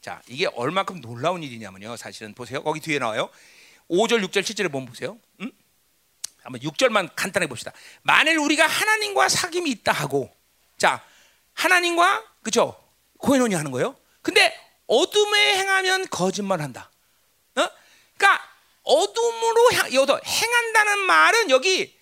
[0.00, 1.98] 자, 이게 얼마큼 놀라운 일이냐면요.
[1.98, 2.62] 사실은 보세요.
[2.62, 3.28] 거기 뒤에 나와요.
[3.90, 5.18] 5절, 6절, 7절에 보면 보세요.
[5.42, 5.52] 음?
[6.42, 7.72] 한번 6절만 간단하게 봅시다.
[8.02, 10.34] 만일 우리가 하나님과 사귐이 있다 하고,
[10.78, 11.04] 자,
[11.56, 12.80] 하나님과 그죠?
[13.18, 13.96] 고인원이 하는 거예요.
[14.22, 14.54] 근데
[14.86, 16.90] 어둠에 행하면 거짓말한다.
[17.56, 17.68] 어?
[18.16, 18.50] 그러니까
[18.82, 21.98] 어둠으로 향, 행한다는 말은 여기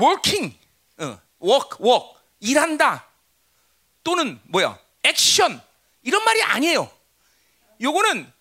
[0.00, 0.56] working,
[0.98, 3.06] 어, work, work, 일한다.
[4.04, 4.78] 또는 뭐야?
[5.02, 5.60] 액션
[6.02, 6.90] 이런 말이 아니에요.
[7.80, 8.32] 요거는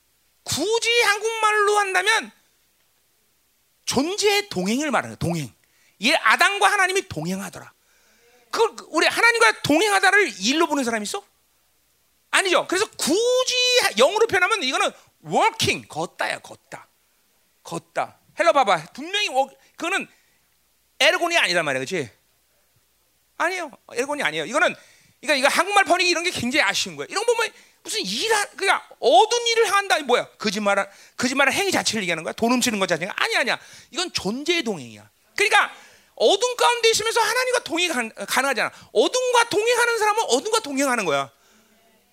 [0.44, 2.32] 굳이 한국말로 한다면
[3.86, 5.54] 존재의 동행을 말하는 동행.
[6.04, 7.74] 얘 아담과 하나님이 동행하더라.
[8.52, 11.24] 그 우리 하나님과 동행하다를 일로 보는 사람 있어?
[12.32, 12.68] 아니죠.
[12.68, 13.56] 그래서 굳이
[13.98, 14.92] 영어로 표현하면 이거는
[15.26, 16.88] working 걷다야 걷다.
[17.64, 18.18] 걷다.
[18.40, 18.88] 헬라어 봐봐.
[18.94, 19.28] 분명히
[19.76, 20.08] 그거는
[21.00, 22.10] ἔργον이 아니란 말이야, 그렇지?
[23.38, 23.72] 아니에요.
[23.94, 24.46] ἔργον이 아니에요.
[24.46, 24.76] 이거는
[25.20, 27.08] 그러니까 이거 한국말 번역이 이런 게 굉장히 아쉬운 거예요.
[27.10, 27.52] 이런 거 보면
[27.84, 30.28] 무슨 일한 그냥 어두운 일을 한다 뭐야?
[30.38, 30.88] 거짓말한
[31.18, 32.34] 거짓말한 행위 자체를 얘기하는 거야?
[32.34, 33.60] 돈 훔치는 것 자체가 아니 아니야.
[33.92, 35.10] 이건 존재의 동행이야.
[35.36, 35.74] 그러니까
[36.16, 37.92] 어둠 가운데 있으면서 하나님과 동행
[38.28, 38.72] 가능하잖아.
[38.94, 41.32] 어둠과 동행하는 사람은 어둠과 동행하는 거야.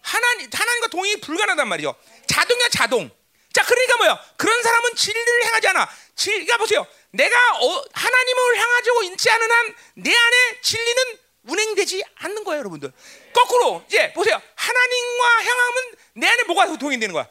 [0.01, 1.95] 하나님 하나님과 동행이 불가능하단 말이죠.
[2.27, 3.11] 자동이야 자동.
[3.53, 4.25] 자 그러니까 뭐야?
[4.37, 5.89] 그런 사람은 진리를 행하지 않아.
[6.17, 6.87] 진, 그러니까 보세요.
[7.11, 12.93] 내가 어, 하나님을 향하고 있지 않은 한 내 안에 진리는 운행되지 않는 거예요, 여러분들.
[13.33, 14.41] 거꾸로 이제 보세요.
[14.55, 17.27] 하나님과 향하면 내 안에 뭐가 동행되는 거야?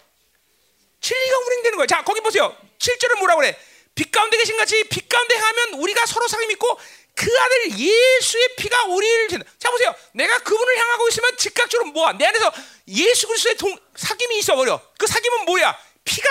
[0.99, 1.85] 진리가 운행되는 거야.
[1.87, 2.55] 자, 거기 보세요.
[2.79, 3.57] 7절은 뭐라고 그래?
[3.97, 6.79] 빛 가운데 계신 같이 빛 가운데 하면 우리가 서로 사귐 있고
[7.15, 9.43] 그 아들 예수의 피가 우리를 진.
[9.57, 9.93] 자 보세요.
[10.13, 12.13] 내가 그분을 향하고 있으면 즉각적으로 뭐야?
[12.13, 12.53] 내 안에서
[12.89, 14.79] 예수 그리스도의 동, 사귐이 있어 버려.
[14.99, 15.75] 그 사귐은 뭐야?
[16.03, 16.29] 피가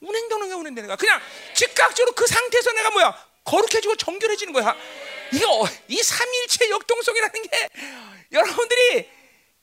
[0.00, 0.96] 운행되는 게 운행되는 거야.
[0.96, 1.20] 그냥
[1.52, 3.26] 즉각적으로 그 상태에서 내가 뭐야?
[3.42, 4.76] 거룩해지고 정결해지는 거야.
[5.32, 7.68] 이거 이 삼일체 역동성이라는 게
[8.30, 9.10] 여러분들이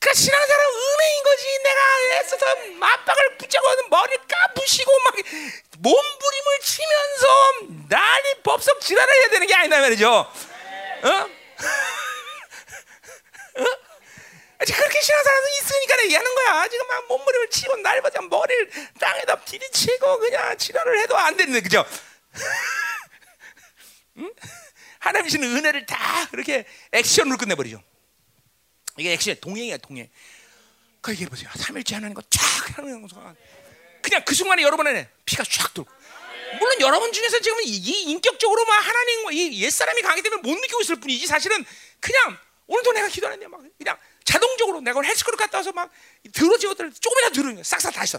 [0.06, 1.58] 그러니까 신앙사람 은혜인 거지.
[1.64, 1.80] 내가
[2.12, 2.46] 애써서
[2.78, 5.14] 맞박을 붙잡고 머리 까부시고 막
[5.78, 7.26] 몸부림을 치면서
[7.88, 10.08] 난리 법석 지랄을 해야 되는 게 아니다 말이죠.
[10.08, 10.28] 어?
[13.58, 13.64] 어?
[14.58, 16.68] 그렇게 신앙사람도 있으니까 내가 하는 거야.
[16.68, 21.84] 지금 막 몸부림을 치고 날마다 머리를 땅에다 비리치고 그냥 지랄을 해도 안 되는데 그죠?
[24.18, 24.32] 응?
[25.00, 27.82] 하나님 주는 은혜를 다 그렇게 액션으로 끝내버리죠.
[28.98, 30.08] 이게 액션 동행이야 동행.
[31.00, 31.48] 그 얘기해 보세요.
[31.56, 33.34] 삼일째 하나님과 쫙 하는 거서
[34.02, 35.90] 그냥 그 순간에 여러분의 피가 쫙 돌고.
[36.58, 40.54] 물론 여러분 중에서 지금 이, 이 인격적으로 막 하나님 이 옛 사람이 강하기 때문에 못
[40.54, 41.64] 느끼고 있을 뿐이지 사실은
[42.00, 42.38] 그냥
[42.68, 45.90] 오늘도 내가 기도하는데 막 그냥 자동적으로 내가 헬스클럽 갔다 와서 막
[46.32, 48.18] 들어진 것들 조금이라도 들어는 싹싹 다 있어.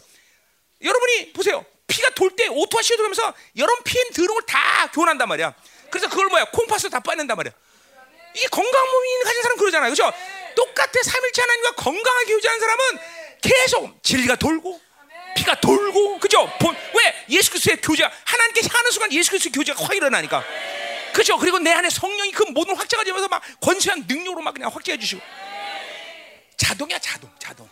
[0.82, 1.66] 여러분이 보세요.
[1.88, 5.56] 피가 돌 때 오토와 시도 하면서 여러분 피엔 들어온 걸다 교환한단 말이야.
[5.90, 7.54] 그래서 그걸 뭐야 콩파스 다 빠낸단 말이야.
[8.38, 9.90] 이게 건강 몸이 가진 사람 그러잖아요.
[9.90, 10.12] 그죠?
[10.56, 10.92] 똑같아.
[11.04, 13.00] 삼일째 하나님과 건강하게 유지하는 사람은
[13.42, 14.80] 계속 진리가 돌고
[15.36, 16.50] 피가 돌고 그죠?
[16.94, 17.26] 왜?
[17.30, 20.44] 예수 그리스도의 교제가 하나님께 향하는 순간 예수 그리스도의 교제가 확 일어나니까.
[21.14, 21.38] 그죠?
[21.38, 25.22] 그리고 내 안에 성령이 그 모든 확장을 되면서 막 권세한 능력으로 막 그냥 확장해 주시고.
[26.58, 27.70] 자동이야 자동 자동.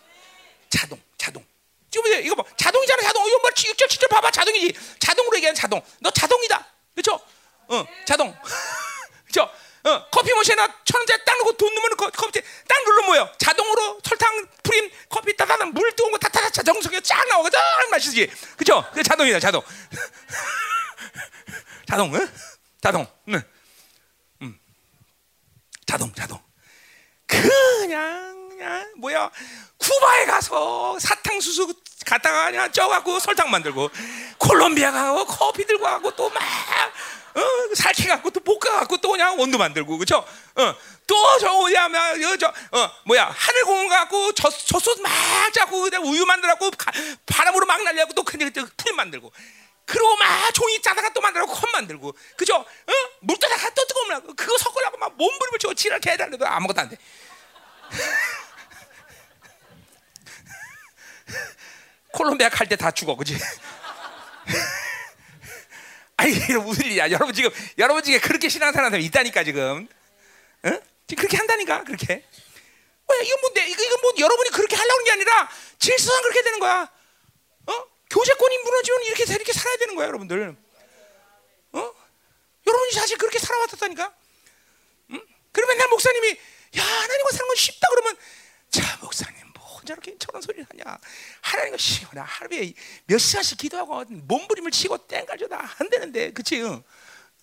[0.69, 1.45] 자동 자동.
[1.91, 3.27] 지금 이거 뭐 자동이잖아 자동.
[3.27, 4.31] 이거 뭐 6절 7절 봐봐.
[4.31, 4.73] 자동이지.
[4.99, 5.81] 자동으로 얘기하는 자동.
[5.99, 6.65] 너 자동이다.
[6.93, 7.19] 그렇죠?
[7.67, 8.35] 어 자동.
[9.25, 9.51] 그렇죠?
[9.85, 13.99] 어, 커피 머신에나 천 원짜리 딱 넣고 돈 넣으면 그 커피 딱 눌러 뭐요 자동으로
[14.03, 17.59] 설탕 프림 커피 따다다 물 뜨거운 거 다다다 자동석에 쫙 나오고 쫙
[17.91, 18.27] 마시지
[18.57, 18.83] 그죠?
[18.93, 19.61] 그 자동이다 자동
[21.87, 22.27] 자동 응?
[22.81, 23.43] 자동 응.
[24.41, 24.59] 음.
[25.85, 26.41] 자동 자동
[27.27, 29.29] 그냥 그냥 뭐야
[29.77, 31.71] 쿠바에 가서 사탕수수
[32.07, 33.91] 갔다가 그냥 쪄갖고 설탕 만들고
[34.39, 36.41] 콜롬비아 가고 커피 들고 가고 또 막
[37.35, 37.41] 어,
[37.75, 39.95] 살키 갖고 또 볶아 갖고 또 그냥 원두 만들고?
[39.95, 39.99] 어,
[41.07, 41.89] 또저 뭐야
[42.39, 45.11] 저 어, 뭐야 하늘 공원 갖고 젖솥 막
[45.53, 46.71] 잡고 그냥 우유 만들고
[47.25, 49.31] 바람으로 막 날려고 또 그냥 풀 만들고
[49.85, 52.55] 그리고 막 종이 짜다가 또 만들고 컵 만들고 그죠?
[52.55, 52.65] 어?
[53.21, 56.97] 물 떠다가 또 뜨거우면 그거 섞으려고 막 몸부림을 치고 지랄 개달려도 아무것도 안 돼.
[62.13, 63.37] 콜롬비아 갈 때 다 죽어, 그지?
[66.17, 67.11] 아니 무슨 일이야?
[67.11, 69.87] 여러분 지금 여러분 중에 그렇게 신앙사는 사람이 있다니까 지금,
[70.65, 70.81] 응?
[71.07, 72.23] 지금 그렇게 한다니까 그렇게.
[73.07, 73.67] 왜 이거 뭔데?
[73.67, 76.91] 이거 이거 뭐 여러분이 그렇게 하려는 게 아니라 질서상 그렇게 되는 거야.
[77.67, 77.85] 어?
[78.09, 80.55] 교제권이 무너지면 이렇게 이렇게 살아야 되는 거야, 여러분들.
[81.73, 81.93] 어?
[82.65, 84.13] 여러분이 사실 그렇게 살아왔다니까.
[85.11, 85.21] 응?
[85.51, 86.29] 그러면 맨날 목사님이
[86.77, 88.17] 야 하나님과 사는 건 쉽다 그러면
[89.85, 90.97] 혼자 이렇게 저런 소리를 하냐?
[91.41, 92.73] 하나님과 시원하 하루에
[93.05, 96.61] 몇 시간씩 기도하고 몸부림을 치고 땡가져 나안 되는데, 그치?
[96.63, 96.83] 응?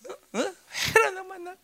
[0.09, 0.13] 어?
[0.33, 0.53] 어?
[0.73, 1.55] 해라는 만나?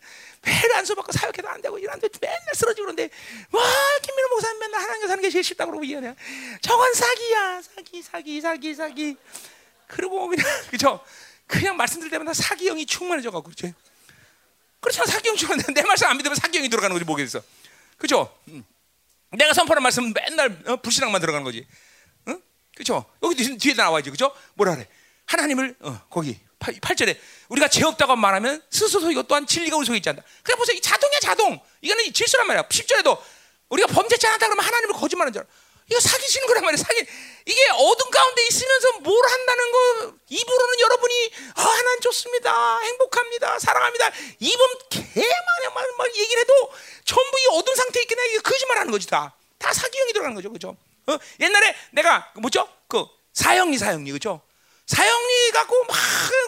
[0.46, 3.10] 해를 안 써받고 사역해도 안 되고 이런데 맨날 쓰러지고 그런데.
[3.52, 3.62] 와
[4.02, 6.14] 김민호 목사님 맨날 하나님과 사는 게 제일 쉽다 그러고 이해하냐?
[6.62, 7.60] 저건 사기야.
[7.60, 9.16] 사기 사기 사기 사기.
[9.86, 11.04] 그리고 그냥 그죠?
[11.46, 13.74] 그냥 말씀드릴 때마다 사기형이 충만해져 갖고 그렇지?
[14.80, 15.64] 그렇잖아 사기형 충만해.
[15.74, 17.42] 내 말씀 안 믿으면 사기형이 들어가는 거지 뭐겠어
[17.98, 18.34] 그죠?
[18.48, 18.64] 음.
[19.32, 21.66] 내가 선포하는 말씀은 맨날 어, 불신앙만 들어가는 거지.
[22.28, 22.40] 응?
[22.74, 23.04] 그렇죠?
[23.22, 24.10] 여기 뒤에 나와야지.
[24.10, 24.34] 그죠?
[24.54, 24.88] 뭐라 그래?
[25.26, 27.18] 하나님을 어, 거기 8, 절에
[27.48, 30.22] 우리가 죄 없다고 말하면 스스로 이것 또한 진리가 우리 속에 있지 않다.
[30.42, 30.76] 그래 보세요.
[30.76, 31.58] 이 자동이야 자동.
[31.80, 32.64] 이거는 질서란 말이야.
[32.64, 33.18] 10절에도
[33.70, 35.48] 우리가 범죄치 않았다 그러면 하나님을 거짓말하는 줄 알아.
[35.88, 36.76] 이거 사기치는 거란 말이야.
[36.76, 37.06] 사기.
[37.46, 42.78] 이게 어둠 가운데 있으면서 뭘 한다는 거 입으로는 여러분이 아, 하나님 좋습니다.
[42.80, 43.58] 행복합니다.
[43.58, 44.10] 사랑합니다.
[44.38, 44.66] 입은
[45.74, 46.72] 말, 말 얘기를 해도
[47.04, 48.32] 전부 이 어둠 상태에 있긴 해.
[48.32, 49.34] 이거 거짓말 하는 거지 다.
[49.58, 50.52] 다 사기형이 들어가는 거죠.
[50.52, 50.76] 그죠?
[51.06, 51.18] 어?
[51.40, 52.68] 옛날에 내가 뭐죠?
[52.88, 54.42] 그 사형리 사형리 그죠?
[54.86, 55.96] 사형리 갖고 막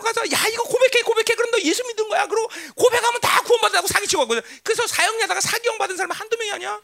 [0.03, 2.27] 가서 야 이거 고백해 고백해 그럼 너 예수 믿은 거야.
[2.27, 4.43] 그리고 고백하면 다 구원받았다고 사기치고 하거든.
[4.65, 6.81] 그래서 사형리 하다가 사기형 받은 사람 한두 명이 아니야.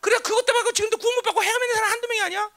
[0.00, 2.50] 그래 그것 때문에 지금도 구원 받고 헤매는 사람 한두 명이 아니야.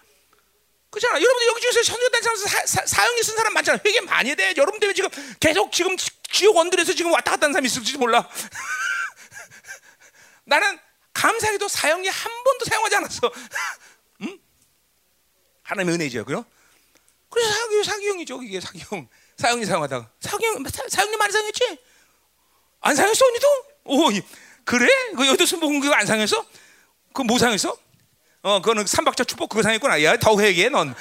[0.93, 1.19] 그렇잖아.
[1.19, 3.79] 여러분들 여기 중에서 선교단 사람 사형리 쓴 사람 많잖아.
[3.83, 4.53] 회개 많이 돼.
[4.57, 5.09] 여러분 때문에 지금
[5.39, 5.97] 계속 지금
[6.31, 8.29] 지옥 언들에서 지금 왔다 갔다 하는 사람이 있을지 몰라.
[10.45, 10.77] 나는
[11.13, 13.31] 감사하게도 사형리 한 번도 사용하지 않았어.
[14.21, 14.39] 응?
[15.63, 16.45] 하나님의 은혜죠, 그럼?
[17.29, 19.09] 그래서 사기 사기형이죠, 이게 사기형.
[19.37, 21.79] 사형리 사용하다가 사기형 사형리 많이 사용했지?
[22.81, 23.47] 안 사용했어, 언니도?
[23.85, 24.09] 오,
[24.63, 24.87] 그래?
[25.17, 26.45] 그 여덟 순복음 그거 안 사용했어?
[27.07, 27.75] 그거 뭐 사용했어?
[28.43, 30.03] 어, 그거는 삼박자 축복 그거 사용했구나.
[30.03, 30.93] 야, 더 회개해, 넌.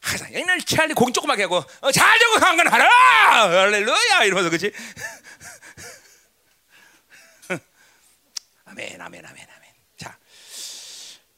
[0.00, 2.88] 항상 옛날 찰리 고기 조그맣게 하고 어, 잘 되고 강건 하라
[3.50, 4.72] 할렐루야 이러면서 그렇지
[8.64, 10.18] 아멘 아멘 아멘 아멘 자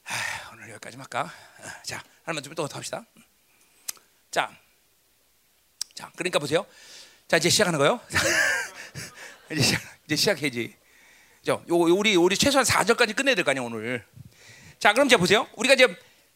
[0.05, 3.05] 아, 오늘 여기까지 할까 어, 자, 하나만 좀또 합시다.
[4.31, 4.51] 자,
[5.95, 6.65] 자, 그러니까 보세요.
[7.31, 8.01] 자, 이제 시작하는 거요.
[9.53, 10.75] 이제 시작, 이제 시작해지.
[11.47, 11.65] 죠.
[11.69, 14.05] 요 우리 우리 최소한 4절까지 끝내야 될 거 아니야 오늘.
[14.81, 15.47] 자, 그럼 이제 보세요.
[15.55, 15.87] 우리가 이제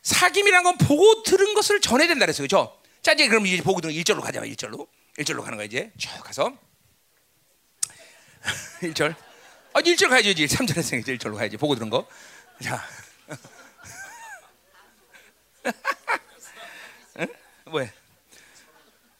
[0.04, 2.44] 사귐이란 건 보고 들은 것을 전해야 된다 그랬어요.
[2.44, 2.80] 그죠?
[3.02, 4.40] 자, 이제 그럼 이제 보고 들은 1절로 가자.
[4.42, 4.86] 1절로.
[5.18, 5.90] 1절로 가는 거야 이제.
[5.98, 6.56] 쭉 가서
[8.82, 9.16] 1절.
[9.72, 10.46] 아, 1절 가야지.
[10.46, 11.56] 3절 했으니까 이제 1절로 가야지.
[11.56, 12.06] 보고 들은 거.
[12.62, 12.86] 자.
[17.18, 17.26] 응?
[17.64, 17.88] 뭐야?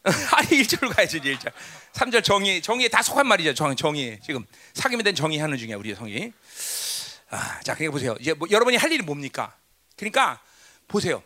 [0.32, 1.51] 아니 1절로 가야지 1절.
[1.94, 3.55] 3절 정의 정의에 다 속한 말이죠.
[3.55, 4.20] 정 정의.
[4.22, 4.44] 지금
[4.74, 6.31] 사귐에 대한 정의 하는 중이야 우리 성이.
[7.31, 8.14] 아, 자, 그러니까 보세요.
[8.20, 9.56] 이제 뭐, 여러분이 할 일이 뭡니까?
[9.97, 10.40] 그러니까
[10.89, 11.22] 보세요.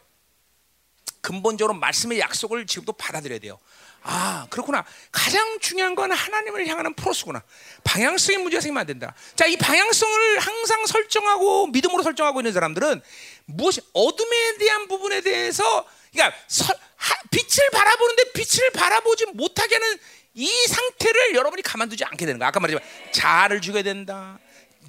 [1.20, 3.58] 근본적으로 말씀의 약속을 지금도 받아들여야 돼요.
[4.02, 4.84] 아, 그렇구나.
[5.10, 7.42] 가장 중요한 건 하나님을 향하는 프로스구나.
[7.82, 9.12] 방향성의 문제가 생기면 안 된다.
[9.34, 13.02] 자, 이 방향성을 항상 설정하고 믿음으로 설정하고 있는 사람들은
[13.46, 19.98] 무엇이 어둠에 대한 부분에 대해서 그러니까 서, 하, 빛을 바라보는데 빛을 바라보지 못하게 하는
[20.34, 22.48] 이 상태를 여러분이 가만두지 않게 되는 거야.
[22.48, 24.38] 아까 말했지만 자아를 죽여야 된다.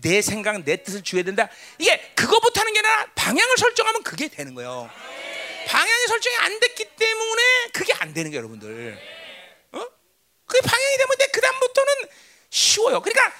[0.01, 1.49] 내 생각, 내 뜻을 죽여야 된다.
[1.77, 4.89] 이게 그거부터 하는 게 아니라 방향을 설정하면 그게 되는 거예요.
[5.67, 7.41] 방향이 설정이 안 됐기 때문에
[7.73, 8.99] 그게 안 되는 거예요, 여러분들.
[9.73, 9.85] 어?
[10.45, 11.93] 그게 방향이 되면 그 다음부터는
[12.49, 13.01] 쉬워요.
[13.01, 13.33] 그러니까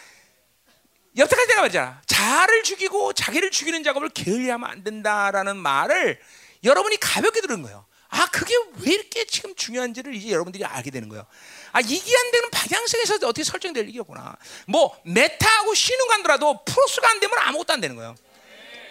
[1.17, 2.01] 여태까지 내가 말했잖아.
[2.05, 6.19] 자아를 죽이고 자기를 죽이는 작업을 게을리하면 안 된다라는 말을
[6.63, 7.85] 여러분이 가볍게 들은 거예요.
[8.09, 11.25] 아, 그게 왜 이렇게 지금 중요한지를 이제 여러분들이 알게 되는 거예요.
[11.71, 14.35] 아, 이게 안 되는 방향성에서 어떻게 설정될 일이었구나.
[14.67, 18.15] 뭐, 메타하고 신우 간더라도 프로스가 안 되면 아무것도 안 되는 거예요.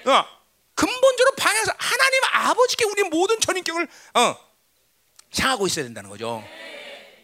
[0.06, 0.24] 어,
[0.74, 4.36] 근본적으로 방향성, 하나님 아버지께 우리 모든 전인격을, 어,
[5.36, 6.42] 향하고 있어야 된다는 거죠.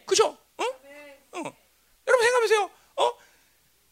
[0.05, 0.37] 그죠?
[0.57, 0.63] 어?
[0.63, 1.57] 어.
[2.07, 2.69] 여러분 생각해보세요.
[2.97, 3.11] 어?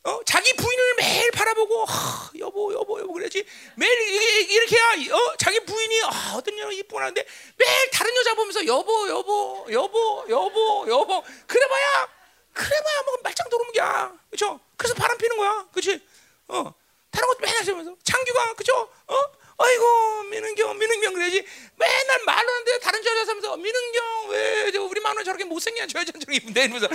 [0.06, 0.20] 어?
[0.26, 5.36] 자기 부인을 매일 바라보고 하, 여보 여보 여보 그래야지 매일 이렇게 해야 어?
[5.38, 7.26] 자기 부인이 아, 어떤 여자 이쁘나는데
[7.58, 12.10] 매일 다른 여자 보면서 여보 여보 여보 여보 여보 그래봐야
[12.52, 14.60] 그래봐야 뭐 말짱 도루묵이야 그렇죠?
[14.76, 16.06] 그래서 바람 피는 거야 그렇지?
[16.50, 16.74] 어
[17.10, 18.90] 다른 것도 맨날 하면서 창규가 그렇죠?
[19.08, 19.16] 어?
[19.64, 21.46] 아이고 민은경 민은경 그래야지.
[21.76, 26.36] 맨날 말로 하는데 다른 여자 사면서 민은경 왜 우리 마누라 저렇게 못생겨 저 여자 저렇게
[26.36, 26.66] 이쁜데?
[26.66, 26.88] 이러면서.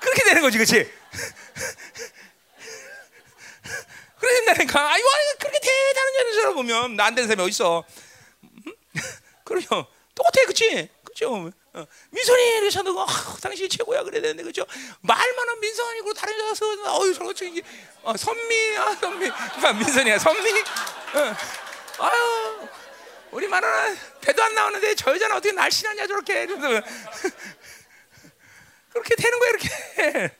[0.00, 0.90] 그렇게 되는 거지 그렇지?
[4.18, 4.92] 그래 된다니까.
[4.92, 5.08] 아이고
[5.38, 6.96] 그렇게 대단한 여자를 보면.
[6.96, 7.84] 나 안 되는 사람이 어딨어?
[9.44, 9.86] 그러죠.
[10.14, 10.88] 똑같아 그치?
[11.04, 11.50] 그죠?
[11.74, 11.86] 어.
[12.10, 14.66] 민선이 그래서 너가 아, 당신이 최고야 그래야 되는데 그죠?
[15.00, 16.66] 말만은 민선이 고 다른 여자서
[17.00, 17.62] 어유 저거 저기
[18.02, 21.34] 어, 선미 아 선미 아, 민선이야 선미 어.
[22.04, 22.68] 아유
[23.30, 26.46] 우리 말은 배도 안 나오는데 저 여자는 어떻게 날씬하냐 저렇게
[28.90, 30.36] 그렇게 되는 거야 이렇게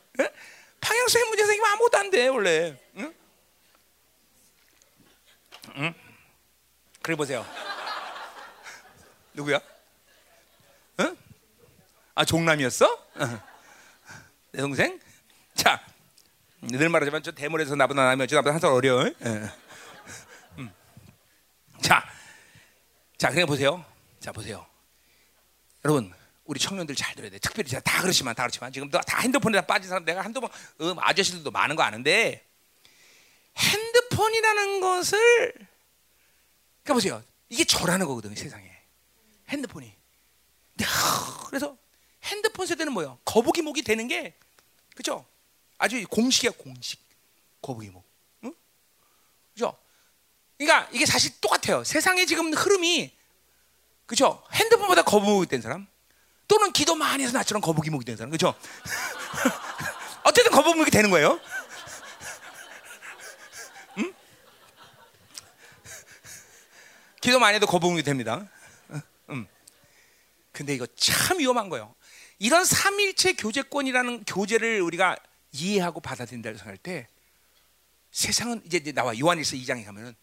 [0.82, 3.14] 방향성의 문제 생기면 아무것도 안 돼 원래 응?
[5.76, 5.94] 응?
[7.00, 7.46] 그래 보세요
[9.32, 9.71] 누구야?
[11.00, 11.16] 응?
[12.14, 12.86] 아 종남이었어?
[14.52, 15.00] 내 동생?
[15.54, 15.80] 자,
[16.60, 19.02] 늘 말하지만 저 대물에서 나보다 나면 저 나보다 한 살 어려.
[20.58, 20.72] 음.
[21.80, 22.04] 자,
[23.18, 23.84] 자, 그냥 보세요.
[24.20, 24.66] 자, 보세요.
[25.84, 26.12] 여러분,
[26.44, 27.38] 우리 청년들 잘 들어야 돼.
[27.38, 30.50] 특별히 제가 다 그렇지만 다 그렇지만 지금 다 핸드폰에 다 빠진 사람 내가 한두 번
[30.80, 32.46] 음, 아저씨들도 많은 거 아는데
[33.56, 35.52] 핸드폰이라는 것을
[36.82, 37.22] 그러니까 보세요.
[37.48, 38.70] 이게 절하는 거거든요, 세상에.
[39.48, 39.94] 핸드폰이.
[41.48, 41.76] 그래서
[42.24, 43.18] 핸드폰 세대는 뭐예요?
[43.24, 44.34] 거북이 목이 되는 게
[44.94, 45.26] 그죠?
[45.78, 47.00] 아주 공식이야 공식
[47.60, 48.04] 거북이 목.
[48.44, 48.54] 응?
[49.52, 49.76] 그죠?
[50.58, 51.84] 그러니까 이게 사실 똑같아요.
[51.84, 53.16] 세상의 지금 흐름이
[54.06, 54.42] 그죠?
[54.52, 55.86] 핸드폰보다 거북이목이 된 사람
[56.46, 58.54] 또는 기도 많이 해서 나처럼 거북이 목이 된 사람 그죠?
[60.24, 61.40] 어쨌든 거북이 목이 되는 거예요.
[63.98, 64.14] 응?
[67.20, 68.46] 기도 많이 해도 거북이목이 됩니다.
[69.30, 69.46] 음.
[70.62, 71.92] 근데 이거 참 위험한 거예요.
[72.38, 75.16] 이런 삼일체 교제권이라는 교제를 우리가
[75.50, 77.08] 이해하고 받아들인다고 생각할 때
[78.12, 80.14] 세상은 이제 나와 요한일서 2장에 가면은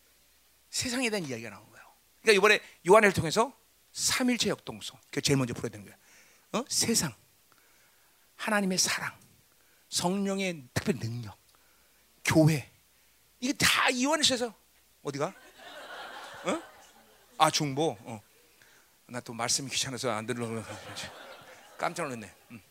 [0.70, 1.86] 세상에 대한 이야기가 나오는 거예요.
[2.22, 3.53] 그러니까 이번에 요한을 통해서
[3.91, 5.98] 삼일체 역동성 그 제일 먼저 풀어야 되는 거예요.
[6.53, 6.66] 어?
[6.70, 7.14] 세상,
[8.38, 9.14] 하나님의 사랑,
[9.90, 11.38] 성령의 특별 능력,
[12.24, 12.72] 교회
[13.41, 13.68] 이게 다
[14.02, 14.53] 요한일서에서
[15.03, 15.34] 어디가?
[16.45, 16.61] 어?
[17.38, 17.98] 아 중보.
[18.02, 18.28] 어.
[19.10, 20.64] 나 또 말씀이 귀찮아서 안 들으려고
[21.77, 22.31] 깜짝 놀랐네.
[22.52, 22.61] 음.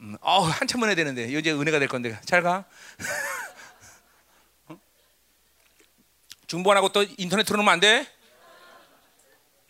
[0.00, 0.16] 음.
[0.20, 2.64] 어, 한참만 해야 되는데 이제 은혜가 될 건데 잘 가.
[4.68, 4.78] 어?
[6.46, 8.06] 중보 안 하고 또 인터넷 틀어놓으면 안 돼.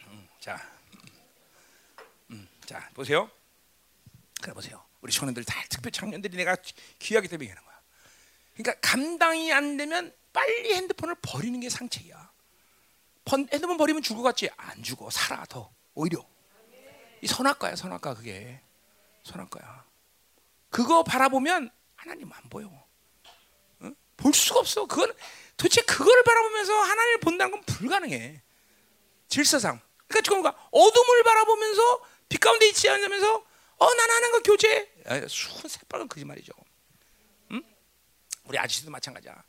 [0.08, 0.60] 음, 자,
[2.30, 3.30] 음, 자 보세요.
[4.42, 4.84] 그래 보세요.
[5.00, 6.56] 우리 청년들 다 특별 청년들이 내가
[6.98, 7.80] 귀하기 때문에 하는 거야.
[8.56, 12.25] 그러니까 감당이 안 되면 빨리 핸드폰을 버리는 게 상책이야.
[13.26, 14.48] 번- 핸드폰 버리면 죽을 것 같지?
[14.56, 15.10] 안 죽어.
[15.10, 15.70] 살아 더.
[15.94, 16.24] 오히려.
[17.20, 18.60] 이 선악과야, 선악과 그게.
[19.24, 19.84] 선악과야.
[20.70, 22.70] 그거 바라보면 하나님 안 보여.
[23.82, 23.94] 응?
[24.16, 24.86] 볼 수가 없어.
[24.86, 25.12] 그건
[25.56, 28.42] 도대체 그걸 바라보면서 하나님을 본다는 건 불가능해.
[29.28, 29.80] 질서상.
[30.06, 33.44] 그러니까 지금 뭔가 어둠을 바라보면서 빛 가운데 있지 않으면서
[33.78, 34.94] 어, 난 하는 거 교제.
[35.06, 36.52] 아, 수은 새빨간 거짓말이죠.
[37.52, 37.62] 응?
[38.44, 39.42] 우리 아저씨도 마찬가지야.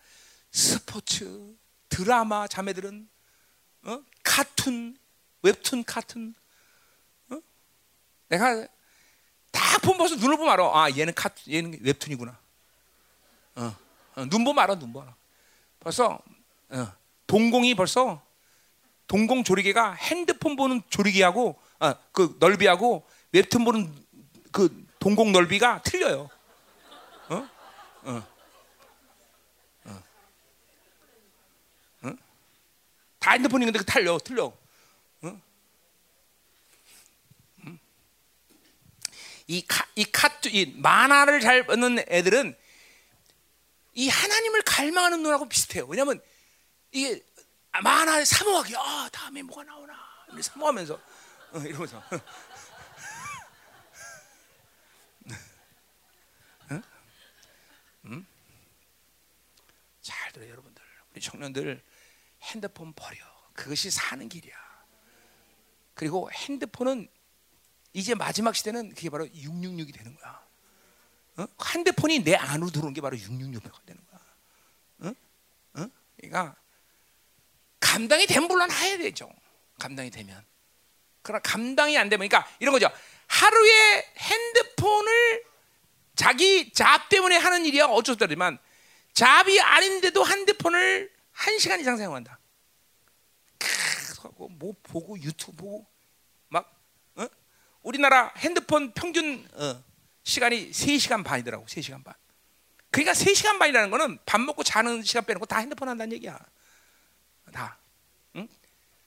[0.51, 1.55] 스포츠,
[1.89, 3.07] 드라마 자매들은
[3.87, 4.03] 어?
[4.21, 4.97] 카툰,
[5.41, 6.35] 웹툰 카툰.
[7.29, 7.39] 어?
[8.27, 8.67] 내가
[9.51, 10.65] 딱 보면 벌써 눈을 보면 알아.
[10.65, 12.37] 아, 얘는 카 얘는 웹툰이구나.
[13.55, 13.75] 어,
[14.15, 15.15] 어, 눈 보면 알아, 눈 보면 알아.
[15.79, 16.19] 벌써
[16.69, 16.93] 어,
[17.27, 18.21] 동공이 벌써
[19.07, 24.05] 동공 조리개가 핸드폰 보는 조리개하고 아, 그 넓이하고 웹툰 보는
[24.51, 26.29] 그 동공 넓이가 틀려요.
[27.29, 27.35] 어?
[27.35, 27.49] 어.
[28.03, 28.36] 어.
[33.27, 34.45] 다 핸드폰이 근데 틀려, 틀려.
[34.45, 34.57] 어?
[37.65, 37.77] 음.
[39.47, 42.55] 이 카, 이 카투, 이 만화를 잘 보는 애들은
[43.95, 45.85] 이 하나님을 갈망하는 눈하고 비슷해요.
[45.87, 46.21] 왜냐하면
[46.93, 47.21] 이게
[47.83, 49.93] 만화의 사모하기, 아 다음에 뭐가 나오나
[50.41, 52.01] 사모하면서 어, 이러면서.
[56.71, 56.81] 응?
[58.05, 58.25] 응?
[60.01, 60.81] 잘 들어요, 여러분들.
[61.11, 61.83] 우리 청년들
[62.41, 63.17] 핸드폰 버려.
[63.53, 64.55] 그것이 사는 길이야.
[65.93, 67.07] 그리고 핸드폰은
[67.93, 70.47] 이제 마지막 시대는 그게 바로 666이 되는 거야.
[71.37, 71.47] 어?
[71.73, 74.21] 핸드폰이 내 안으로 들어온 게 바로 666가 되는 거야.
[74.99, 75.81] 어?
[75.81, 75.89] 어?
[76.17, 76.55] 그러니까
[77.79, 79.31] 감당이 되면 물론 해야 되죠.
[79.79, 80.45] 감당이 되면.
[81.21, 82.89] 그러나 감당이 안 되면, 그러니까 이런 거죠.
[83.27, 85.43] 하루에 핸드폰을
[86.15, 88.57] 자기 잡 때문에 하는 일이야 어쩔 수 없지만
[89.13, 92.39] 잡이 아닌데도 핸드폰을 한 시간 이상 사용한다.
[93.59, 95.87] 계속 하고 뭐 보고 유튜브 보고
[96.49, 96.75] 막
[97.15, 97.27] 어?
[97.83, 99.83] 우리나라 핸드폰 평균 어,
[100.23, 101.65] 시간이 3시간 반이더라고.
[101.65, 102.15] 3시간 반.
[102.89, 106.39] 그러니까 3시간 반이라는 거는 밥 먹고 자는 시간 빼놓고 다 핸드폰 한다는 얘기야.
[107.53, 107.77] 다.
[108.35, 108.47] 응?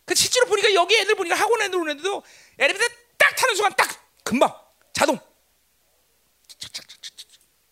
[0.05, 2.23] 그 실제로 보니까 여기 애들 보니까 학원 애들 오는 애들도
[2.59, 3.89] 엘리베이터 딱 타는 순간 딱
[4.23, 4.57] 금방
[4.93, 5.19] 자동.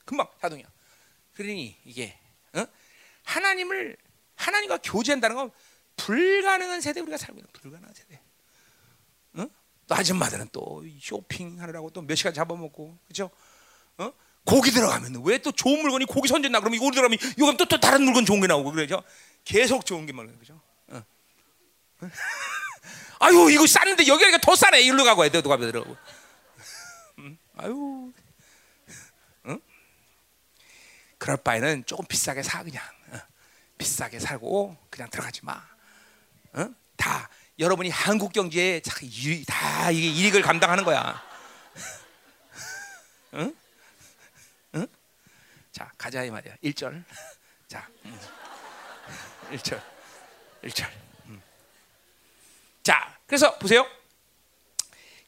[0.04, 0.66] 금방 자동이야.
[1.34, 2.18] 그러니 이게
[2.54, 2.66] 어?
[3.22, 3.96] 하나님을
[4.48, 5.50] 하나님과 교제한다는 건
[5.96, 8.20] 불가능한 세대 우리가 살고 있는 불가능한 세대.
[9.34, 9.46] 어?
[9.86, 13.30] 또 아줌마들은 또 쇼핑하느라고 또 몇 시간 잡아먹고 그죠?
[13.98, 14.12] 어?
[14.44, 18.02] 고기 들어가면 왜 또 좋은 물건이 고기 선전나 그러면 이거 들어가면 이거 또, 또 다른
[18.02, 19.02] 물건 좋은 게 나오고 그러죠?
[19.44, 20.60] 계속 좋은 게만 그죠?
[20.88, 21.02] 어.
[23.20, 25.96] 아유 이거 쌌는데 여기가 더 싸네 일로 가고 해도 가면 들어가고.
[27.18, 28.12] 음, 아유,
[29.46, 29.60] 응?
[31.18, 32.97] 그럴 바에는 조금 비싸게 사 그냥 어.
[33.78, 35.62] 비싸게 살고 그냥 들어가지 마.
[36.52, 36.68] 어?
[36.96, 38.80] 다 여러분이 한국 경제에
[39.46, 41.22] 다 이익을 감당하는 거야.
[43.34, 43.54] 응?
[44.74, 44.86] 응?
[45.72, 46.56] 자 가자 이 말이야.
[46.62, 47.04] 1절.
[47.68, 48.18] 자, 음.
[49.52, 49.80] 1절.
[50.64, 50.90] 1절.
[51.26, 51.42] 음.
[52.82, 53.86] 자, 그래서 보세요.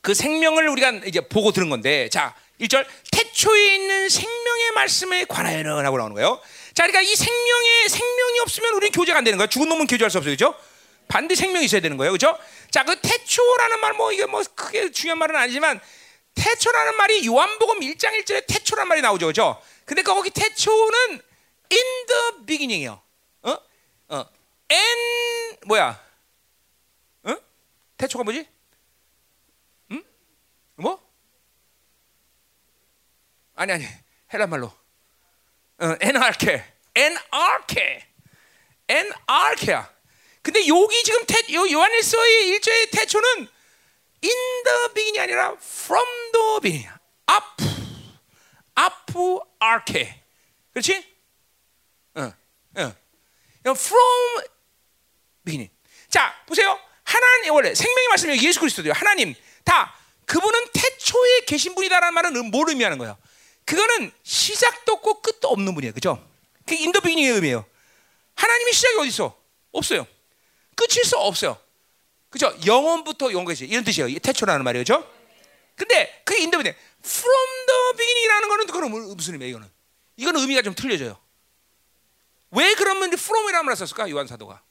[0.00, 5.98] 그 생명을 우리가 이제 보고 들은 건데, 자, 1절 태초에 있는 생명의 말씀에 관하여는 하고
[5.98, 6.40] 나오는 거예요.
[6.80, 9.46] 자, 그러니까 이 생명의 생명이 없으면 우리는 교제가 안 되는 거야.
[9.46, 10.58] 죽은 놈은 교제할 수 없어요, 그렇죠?
[11.08, 12.38] 반드시 생명이 있어야 되는 거예요, 그렇죠?
[12.70, 15.78] 자, 그 태초라는 말 뭐 이게 뭐 크게 중요한 말은 아니지만
[16.34, 19.62] 태초라는 말이 요한복음 1장 1절에 태초라는 말이 나오죠, 그렇죠?
[19.84, 21.20] 근데 거기 태초는
[21.70, 23.02] in the beginning이요.
[23.42, 23.50] 어?
[24.08, 24.26] 어.
[24.72, 26.02] and 뭐야?
[27.24, 27.36] 어?
[27.98, 28.48] 태초가 뭐지?
[29.90, 30.02] 응?
[30.76, 30.98] 뭐?
[33.54, 33.84] 아니 아니
[34.32, 34.72] 헬라 말로.
[35.82, 36.62] 어, 에나르케,
[36.94, 38.06] 에나르케,
[38.88, 39.90] 에나르케야.
[40.42, 43.48] 근데 여기 지금 태, 요 요한일서의 일조의 태초는
[44.22, 47.00] in the beginning이 아니라 from the beginning.
[47.26, 47.56] 앞,
[48.74, 49.06] 앞,
[49.58, 50.22] 아르케.
[50.72, 51.06] 그렇지?
[52.14, 52.32] 어,
[52.76, 52.94] 어.
[53.64, 54.44] from
[55.44, 55.72] beginning.
[56.08, 56.78] 자, 보세요.
[57.04, 58.92] 하나님 원래 생명의 말씀이 예수 그리스도죠.
[58.92, 59.34] 하나님
[59.64, 59.94] 다
[60.26, 63.18] 그분은 태초에 계신 분이다라는 말은 뭘 의미하는 거예요?
[63.64, 65.92] 그거는 시작도 없고 끝도 없는 분이에요.
[65.92, 66.24] 그죠?
[66.70, 67.66] 그게 in the beginning의 의미예요.
[68.36, 69.36] 하나님의 시작이 어디 있어?
[69.72, 70.06] 없어요.
[70.76, 71.60] 끝일 수 없어요.
[72.28, 72.56] 그죠?
[72.64, 74.16] 영원부터 영원까지 이런 뜻이에요.
[74.20, 74.84] 태초라는 말이에요.
[74.84, 75.12] 그죠?
[75.74, 76.78] 근데 그게 in the beginning.
[77.04, 79.70] from the beginning이라는 거는 그건 무슨 의미예요, 이거는?
[80.16, 81.20] 이건 의미가 좀 틀려져요.
[82.52, 84.08] 왜 그러면 from이라는 말을 썼을까?
[84.10, 84.62] 요한 사도가.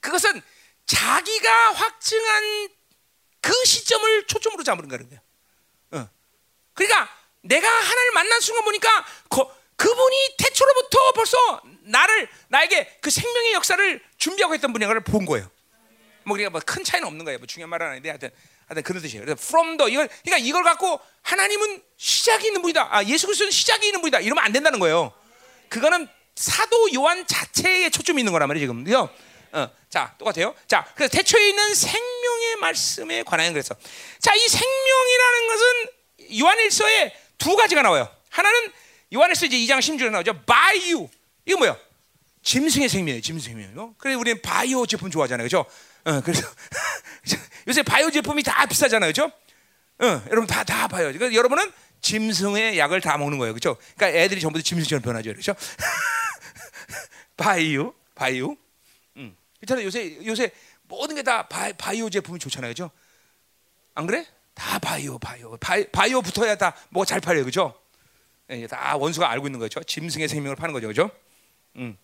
[0.00, 0.42] 그것은
[0.84, 2.68] 자기가 확증한
[3.40, 5.20] 그 시점을 초점으로 잡은 거예요.
[5.92, 6.08] 어.
[6.74, 7.08] 그러니까
[7.42, 14.54] 내가 하나님을 만난 순간 보니까 거, 그분이 태초로부터 벌써 나를 나에게 그 생명의 역사를 준비하고
[14.56, 15.50] 있던 분인 걸 본 거예요.
[16.24, 17.38] 뭐 그러니까 뭐큰 차이는 없는 거예요.
[17.38, 18.30] 뭐 중요한 말은 아닌데 하여튼
[18.66, 19.24] 하여튼 그런 뜻이에요.
[19.24, 22.88] 그래서 from the 이걸 그러니까 이걸 갖고 하나님은 시작이 있는 분이다.
[22.94, 24.20] 아 예수 그리스도는 시작이 있는 분이다.
[24.20, 25.14] 이러면 안 된다는 거예요.
[25.70, 28.84] 그거는 사도 요한 자체에 초점이 있는 거란 말이에요 지금.
[28.84, 29.08] 그죠?
[29.52, 30.54] 어, 자 똑같아요.
[30.68, 33.74] 자 그래서 태초에 있는 생명의 말씀에 관하여 그래서
[34.20, 38.14] 자 이 생명이라는 것은 요한일서에 두 가지가 나와요.
[38.28, 38.72] 하나는
[39.12, 40.42] 요한일서 이제 2장 16절에 나오죠.
[40.42, 41.08] 바이오
[41.46, 41.76] 이거 뭐야?
[42.42, 43.20] 짐승의 생명이에요.
[43.20, 43.94] 짐승의 생명.
[43.98, 45.64] 그래 우리는 바이오 제품 좋아하잖아요, 그죠?
[46.04, 46.46] 어, 그래서
[47.68, 49.24] 요새 바이오 제품이 다 비싸잖아요, 그죠?
[49.98, 51.12] 어, 여러분 다 다 봐요.
[51.12, 51.70] 그러니까 여러분은
[52.00, 53.76] 짐승의 약을 다 먹는 거예요, 그죠?
[53.96, 55.54] 그러니까 애들이 전부 다 짐승처럼 변하죠, 그렇죠?
[57.36, 58.56] 바이오, 바이오.
[59.16, 59.36] 음.
[59.60, 59.84] 그렇잖아요.
[59.86, 60.50] 요새 요새
[60.84, 62.90] 모든 게 다 바이오 제품이 좋잖아요, 그죠?
[63.94, 64.26] 안 그래?
[64.54, 67.78] 다 바이오, 바이오, 바이, 바이오 붙어야 다 뭐 잘 팔려요, 그죠?
[68.50, 69.82] 예, 다 원수가 알고 있는 거죠.
[69.82, 71.10] 짐승의 생명을 파는 거죠, 그죠?
[71.76, 71.96] 음.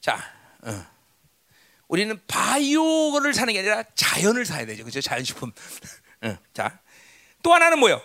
[0.00, 0.18] 자,
[0.62, 0.86] 어.
[1.88, 5.00] 우리는 바이오를 사는 게 아니라 자연을 사야 되죠, 그죠?
[5.00, 5.52] 자연식품.
[6.22, 6.38] 어.
[6.54, 6.78] 자,
[7.42, 8.00] 또 하나는 뭐요?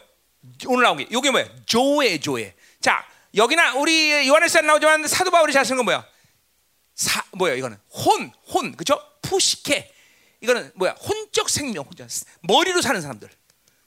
[0.67, 1.47] 오늘 나온 게 이게 뭐야?
[1.65, 2.55] 조에 조에.
[2.81, 6.05] 자, 여기나 우리 요한에서 나오지만 사도 바울이 잘 쓰는 건 뭐야?
[6.93, 8.99] 사 뭐야 이거는 혼, 혼, 그죠?
[9.21, 9.93] 푸시케.
[10.41, 10.91] 이거는 뭐야?
[10.93, 12.07] 혼적 생명, 혼적
[12.41, 13.29] 머리로 사는 사람들.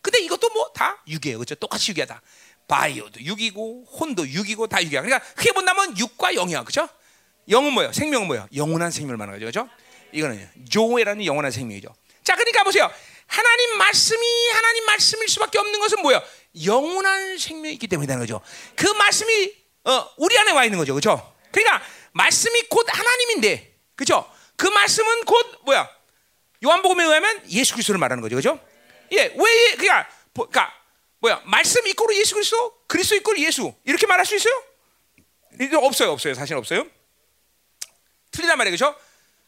[0.00, 1.54] 근데 이것도 뭐다 육이에요, 그죠?
[1.54, 2.20] 똑같이 육이다.
[2.68, 5.02] 바이오도 육이고 혼도 육이고 다 육이야.
[5.02, 6.88] 그러니까 크게 본다면 육과 영이야, 그죠?
[7.48, 7.92] 영은 뭐예요?
[7.92, 8.46] 생명은 뭐예요?
[8.54, 9.68] 영원한 생명을 말하는 거죠, 그죠?
[10.12, 11.94] 이거는 조에라는 영원한 생명이죠.
[12.22, 12.90] 자, 그러니까 보세요.
[13.26, 16.22] 하나님 말씀이 하나님 말씀일 수밖에 없는 것은 뭐예요?
[16.64, 18.40] 영원한 생명이 있기 때문이라는 거죠.
[18.76, 19.52] 그 말씀이
[19.84, 21.34] 어, 우리 안에 와 있는 거죠, 그죠?
[21.50, 21.82] 그러니까
[22.12, 24.30] 말씀이 곧 하나님인데, 그죠?
[24.56, 25.88] 그 말씀은 곧 뭐야?
[26.64, 28.60] 요한복음에 의하면 예수 그리스도를 말하는 거죠, 그죠?
[29.12, 30.77] 예, 왜 그러니까, 그러니까
[31.20, 31.42] 뭐야?
[31.44, 34.62] 말씀 이꼬로 예수 그리스도, 그리스도 이꼬로 예수 이렇게 말할 수 있어요?
[35.82, 36.34] 없어요, 없어요.
[36.34, 36.86] 사실 없어요.
[38.30, 38.96] 틀리단 말이에요, 그죠?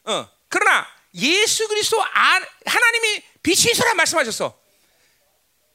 [0.03, 0.29] 어.
[0.49, 4.61] 그러나 예수 그리스도 안, 하나님이 빛이 있어라 말씀하셨어.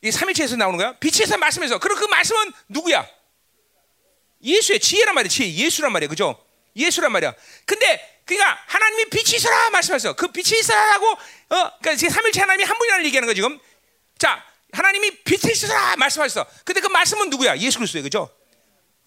[0.02, 0.97] 이 삼일체에서 나오는 거야.
[0.98, 1.78] 빛이 있어 말씀해서.
[1.78, 3.09] 그럼 그 말씀은 누구야?
[4.43, 5.28] 예수의 지혜란 말이야.
[5.28, 5.52] 지혜.
[5.52, 6.09] 예수란 말이야.
[6.09, 6.40] 그죠?
[6.77, 7.35] 예수란 말이야.
[7.64, 10.14] 근데 그러니까 하나님이 빛이 있어라 말씀하셨어.
[10.14, 13.59] 그 빛이 있어라고 어 그러니까 삼일체 하나님이 한 분이라는 얘기하는 거 지금.
[14.18, 14.44] 자,
[14.77, 16.47] 하나님이 빛이 있어라 말씀하셨어.
[16.65, 17.57] 근데 그 말씀은 누구야?
[17.59, 18.05] 예수 그리스도예요.
[18.05, 18.31] 그죠?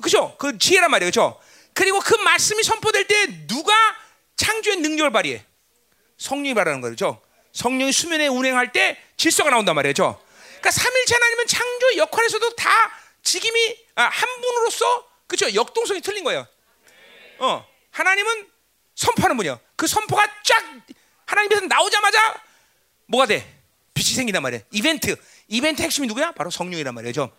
[0.02, 0.36] 그죠?
[0.40, 1.10] 그 지혜란 말이에요.
[1.10, 1.40] 그죠?
[1.74, 3.74] 그리고 그 말씀이 선포될 때 누가
[4.36, 5.46] 창조의 능력을 발휘해?
[6.18, 7.22] 성령이 발하는 거죠.
[7.54, 10.20] 성령이 수면에 운행할 때 질서가 나온단 말이죠.
[10.42, 12.70] 그러니까 삼일체 하나님은 창조 역할에서도 다
[13.22, 15.54] 직임이 아, 한 분으로서 그렇죠.
[15.54, 16.48] 역동성이 틀린 거예요.
[17.38, 18.48] 어, 하나님은
[18.96, 19.60] 선포하는 분이요.
[19.76, 20.64] 그 선포가 쫙
[21.26, 22.42] 하나님께서 나오자마자
[23.06, 23.60] 뭐가 돼?
[23.94, 24.64] 빛이 생긴단 말이에요.
[24.72, 25.16] 이벤트.
[25.50, 26.32] 이벤트 핵심이 누구야?
[26.32, 27.36] 바로 성령이란 말이죠.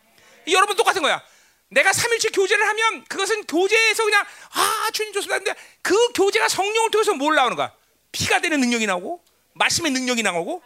[0.48, 1.22] 여러분 똑같은 거야.
[1.68, 5.38] 내가 삼일째 교제를 하면 그것은 교제에서 그냥 아 주님 좋습니다.
[5.38, 7.72] 근데 그 교제가 성령을 통해서 뭘 나오는 거야?
[8.12, 9.22] 피가 되는 능력이 나오고
[9.54, 10.62] 말씀의 능력이 나오고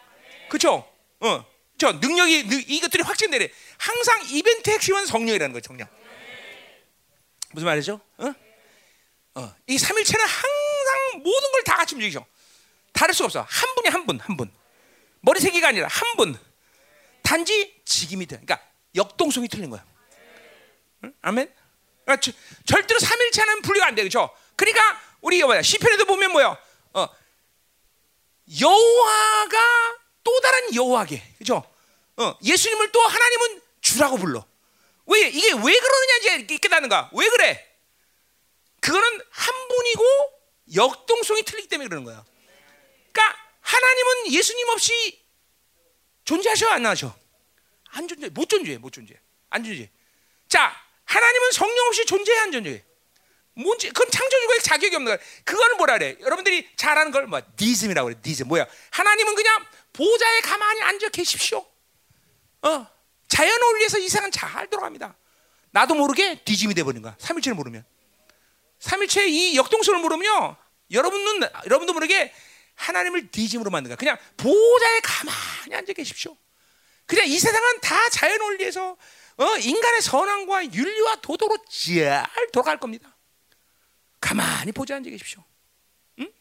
[0.49, 0.91] 그렇죠?
[1.21, 1.45] 어,
[1.77, 3.51] 저 능력이 이것들이 확진되래.
[3.77, 5.63] 항상 이벤트 핵심은 성령이라는 거예요.
[5.63, 5.87] 성령.
[7.53, 8.01] 무슨 말이죠?
[8.17, 8.35] 어?
[9.37, 12.25] 어, 이 삼일체는 항상 모든 걸 다 같이 움직이죠.
[12.93, 13.47] 다를 수가 없어.
[13.49, 14.51] 한 분이 한 분, 한 분.
[15.21, 16.39] 머리 세 개가 아니라 한 분.
[17.25, 18.37] 단지 직임이 돼.
[18.37, 18.61] 그러니까
[18.95, 19.85] 역동성이 틀린 거야.
[21.03, 21.13] 응?
[21.23, 21.53] 아멘.
[22.05, 22.31] 그러니까 저,
[22.65, 24.31] 절대로 삼일체는 분리가 안 돼, 그렇죠?
[24.55, 26.57] 그러니까 우리 뭐야 시편에도 보면 뭐야,
[26.93, 27.09] 어,
[28.61, 29.59] 여호와가
[30.23, 31.65] 또 다른 여호와게, 그죠?
[32.17, 34.47] 어, 예수님을 또 하나님은 주라고 불러.
[35.07, 37.11] 왜 이게 왜 그러느냐 이제 깨닫는가?
[37.15, 37.75] 왜 그래?
[38.81, 40.05] 그거는 한 분이고
[40.75, 42.25] 역동성이 틀리기 때문에 그러는 거야.
[43.13, 45.24] 그러니까 하나님은 예수님 없이
[46.25, 47.15] 존재하셔 안 하셔?
[47.91, 49.15] 안 존재, 못 존재해, 못 존재,
[49.51, 49.91] 안 존재.
[50.49, 50.75] 자,
[51.05, 52.83] 하나님은 성령 없이 존재해 안 존재해?
[53.57, 55.27] 뭔지 그건 창조주의 자격이 없는 거야.
[55.45, 56.17] 그거는 뭐라 그래?
[56.21, 58.19] 여러분들이 잘 아는 걸 뭐 디즘이라고 그래.
[58.21, 58.67] 디즘 뭐야?
[58.91, 61.65] 하나님은 그냥 보좌에 가만히 앉아 계십시오.
[62.63, 62.87] 어,
[63.29, 65.15] 자연 원리에서 이 세상 잘 돌아갑니다.
[65.71, 67.15] 나도 모르게 디즘이 돼버린 거야.
[67.19, 67.85] 삼일체를 모르면.
[68.81, 70.57] 삼일체의 이 역동성을 모르면요.
[70.91, 72.33] 여러분은 여러분도 모르게
[72.75, 73.97] 하나님을 디즘으로 만든 거야.
[73.97, 76.37] 그냥 보좌에 가만히 앉아 계십시오.
[77.07, 78.97] 그냥 이 세상은 다 자연 원리에서
[79.37, 83.17] 어, 인간의 선함과 윤리와 도덕으로 잘 돌아갈 겁니다.
[84.21, 85.45] 가만히 보지 앉아 계십시오.
[86.21, 86.33] 응?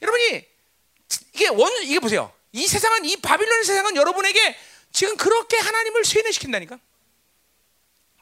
[0.00, 0.46] 여러분이
[1.34, 2.32] 이게 원 이게 보세요.
[2.52, 4.56] 이 세상은 이 바빌론의 세상은 여러분에게
[4.92, 6.78] 지금 그렇게 하나님을 세뇌시킨다니까.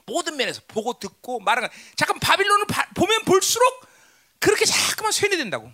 [0.07, 3.87] 모든 면에서 보고 듣고 말하는 잠깐 바빌론을 바, 보면 볼수록
[4.39, 5.71] 그렇게 자꾸만 세뇌된다고.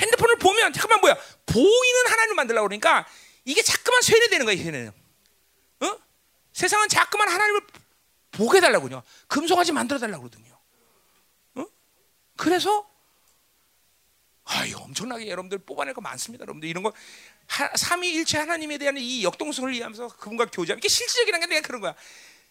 [0.00, 1.16] 핸드폰을 보면 잠깐만 뭐야
[1.46, 3.06] 보이는 하나님을 만들려고 그러니까
[3.44, 4.92] 이게 자꾸만 세뇌되는 거야 세뇌는.
[5.80, 5.98] 어?
[6.52, 7.60] 세상은 자꾸만 하나님을
[8.32, 9.02] 보게 달라고요.
[9.28, 10.50] 금송아지 만들어 달라고 그러거든요.
[12.36, 12.88] 그래서
[14.44, 16.42] 아, 이거 엄청나게 여러분들 뽑아낼 거 많습니다.
[16.42, 16.92] 여러분들 이런 거
[17.46, 21.94] 하, 삼위일체 하나님에 대한 이 역동성을 이해하면서 그분과 교제하면 이게 실질적이라는 게 내가 그런 거야.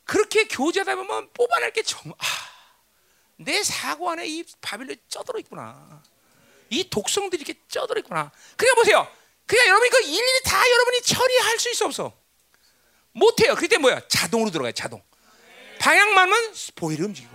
[0.06, 2.26] 그렇게 교제하다 보면 뽑아낼 게 정, 아,
[3.38, 6.04] 내 사고 안에 이 바빌론이 쪄들어 있구나.
[6.70, 8.32] 이 독성들이 이렇게 쪄들어 있구나.
[8.56, 9.08] 그냥 보세요.
[9.46, 12.14] 그냥 여러분이 그 일일이 다 여러분이 처리할 수 있어 없어.
[13.12, 13.56] 못해요.
[13.56, 14.02] 그때 뭐야?
[14.08, 14.72] 자동으로 들어가요.
[14.74, 15.02] 자동.
[15.80, 17.34] 방향 맞으면 보이를 움직이고.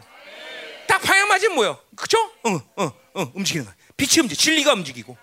[0.86, 1.78] 딱 방향 맞으면 뭐야?
[1.96, 2.18] 그죠?
[2.46, 3.74] 응, 응, 응, 움직이는 거야.
[3.96, 5.16] 빛이 움직, 진리가 움직이고.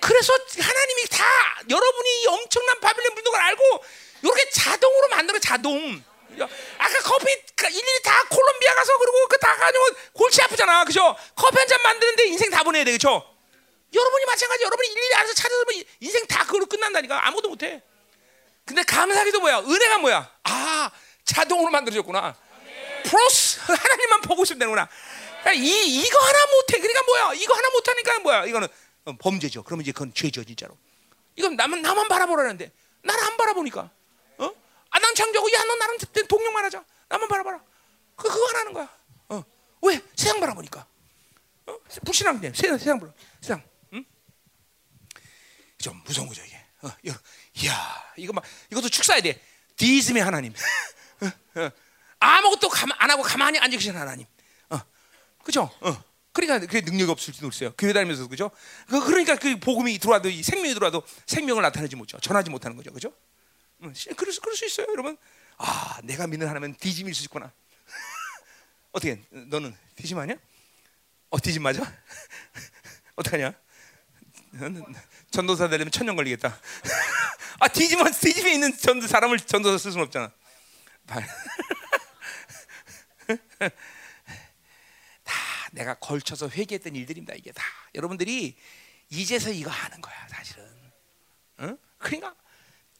[0.00, 1.24] 그래서 하나님이 다
[1.68, 3.84] 여러분이 이 엄청난 바빌론 문동을 알고
[4.22, 6.02] 이렇게 자동으로 만들어 자동.
[6.78, 7.24] 아까 커피
[7.68, 11.14] 일일이 다 콜롬비아 가서 그리고 그 다 가지고 골치 아프잖아, 그죠?
[11.34, 13.22] 커피 한 잔 만드는데 인생 다 보내야 돼, 그죠?
[13.94, 15.64] 여러분이 마찬가지, 여러분이 일일이 알아서 찾아서
[16.00, 17.82] 인생 다 그걸로 끝난다니까 아무도 못해.
[18.64, 19.60] 근데 감사하게도 뭐야?
[19.60, 20.30] 은혜가 뭐야?
[20.44, 20.90] 아,
[21.24, 22.34] 자동으로 만들어졌구나.
[23.04, 24.88] 프로스 하나님만 보고 있으면 되는구나.
[25.42, 26.78] 그러니까 이 이거 하나 못해.
[26.80, 27.32] 그러니까 뭐야?
[27.34, 28.44] 이거 하나 못하니까 뭐야?
[28.46, 28.68] 이거는
[29.04, 29.62] 어, 범죄죠.
[29.62, 30.76] 그러면 이제 그건 죄죠, 진짜로.
[31.36, 32.72] 이건 나만 나만 바라보라는데
[33.02, 33.88] 나를 안 바라보니까.
[34.38, 34.50] 어?
[34.90, 35.98] 아난 창조고 야, 너 나랑
[36.28, 36.84] 동력만 하자.
[37.08, 37.62] 나만 바라봐라.
[38.16, 38.96] 그 그거 하나는 거야.
[39.28, 39.44] 어.
[39.82, 40.00] 왜?
[40.14, 40.86] 세상 바라보니까.
[41.66, 41.78] 어?
[42.04, 43.12] 불신앙 때 세상 세상 보라.
[43.40, 43.62] 세상.
[43.92, 44.04] 응?
[45.78, 46.56] 좀 무서운 거죠 이게.
[46.82, 46.88] 어,
[47.66, 49.40] 야, 이거 막 이것도 축사해야 돼.
[49.76, 50.52] 디즘의 하나님.
[51.20, 51.70] 어, 어.
[52.18, 54.26] 아무것도 안 하고 가만히 앉아 계신 하나님.
[54.70, 54.80] 어.
[55.42, 55.70] 그죠?
[55.80, 56.04] 어.
[56.32, 58.50] 그러니까 그 능력이 없을지도 모르어요 교회 다니면서 그죠?
[58.88, 62.18] 그, 그러니까 그 복음이 들어와도 이 생명이 들어와도 생명을 나타내지 못죠.
[62.20, 62.92] 전하지 못하는 거죠.
[62.92, 63.12] 그죠?
[63.82, 63.94] 응.
[64.16, 65.16] 그럴 수, 그럴 수 있어요, 여러분.
[65.58, 67.52] 아, 내가 믿는 하나님은 디짐일 수 있구나.
[68.92, 70.36] 어떻게 너는 디짐 아니야?
[71.30, 71.82] 어, 디짐 맞아?
[73.16, 73.52] 어떡하냐?
[75.30, 76.58] 전도사 되려면 천년 걸리겠다.
[77.60, 80.32] 아, 디짐은 디짐에 있는 전도 사람을 전도사 쓸 수는 없잖아.
[81.06, 81.20] 다
[85.72, 87.34] 내가 걸쳐서 회개했던 일들입니다.
[87.34, 87.62] 이게 다
[87.94, 88.56] 여러분들이
[89.10, 90.64] 이제서 이거 하는 거야, 사실은.
[91.60, 91.78] 응?
[91.98, 92.34] 그러니까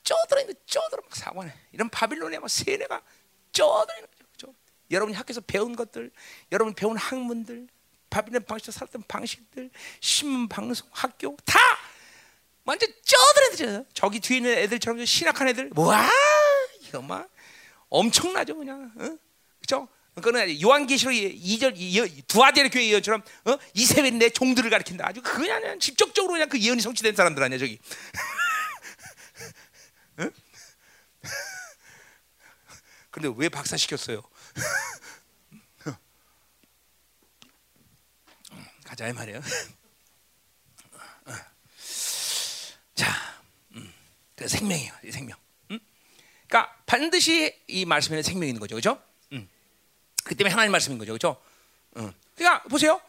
[0.06, 3.02] 쪄들어 있는 쪄들어 막 사관에 이런 바빌론의 막 세뇌가
[3.50, 4.54] 쪄들어 있는 거죠.
[4.90, 6.12] 여러분이 학교에서 배운 것들,
[6.52, 7.66] 여러분 배운 학문들,
[8.08, 9.70] 바빌론 방식으로 살았던 방식들,
[10.00, 11.58] 신문 방송, 학교 다
[12.64, 16.08] 완전 쪄들어 있는 저기 뒤에 있는 애들처럼 신학한 애들, 와
[16.82, 17.28] 이거 막
[17.88, 18.92] 엄청나죠, 그냥.
[19.00, 19.18] 응?
[19.58, 19.88] 그렇죠?
[20.14, 23.58] 그거는 요한계시록 2절 두아디아 교회 예언처럼 어?
[23.74, 25.08] 이세벨이 내 종들을 가리킨다.
[25.08, 27.78] 아주 그냥 직접적으로 그냥 그 예언이 성취된 사람들 아니야 저기.
[30.18, 30.30] 어?
[33.16, 34.22] 근데 왜 박사 시켰어요?
[38.84, 39.40] 가자 이 말이에요.
[42.94, 43.10] 자,
[43.70, 43.90] 음,
[44.36, 45.38] 그 생명이에요, 생명.
[45.70, 45.80] 음?
[46.46, 49.02] 그러니까 반드시 이 말씀에는 생명이 있는 거죠, 그렇죠?
[50.22, 51.42] 그 때문에 하나님 말씀인 거죠, 그렇죠?
[51.96, 52.12] 응.
[52.34, 53.00] 그러니까 보세요.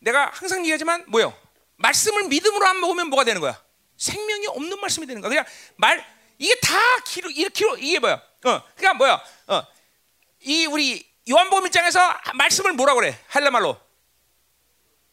[0.00, 1.38] 내가 항상 얘기하지만 뭐요?
[1.76, 3.62] 말씀을 믿음으로 안 먹으면 뭐가 되는 거야?
[3.96, 5.28] 생명이 없는 말씀이 되는 거야.
[5.28, 5.44] 그냥
[5.76, 6.04] 말
[6.38, 8.14] 이게 다 기로 이렇게 이게 뭐야?
[8.14, 9.22] 어, 그러니까 뭐야?
[9.48, 9.66] 어,
[10.40, 13.18] 이 우리 요한복음 입장에서 말씀을 뭐라 그래?
[13.28, 13.78] 할라 말로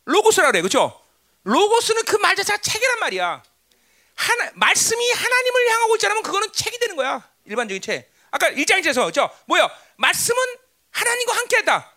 [0.05, 0.99] 로고스라 그래, 그렇죠?
[1.43, 3.43] 로고스는 그 말 자체가 책이란 말이야.
[4.15, 7.27] 하나 말씀이 하나님을 향하고 있잖아면 그거는 책이 되는 거야.
[7.45, 8.11] 일반적인 책.
[8.31, 9.29] 아까 일장에서 그죠?
[9.45, 9.69] 뭐야?
[9.97, 10.37] 말씀은
[10.91, 11.93] 하나님과 함께했다.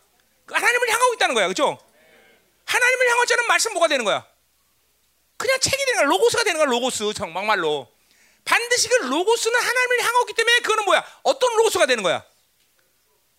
[0.47, 1.79] 하나님을 향하고 있다는 거야, 그렇죠?
[2.67, 4.25] 하나님을 향하고 있는 말씀 뭐가 되는 거야?
[5.37, 7.93] 그냥 책이 되는 거야, 로고스가 되는 거야, 로고스 정말로.
[8.45, 11.05] 반드시 그 로고스는 하나님을 향하고 있기 때문에 그거는 뭐야?
[11.23, 12.25] 어떤 로고스가 되는 거야?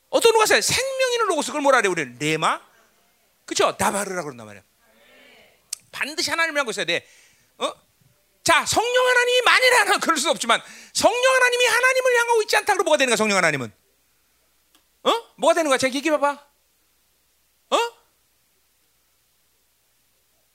[0.09, 0.61] 어떤 로고스야?
[0.61, 2.61] 생명 있는 로고스 그걸 뭐라 그래 우리는 레마,
[3.45, 3.77] 그렇죠?
[3.77, 4.63] 다바르라 그런단 말이야.
[5.91, 7.07] 반드시 하나님을 향하고 있어야 돼.
[7.57, 7.71] 어?
[8.43, 10.61] 자, 성령 하나님이 만일 하나 그럴 수 없지만
[10.93, 13.73] 성령 하나님이 하나님을 향하고 있지 않다 그러면 뭐가 되는 거야, 성령 하나님은?
[15.03, 15.11] 어?
[15.35, 15.77] 뭐가 되는 거야?
[15.77, 16.45] 제가 얘기해 봐봐.
[17.69, 17.77] 어?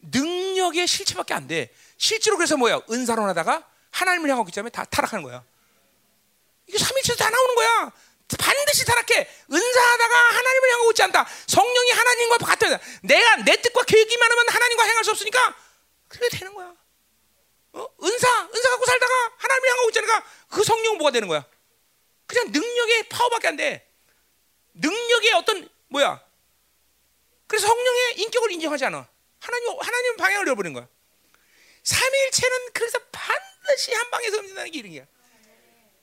[0.02, 1.72] 능력의 실체밖에 안 돼.
[1.96, 2.80] 실제로 그래서 뭐야?
[2.90, 5.44] 은사론 하다가 하나님을 향하기 때문에 다 타락하는 거야.
[6.66, 7.92] 이게 삼일체에서 다 나오는 거야.
[8.38, 9.28] 반드시 타락해.
[9.50, 11.26] 은사하다가 하나님을 향하고 있지 않다.
[11.46, 12.66] 성령이 하나님과 같아.
[13.02, 15.56] 내가 내 뜻과 계획이만 하면 하나님과 행할 수 없으니까
[16.08, 16.72] 그게 되는 거야.
[17.72, 17.88] 어?
[18.02, 20.24] 은사, 은사 갖고 살다가 하나님을 향하고 있잖아.
[20.48, 21.44] 그 성령 뭐가 되는 거야?
[22.26, 23.88] 그냥 능력의 파워밖에 안 돼.
[24.74, 26.24] 능력의 어떤 뭐야?
[27.46, 29.08] 그래서 성령의 인격을 인정하지 않아.
[29.40, 30.86] 하나님 하나님 방향을 잃어버린 거야.
[31.82, 33.36] 삼일체는 그래서 반
[33.70, 35.06] 드시 한 방에서 움직이는 게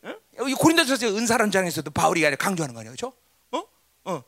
[0.02, 0.22] 이런 어?
[0.38, 3.14] 여기 고린도서 은사란 장에서도 바울이 강조하는 거 아니야, 그렇죠?
[3.52, 3.64] 어?
[4.06, 4.24] 어?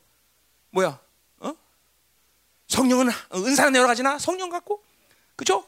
[0.72, 1.00] 뭐야?
[1.40, 1.54] 어?
[2.68, 4.84] 성령은 은사는 여러 가지나 성령 같고,
[5.36, 5.66] 그렇죠?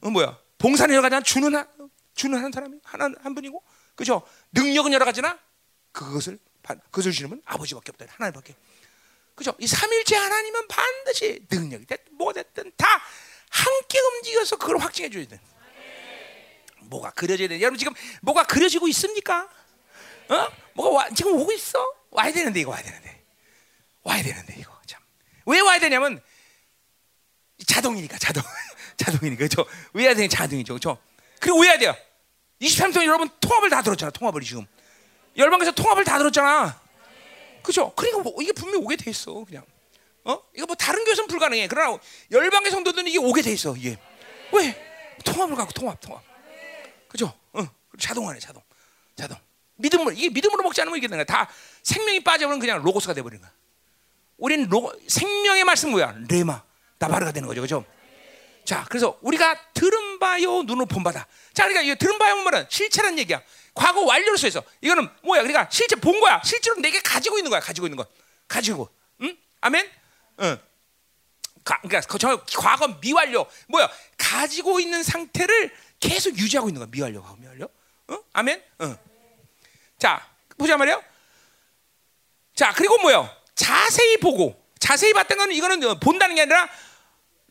[0.00, 0.38] 어, 뭐야?
[0.58, 1.68] 봉사는 여러 가지나 주는 한,
[2.14, 3.62] 주는 한 사람이 하나 한 분이고,
[3.94, 4.22] 그렇죠?
[4.52, 5.38] 능력은 여러 가지나
[5.92, 6.38] 그것을
[6.90, 8.06] 그것을 주시는 분 아버지밖에 없다.
[8.08, 8.54] 하나님밖에.
[9.34, 9.54] 그죠?
[9.58, 12.86] 이 삼일째 하나님은 반드시 능력이 됐든 뭐가 됐든 다
[13.50, 15.40] 함께 움직여서 그걸 확증해 줘야 돼.
[16.90, 17.60] 뭐가 그려져야 돼.
[17.60, 19.48] 여러분 지금 뭐가 그려지고 있습니까?
[20.28, 20.48] 어?
[20.74, 21.78] 뭐가 와, 지금 오고 있어?
[22.10, 23.24] 와야 되는데 이거 와야 되는데.
[24.02, 25.00] 와야 되는데 이거 참.
[25.46, 26.20] 왜 와야 되냐면
[27.66, 28.42] 자동이니까 자동.
[28.98, 29.64] 자동이니까 그죠?
[29.94, 30.74] 왜 해야 되냐 자동이죠.
[30.74, 30.98] 그죠?
[31.38, 31.96] 그리고 왜 해야 돼요?
[32.60, 34.10] 23년 여러분 통합을 다 들었잖아.
[34.10, 34.66] 통합을 지금.
[35.36, 36.80] 열방에서 통합을 다 들었잖아.
[37.62, 37.92] 그죠?
[37.94, 39.44] 그러니까 뭐 이게 분명히 오게 돼 있어.
[39.44, 39.64] 그냥.
[40.24, 40.38] 어?
[40.54, 41.68] 이거 뭐 다른 교회는 불가능해.
[41.68, 41.98] 그러나
[42.30, 43.74] 열방의 성도들은 이게 오게 돼 있어.
[43.76, 43.96] 이게.
[44.52, 45.16] 왜?
[45.24, 46.29] 통합을 갖고 통합, 통합.
[47.10, 47.34] 그죠?
[47.52, 47.66] 어.
[47.98, 48.62] 자동하네, 자동.
[49.16, 49.36] 자동.
[49.76, 51.36] 믿음으로 이게 믿음으로 먹지 않으면 이게 되는 거야.
[51.36, 51.50] 다
[51.82, 53.52] 생명이 빠져버리면 그냥 로고스가 돼 버리는 거야.
[54.38, 56.14] 우리는 로, 생명의 말씀 뭐야?
[56.28, 56.62] 레마,
[56.98, 57.60] 나바르가 되는 거죠.
[57.60, 57.84] 그죠?
[58.64, 61.26] 자, 그래서 우리가 들은 바요, 눈으로 본 바다.
[61.52, 63.42] 자, 그러니까 이 들은 바요 말은 실체란 얘기야.
[63.74, 64.62] 과거 완료로 써 있어.
[64.80, 65.42] 이거는 뭐야?
[65.42, 66.40] 그러니까 실제 본 거야.
[66.44, 67.60] 실제로 내게 가지고 있는 거야.
[67.60, 68.06] 가지고 있는 거.
[68.46, 68.88] 가지고.
[69.22, 69.36] 응?
[69.60, 69.90] 아멘?
[70.40, 70.58] 응.
[71.64, 73.46] 가, 그러니까 저 과거 미완료.
[73.68, 73.90] 뭐야?
[74.16, 76.88] 가지고 있는 상태를 계속 유지하고 있는 거야.
[76.90, 77.68] 미완료가 미완료.
[78.10, 78.22] 응?
[78.32, 78.64] 아멘?
[78.80, 78.96] 응.
[79.98, 80.26] 자,
[80.58, 81.02] 보자 말이요.
[82.54, 83.28] 자, 그리고 뭐요?
[83.54, 84.60] 자세히 보고.
[84.78, 86.68] 자세히 봤던 거는 이거는 본다는 게 아니라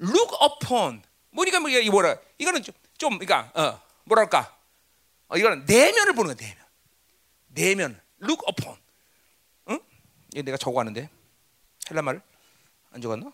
[0.01, 1.01] look upon.
[1.31, 2.17] 뭐니까 뭐 이게 뭐라?
[2.39, 4.57] 이거는 좀, 좀 그러니까 어, 뭐랄까?
[5.27, 6.47] 어, 이거는 내면을 보는 거야.
[6.47, 6.65] 내면.
[7.47, 8.01] 내면.
[8.21, 8.77] look upon.
[9.69, 9.79] 응?
[10.33, 11.09] 이거 내가 적어왔는데
[11.89, 12.21] 헬라 말을
[12.91, 13.31] 안 적었나?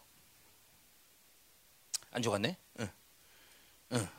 [2.12, 2.58] 안 적었네.
[2.80, 2.90] 응.
[3.94, 4.10] 응.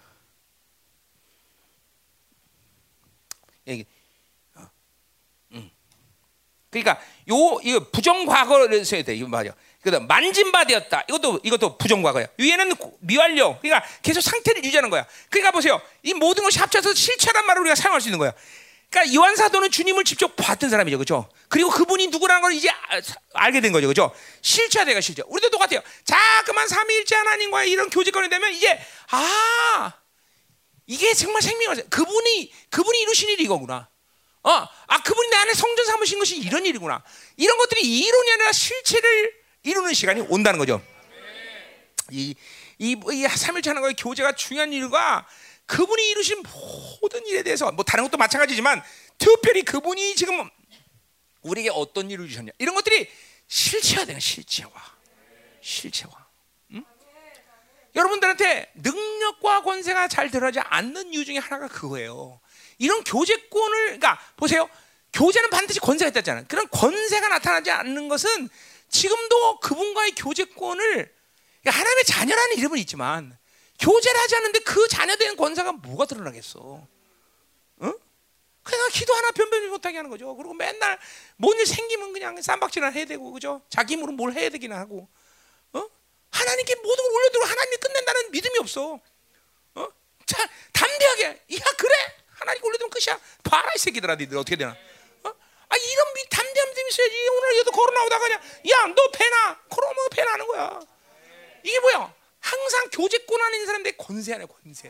[3.49, 3.56] 여기
[6.71, 9.15] 그러니까 요 이거 부정 과거를 써야 돼.
[9.15, 9.51] 이거 맞아.
[9.83, 11.05] 그다음 만진 바 되었다.
[11.09, 12.27] 이것도 이것도 부정 과거야.
[12.39, 13.59] 위에는 미완료.
[13.61, 15.07] 그러니까 계속 상태를 유지하는 거야.
[15.31, 15.81] 그러니까 보세요.
[16.03, 18.33] 이 모든 것이 합쳐서 실체란 말을 우리가 사용할 수 있는 거야.
[18.91, 21.29] 그러니까 요한 사도는 주님을 직접 봤던 사람이죠, 그렇죠?
[21.49, 22.69] 그리고 그분이 누구라는 걸 이제
[23.35, 24.15] 알게 된 거죠, 그렇죠?
[24.43, 25.23] 실체가 실체.
[25.27, 25.81] 우리도 똑같아요.
[26.05, 28.79] 자그만 삼위일체 하나님과의 이런 교제권이 되면 이제
[29.11, 29.93] 아
[30.87, 33.89] 이게 정말 생명을 그분이 그분이 이루신 일이 이거구나.
[34.43, 37.03] 어, 아 그분이 내 안에 성전 삼으신 것이 이런 일이구나.
[37.37, 39.35] 이런 것들이 이론이 아니라 실체를
[39.65, 40.81] 이루는 시간이 온다는 거죠.
[42.13, 42.37] 이,
[42.79, 45.27] 이, 이 삼일체 하나님과의 교제가 중요한 일과
[45.67, 46.45] 그분이 이루신
[47.01, 48.81] 모든 일에 대해서 뭐 다른 것도 마찬가지지만
[49.19, 50.49] 특별히 그분이 지금
[51.43, 53.09] 우리에게 어떤 일을 주셨냐 이런 것들이
[53.49, 54.71] 실체화되는 실체화,
[55.61, 56.26] 실체화.
[57.97, 58.01] 응?
[58.01, 62.41] 여러분들한테 능력과 권세가 잘 드러나지 않는 이유 중에 하나가 그거예요.
[62.79, 64.69] 이런 교제권을 그러니까 보세요.
[65.13, 66.45] 교제는 반드시 권세가 있다잖아요.
[66.49, 68.49] 그런 권세가 나타나지 않는 것은
[68.91, 70.85] 지금도 그분과의 교제권을
[71.63, 73.37] 그러니까 하나님의 자녀라는 이름은 있지만
[73.81, 76.87] 교제를 하지 않는데 그 자녀된 권세가 뭐가 드러나겠어?
[77.83, 77.99] 응?
[78.63, 80.35] 그냥 기도 하나 변변히 못하게 하는 거죠.
[80.37, 80.99] 그리고 맨날
[81.37, 83.63] 뭔 일 생기면 그냥 쌈박질을 해야 되고 그죠?
[83.71, 85.09] 자기 힘으로 뭘 해야 되긴 하고, 어?
[86.31, 89.01] 하나님께 모든 걸 올려두고 하나님이 끝낸다는 믿음이 없어.
[89.75, 89.89] 어?
[90.27, 91.95] 자, 담대하게, 야 그래?
[92.31, 93.19] 하나님 올려두면 끝이야.
[93.43, 94.73] 봐라 이 새끼들아, 니들 어떻게 되나?
[95.23, 95.29] 어?
[95.69, 97.29] 아 이런 미, 담대한 믿음 있어야지.
[97.29, 98.41] 오늘 얘도 걸어 나오다가 그냥,
[98.71, 100.81] 야 너 배나, 그러면 배나는 거야.
[101.63, 102.15] 이게 뭐야?
[102.41, 104.89] 항상 교제권 안에 있는 사람들 권세 안에 권세.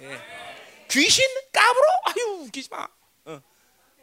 [0.91, 1.87] 귀신 까불어?
[2.05, 2.87] 아유 웃기지 마.
[3.25, 3.41] 어,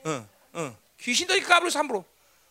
[0.06, 0.78] 어, 어.
[1.00, 2.04] 귀신도 까불어서 함부로.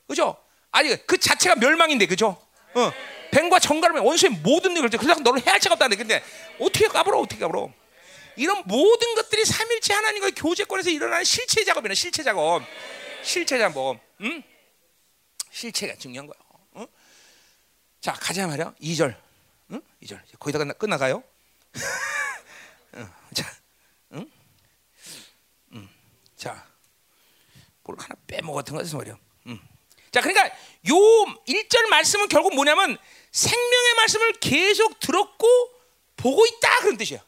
[0.07, 0.37] 그죠?
[0.71, 2.41] 아니 그 자체가 멸망인데 그죠?
[2.75, 2.93] 어.
[3.33, 6.23] 뱀과 정갈하면 원수의 모든 일을 그래서 너를 해할 자가 없다는 근데
[6.61, 7.73] 어떻게 까불어 어떻게 까불어?
[8.37, 12.63] 이런 모든 것들이 삼일체 하나님과의 교제권에서 일어나는 실체 작업이나 실체 작업,
[13.23, 14.43] 실체 작업, 응?
[15.51, 16.39] 실체가 중요한 거야.
[16.77, 16.87] 응?
[18.01, 18.75] 자 가자 말이야.
[18.81, 19.17] 2절,
[19.73, 19.83] 응?
[20.03, 21.23] 2절 거기다 끝나, 끝나가요.
[22.95, 23.09] 응.
[23.35, 23.51] 자,
[24.13, 24.31] 응?
[25.73, 25.89] 응.
[26.37, 26.67] 자,
[27.83, 29.19] 뭘 하나 빼먹었던 거지 말이야.
[30.13, 30.21] 응.
[30.21, 30.47] 자, 그러니까
[30.89, 30.95] 요
[31.47, 32.99] 1절 말씀은 결국 뭐냐면
[33.31, 35.47] 생명의 말씀을 계속 들었고
[36.17, 37.19] 보고 있다 그런 뜻이야.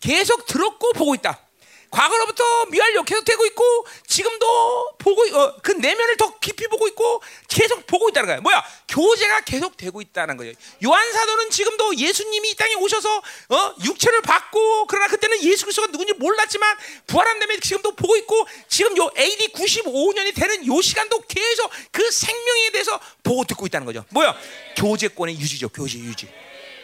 [0.00, 1.45] 계속 들었고 보고 있다.
[1.90, 7.86] 과거로부터 미완료 계속 되고 있고 지금도 보고 어, 그 내면을 더 깊이 보고 있고 계속
[7.86, 8.40] 보고 있다는 거야.
[8.40, 8.64] 뭐야?
[8.88, 10.52] 교제가 계속 되고 있다는 거예요.
[10.84, 16.12] 요한 사도는 지금도 예수님이 이 땅에 오셔서 어, 육체를 받고 그러나 그때는 예수 그리스도가 누군지
[16.14, 16.76] 몰랐지만
[17.06, 22.70] 부활한 다음에 지금도 보고 있고 지금 요 AD 95년이 되는 요 시간도 계속 그 생명에
[22.70, 24.04] 대해서 보고 듣고 있다는 거죠.
[24.10, 24.36] 뭐야?
[24.76, 25.68] 교제권의 유지죠.
[25.70, 26.28] 교제 유지.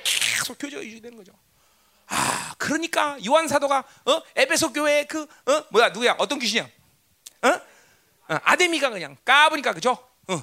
[0.04, 1.32] 계속 교제가 유지되는 거죠.
[2.08, 4.22] 아, 그러니까 요한 사도가 어?
[4.36, 5.64] 에베소 교회 그 어?
[5.70, 6.68] 뭐야 누구야 어떤 귀신이야?
[7.42, 7.48] 어?
[7.48, 9.96] 어 아데미가 그냥 까보니까 그죠?
[10.28, 10.42] 어.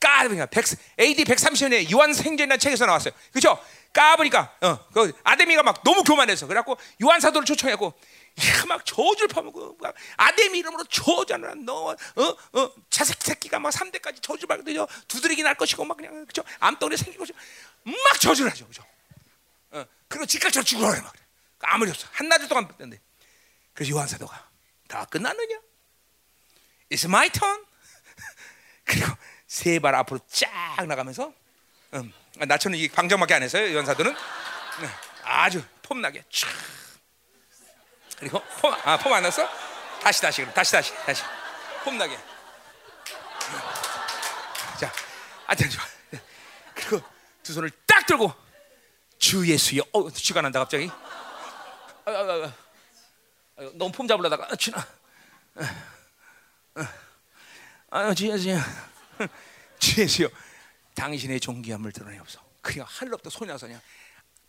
[0.00, 0.64] 까보니까 100,
[1.00, 3.12] AD 130년에 요한 생전이라는 책에서 나왔어요.
[3.32, 3.58] 그죠?
[3.92, 9.78] 까보니까 어, 그 아데미가 막 너무 교만해서 그래갖고 요한 사도를 초청했고 야, 막 저주를 퍼먹고
[9.80, 14.64] 막 아담 이름으로 저주하라 너어어 자식 새끼가 막 3대까지 저주 받고
[15.08, 17.24] 두드러기 날 것이고 막 그냥 그죠 암덩어리 생기고
[17.84, 18.84] 막 저주를 하죠 그죠
[19.70, 20.26] 어, 그리고
[20.62, 21.12] 죽으라 그래 막.
[21.60, 22.06] 아무리 없어.
[22.12, 23.00] 한나절 동안 뺐는데.
[23.74, 24.48] 그래서 요한 사도가
[24.88, 25.56] 다 끝났느냐?
[26.90, 27.64] It's my turn.
[28.84, 29.06] 그리고
[29.46, 31.32] 세 발 앞으로 쫙 나가면서
[31.94, 34.12] 음, 나처럼 이 방정밖에 안 했어요 요한 사도는?
[34.14, 34.88] 네,
[35.24, 36.48] 아주 폼나게 쫙
[38.18, 39.48] 그리고 폼, 아, 났어?
[40.02, 40.52] 다시 다시 그럼.
[40.54, 41.22] 다시 다시 다시.
[41.84, 42.18] 폼나게.
[44.78, 44.92] 자,
[45.46, 45.84] 하여튼 좋아.
[46.74, 47.02] 그리고
[47.42, 48.32] 두 손을 딱 들고
[49.18, 49.82] 주 예수여.
[49.92, 50.88] 어, 쥐가 난다 갑자기.
[52.04, 52.54] 아, 아, 아,
[53.56, 54.86] 아, 너무 폼 잡으려다가 아, 쥐나.
[57.90, 58.58] 아, 주 예수여.
[59.78, 60.28] 주 예수여.
[60.94, 62.40] 당신의 존귀함을 드러내옵소.
[62.62, 63.80] 그냥 하늘로부터 손이 나서 그냥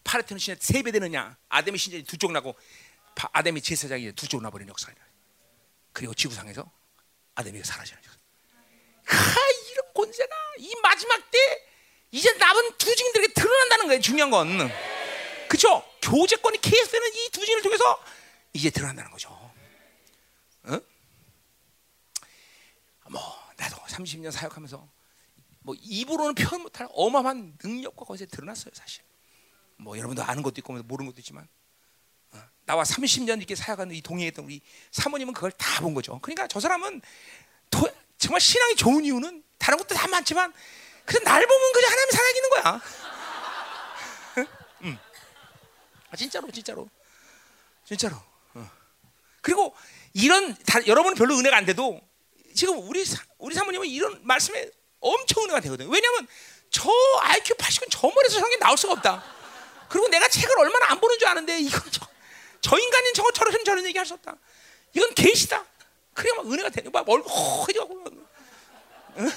[0.04, 2.56] 파르테논 신의 세배 되느냐 아담의 신전이 두쪽 나고
[3.16, 4.94] 아담이 제사장이 두쪽 나버린 역사가
[5.94, 6.70] 그리고 지구상에서
[7.36, 8.18] 아담이 사라지는 역사.
[9.06, 9.40] 하
[9.72, 11.38] 이런 권세가 이 마지막 때
[12.12, 14.02] 이제 남은 두 증인들에게 드러난다는 거예요.
[14.02, 14.70] 중요한 건
[15.48, 15.84] 그렇죠.
[16.02, 18.04] 교제권이 계속되는 이 두 증인을 통해서
[18.54, 19.30] 이제 드러난다는 거죠.
[20.64, 20.80] 어?
[23.10, 23.22] 뭐
[23.58, 24.90] 나도 30년 사역하면서
[25.62, 29.04] 뭐 입으로는 표현 못할 어마어마한 능력과 것에 드러났어요, 사실.
[29.78, 31.48] 뭐 여러분도 아는 것도 있고 모르는 것도 있지만
[32.66, 34.62] 나와 30년 이렇게 사역하는 이 동행했던 우리
[34.92, 36.20] 사모님은 그걸 다 본 거죠.
[36.20, 37.02] 그러니까 저 사람은
[37.72, 40.54] 도, 정말 신앙이 좋은 이유는 다른 것도 다 많지만
[41.10, 42.82] 그냥 날 보면 그냥 하나님 살아있는 거야.
[44.84, 45.00] 음.
[46.12, 46.88] 아, 진짜로 진짜로
[47.84, 48.16] 진짜로.
[48.54, 48.72] 어.
[49.42, 49.76] 그리고
[50.14, 52.00] 이런 다, 여러분 별로 은혜가 안 돼도
[52.56, 54.70] 지금 우리 사, 우리 사모님은 이런 말씀에
[55.00, 55.90] 엄청 은혜가 되거든요.
[55.90, 56.28] 왜냐하면
[56.70, 56.90] 저
[57.22, 59.24] IQ 80은 저 머리에서 성경 나올 수가 없다.
[59.90, 62.08] 그리고 내가 책을 얼마나 안 보는 줄 아는데 이건 저,
[62.62, 64.36] 저 인간은 저것처럼 저런 얘기 할 수 없다.
[64.94, 65.66] 이건 계시다.
[66.14, 68.04] 그래 막 은혜가 되는 막 얼굴 허해져고
[69.18, 69.32] 응?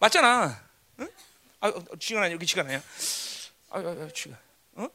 [0.00, 0.58] 맞잖아.
[1.00, 1.08] 응?
[1.60, 2.82] 아, 어, 쥐가 아니 여기 쥐가 아니야.
[3.68, 4.36] 아, 아, 아 쥐가.
[4.76, 4.88] 어?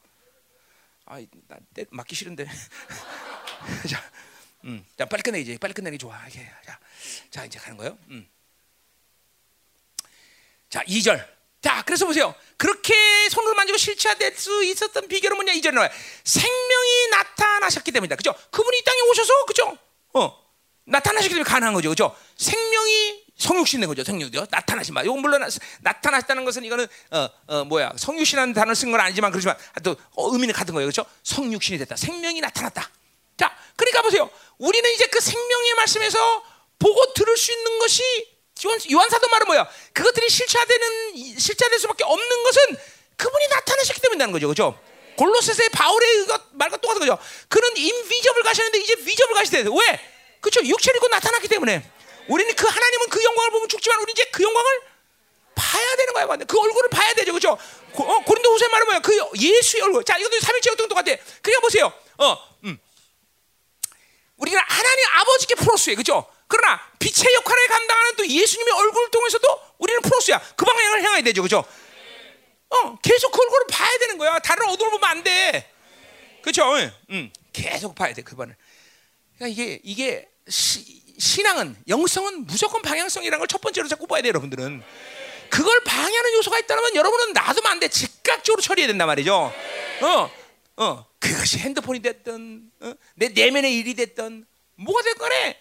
[1.05, 1.57] 아, 나
[1.91, 2.45] 맞기 싫은데.
[3.87, 4.11] 자,
[4.63, 6.27] 음, 자 빨리 끝내 이제 빨리 끝내기 좋아.
[6.27, 6.79] 이게 자,
[7.29, 7.97] 자 이제 가는 거예요.
[8.09, 8.27] 음.
[10.69, 11.35] 자, 2절.
[11.61, 12.33] 자, 그래서 보세요.
[12.57, 12.93] 그렇게
[13.29, 15.53] 손을 만지고 실체화될 수 있었던 비결은 뭐냐?
[15.53, 15.91] 이절에 나와요.
[16.23, 18.15] 생명이 나타나셨기 때문이다.
[18.15, 18.33] 그죠?
[18.49, 19.77] 그분이 이 땅에 오셔서, 그죠?
[20.13, 20.45] 어,
[20.85, 21.89] 나타나셨기 때문에 가능한 거죠.
[21.89, 22.15] 그죠?
[22.37, 24.03] 생명이 성육신 된 거죠.
[24.03, 24.47] 성육이요.
[24.49, 25.05] 나타나신 말.
[25.05, 25.41] 이건 물론
[25.81, 27.93] 나타나셨다는 것은 이거는 어, 어 뭐야?
[27.97, 30.87] 성육신이라는 단어를 쓴건 아니지만 그렇지만 또 어, 의미는 같은 거예요.
[30.87, 31.05] 그렇죠?
[31.23, 31.95] 성육신이 됐다.
[31.95, 32.89] 생명이 나타났다.
[33.37, 34.29] 자, 그러니까 보세요.
[34.57, 36.43] 우리는 이제 그 생명의 말씀에서
[36.79, 38.03] 보고 들을 수 있는 것이
[38.93, 39.69] 요한, 사도 말은 뭐야?
[39.91, 42.77] 그것들이 실체화되는 실체될 수밖에 없는 것은
[43.17, 44.79] 그분이 나타나셨기 때문이라는 거죠, 그렇죠?
[45.17, 47.17] 골로새서의 바울의 말과 똑같은 거죠.
[47.49, 49.59] 그는 인비저블 가셨는데 이제 비저블 가시대.
[49.59, 49.99] 왜?
[50.39, 50.65] 그렇죠?
[50.65, 51.89] 육체를 입고 나타났기 때문에
[52.27, 54.81] 우리는 그 하나님은 그 영광을 보면 죽지만 우리 이제 그 영광을
[55.55, 57.57] 봐야 되는 거야, 그 얼굴을 봐야 되죠?
[57.93, 58.99] 고, 어, 린도후서 말은 뭐야?
[58.99, 60.03] 그 예수의 얼굴.
[60.03, 61.15] 자, 이것도 삼일체 어떤 똑같아.
[61.41, 61.93] 그러니까 보세요.
[62.17, 62.77] 어, 음.
[64.37, 66.29] 우리가 하나님 아버지께 프로스에 그죠?
[66.47, 70.39] 그러나 빛의 역할을 감당하는 또 예수님의 얼굴을 통해서도 우리는 프로스야.
[70.55, 71.63] 그 방향을 향해야 되죠, 그죠?
[72.69, 74.39] 어, 계속 그 얼굴을 봐야 되는 거야.
[74.39, 75.71] 다른 어둠을 보면 안 돼.
[76.41, 76.73] 그렇죠?
[77.11, 78.55] 응, 계속 봐야 돼, 그 반을.
[79.37, 84.83] 그러니까 이게 이게 시, 신앙은 영성은 무조건 방향성이라는 걸 첫 번째로 자꾸 봐야 돼, 여러분들은.
[85.49, 87.87] 그걸 방해하는 요소가 있다면 여러분은 놔두면 안 돼.
[87.87, 89.53] 즉각적으로 처리해야 된단 말이죠.
[90.01, 90.31] 어,
[90.77, 92.93] 어, 그것이 핸드폰이 됐든, 어?
[93.15, 95.57] 내 내면의 일이 됐든, 뭐가 됐거네.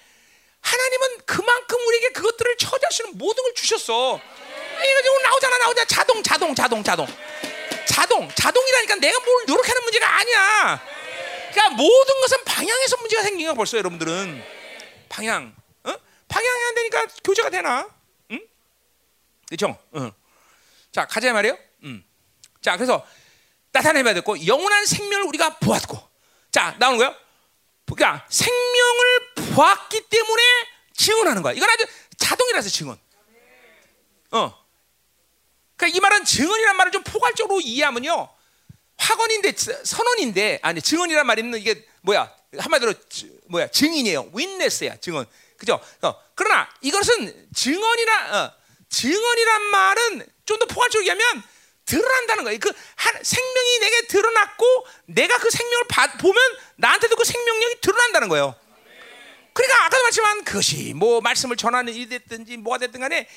[0.60, 4.18] 하나님은 그만큼 우리에게 그것들을 처리할 수 있는 모든 걸 주셨어.
[4.18, 5.86] 이거 나오잖아, 나오잖아.
[5.86, 7.06] 자동, 자동, 자동, 자동.
[7.86, 10.82] 자동, 자동이라니까 내가 뭘 노력하는 문제가 아니야.
[11.52, 14.43] 그러니까 모든 것은 방향에서 문제가 생긴 거 벌써 여러분들은
[15.14, 15.54] 방향,
[15.84, 15.94] 어?
[16.26, 17.88] 방향이 안 되니까 교제가 되나?
[18.32, 18.48] 응?
[19.46, 19.78] 그렇죠?
[19.94, 20.10] 응.
[20.90, 21.56] 자 가자 말이에요.
[21.84, 22.02] 응.
[22.60, 23.06] 자 그래서
[23.70, 25.96] 나타내봐야 됐고 영원한 생명을 우리가 보았고,
[26.50, 27.14] 자 나오는 거예요.
[27.86, 30.42] 그러니까 생명을 보았기 때문에
[30.96, 31.52] 증언하는 거야.
[31.52, 31.86] 이건 아주
[32.16, 32.98] 자동이라서 증언.
[34.32, 34.64] 어.
[35.76, 38.28] 그러니까 이 말은 증언이란 말을 좀 포괄적으로 이해하면요.
[38.96, 39.52] 확언인데
[39.84, 42.94] 선언인데 아니 증언이란 말은 이게 뭐야 한마디로
[43.47, 44.31] 뭐야 증인이에요.
[44.35, 45.26] 윈네스야 증언.
[45.56, 45.81] 그죠?
[46.02, 46.14] 어.
[46.35, 48.52] 그러나 이것은 증언이라 어.
[48.89, 51.43] 증언이란 말은 좀 더 포괄적으로 얘기하면
[51.86, 52.59] 드러난다는 거예요.
[52.59, 52.72] 그
[53.22, 56.43] 생명이 내게 드러났고 내가 그 생명을 바, 보면
[56.76, 58.55] 나한테도 그 생명력이 드러난다는 거예요.
[59.52, 63.28] 그러니까 아까도 말했지만 그것이 뭐 말씀을 전하는 일이 됐든지 뭐가 됐든 간에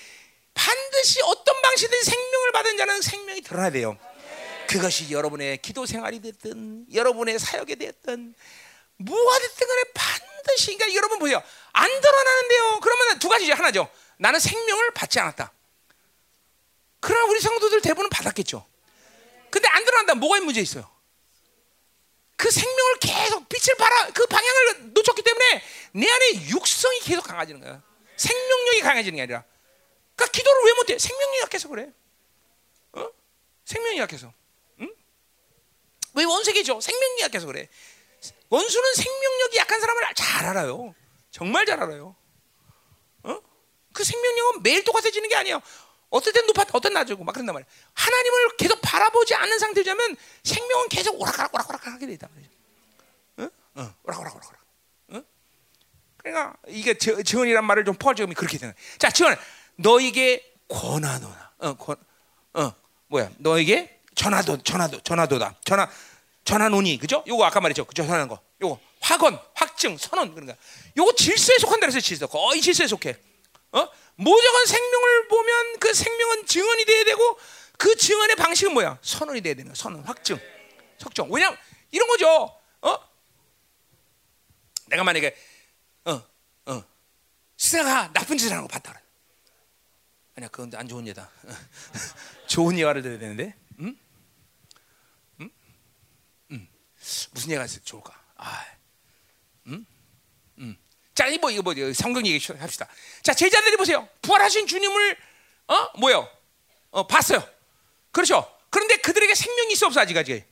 [0.54, 3.98] 반드시 어떤 방식이든 생명을 받은 자는 생명이 드러나야 돼요.
[4.68, 8.34] 그것이 여러분의 기도 생활이 됐든 여러분의 사역이 됐든
[8.98, 11.42] 뭐가 됐든 간에 반드시 그러니까 여러분 보세요.
[11.74, 12.80] 안 드러나는데요.
[12.82, 13.54] 그러면 두 가지죠.
[13.54, 13.90] 하나죠.
[14.18, 15.52] 나는 생명을 받지 않았다.
[17.00, 18.66] 그러나 우리 성도들 대부분 받았겠죠.
[19.50, 20.16] 근데 안 드러난다.
[20.16, 20.90] 뭐가 문제 있어요?
[22.36, 25.64] 그 생명을 계속 빛을 발아 그 방향을 놓쳤기 때문에
[25.94, 27.82] 내 안에 육성이 계속 강해지는 거야.
[28.16, 29.44] 생명력이 강해지는 게 아니라.
[30.16, 31.00] 그러니까 기도를 왜 못해?
[31.00, 31.92] 생명력이 약해서 그래.
[32.94, 33.10] 어?
[33.66, 34.34] 생명이 약해서.
[34.82, 34.96] 응?
[36.14, 36.82] 왜 원색이죠?
[36.82, 37.70] 생명력이 약해서 그래.
[38.50, 40.94] 원수는 생명력이 약한 사람을 잘 알아요.
[41.32, 42.16] 정말 잘 알아요.
[43.24, 43.42] 어?
[43.94, 45.62] 그 생명력은 매일 똑같아지는 게 아니에요.
[46.10, 47.68] 어떨 땐 높아, 어떤 낮고 막 그런단 말이야.
[47.94, 52.52] 하나님을 계속 바라보지 않는 상태자면 생명은 계속 오락가락 오락가락 하게 되단 말이죠.
[53.40, 53.50] 응?
[53.76, 54.62] 어, 오락오락 오락오락.
[55.12, 55.26] 응?
[56.18, 58.74] 그러니까 이게 증언이란 말을 좀 포괄적으로 그렇게 되는.
[58.98, 59.36] 자, 증언.
[59.76, 61.52] 너에게 권하노나.
[61.60, 61.98] 어, 권,
[62.54, 62.74] 어,
[63.08, 63.30] 뭐야?
[63.38, 65.56] 너에게 전하도, 전하도, 전하도다.
[65.66, 65.90] 전하,
[66.48, 67.24] 전하노니, 그죠?
[67.28, 68.04] 요거 아까 말했죠, 그죠?
[68.04, 68.42] 전하는 거.
[68.62, 70.56] 요거 확언, 확증, 선언 그런 거.
[70.96, 72.28] 요거 질서에 속한다 그래서 질서.
[72.28, 73.18] 거의 질서에 속해.
[73.74, 73.90] 어?
[74.16, 77.38] 모든 생명을 보면 그 생명은 증언이 돼야 되고
[77.78, 78.98] 그 증언의 방식은 뭐야?
[79.02, 79.76] 선언이 돼야 되는 거야.
[79.76, 80.40] 선언, 확증,
[80.98, 81.30] 석정.
[81.32, 81.56] 왜냐
[81.92, 82.58] 이런 거죠.
[82.82, 83.00] 어?
[84.88, 85.36] 내가 만약에
[86.06, 86.24] 어,
[86.68, 86.84] 어,
[87.58, 89.04] 시사가 나쁜 짓을 하는 거 봤다 그래.
[90.38, 91.30] 아니야, 그건 안 좋은 예다.
[92.48, 93.98] 좋은 예화를 들어야 되는데, 음?
[95.42, 95.50] 음?
[96.52, 96.68] 음?
[97.32, 98.14] 무슨 예가 좋을까?
[98.36, 98.66] 아,
[99.68, 99.86] 음?
[100.60, 100.78] 음.
[101.16, 102.88] 자, 이뭐 이거 뭐 성경 얘기 합시다.
[103.24, 104.08] 자, 제자들이 보세요.
[104.22, 105.18] 부활하신 주님을
[105.68, 106.30] 어 뭐요?
[106.92, 107.48] 어 봤어요.
[108.12, 108.52] 그렇죠.
[108.70, 110.46] 그런데 그들에게 생명이 있어 없어 아직 아직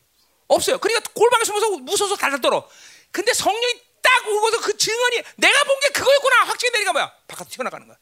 [0.47, 0.77] 없어요.
[0.79, 2.69] 그러니까 골방에 숨어서 무서워서 달달 떨어.
[3.11, 7.11] 근데 성령이 딱 오고서 그 증언이 내가 본 게 그거였구나 확증이 되니까 뭐야?
[7.27, 7.97] 바깥으로 튀어나가는 거야.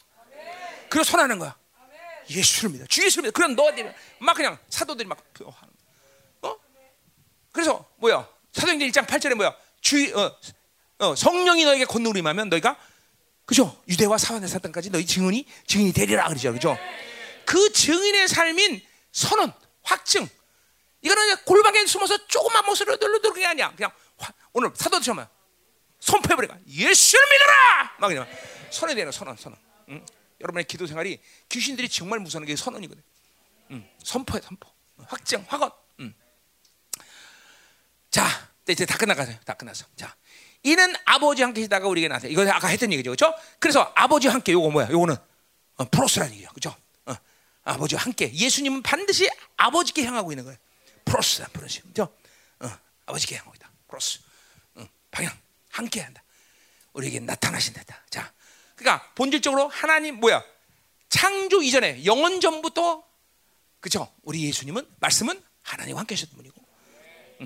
[0.89, 1.57] 그리고 선하는 거야.
[2.29, 2.85] 예수를 믿어.
[2.85, 3.31] 주 예수를 믿어.
[3.33, 5.17] 그럼 너희들 막 그냥 사도들이 막
[6.41, 6.55] 어?
[7.51, 8.27] 그래서 뭐야?
[8.53, 9.55] 사도행전 1장 8절에 뭐야?
[9.81, 10.37] 주 어,
[10.99, 12.77] 어, 성령이 너에게 권능을임하면 너희가
[13.45, 13.81] 그죠?
[13.89, 16.53] 유대와 사원의 사단까지 너희 증언이 증인이 되리라 그러죠.
[16.53, 16.77] 그죠?
[17.45, 18.81] 그 증인의 삶인
[19.11, 19.51] 선언,
[19.81, 20.27] 확증.
[21.01, 23.73] 이거는 골방에 숨어서 조그만 모습으로 늘러들는 게 아니야.
[23.75, 25.27] 그냥 화, 오늘 사도처럼
[25.99, 27.95] 선포해버려가 예수를 믿어라.
[27.99, 28.27] 막 그냥
[28.71, 29.59] 선언이 되는 선언, 선언.
[29.89, 30.05] 응?
[30.39, 31.19] 여러분의 기도 생활이
[31.49, 33.03] 귀신들이 정말 무서운 게 선언이거든.
[33.71, 33.89] 응.
[34.03, 34.69] 선포해, 선포.
[35.07, 35.71] 확증, 확언.
[38.13, 38.21] 응.
[38.21, 39.37] 자, 이제 다 끝나가세요.
[39.45, 39.85] 다 끝났어.
[39.95, 40.15] 자,
[40.63, 42.29] 이는 아버지 함께 있다가 우리에게 나세.
[42.29, 43.35] 이거 아까 했던 얘기죠, 그렇죠?
[43.59, 44.89] 그래서 아버지 함께 요거 뭐야?
[44.89, 45.15] 요거는
[45.77, 46.75] 어, 프로스라는 얘기야, 그렇죠?
[47.05, 47.13] 어,
[47.63, 50.57] 아버지와 함께 예수님은 반드시 아버지께 향하고 있는 거예요.
[51.05, 52.13] 프로스, 프로스, 그렇죠?
[52.59, 52.69] 어,
[53.07, 53.69] 아버지께 향하고 있다.
[53.87, 54.19] 프로스,
[54.75, 55.37] 어, 방향
[55.71, 56.23] 함께한다.
[56.93, 57.83] 우리에게 나타나신다.
[58.09, 58.31] 자,
[58.75, 60.43] 그러니까 본질적으로 하나님 뭐야?
[61.09, 63.03] 창조 이전에 영원 전부터
[63.79, 64.11] 그렇죠?
[64.23, 66.62] 우리 예수님은 말씀은 하나님과 함께 하셨던 분이고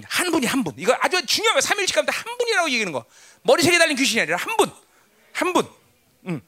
[0.06, 0.74] 한 분이 한 분.
[0.78, 1.62] 이거 아주 중요한 거.
[1.62, 3.06] 삼일씩 가운데 한 분이라고 얘기하는 거.
[3.44, 4.72] 머리색에 달린 귀신이 아니라 한 분.
[5.34, 5.68] 한 분.
[6.28, 6.42] 음.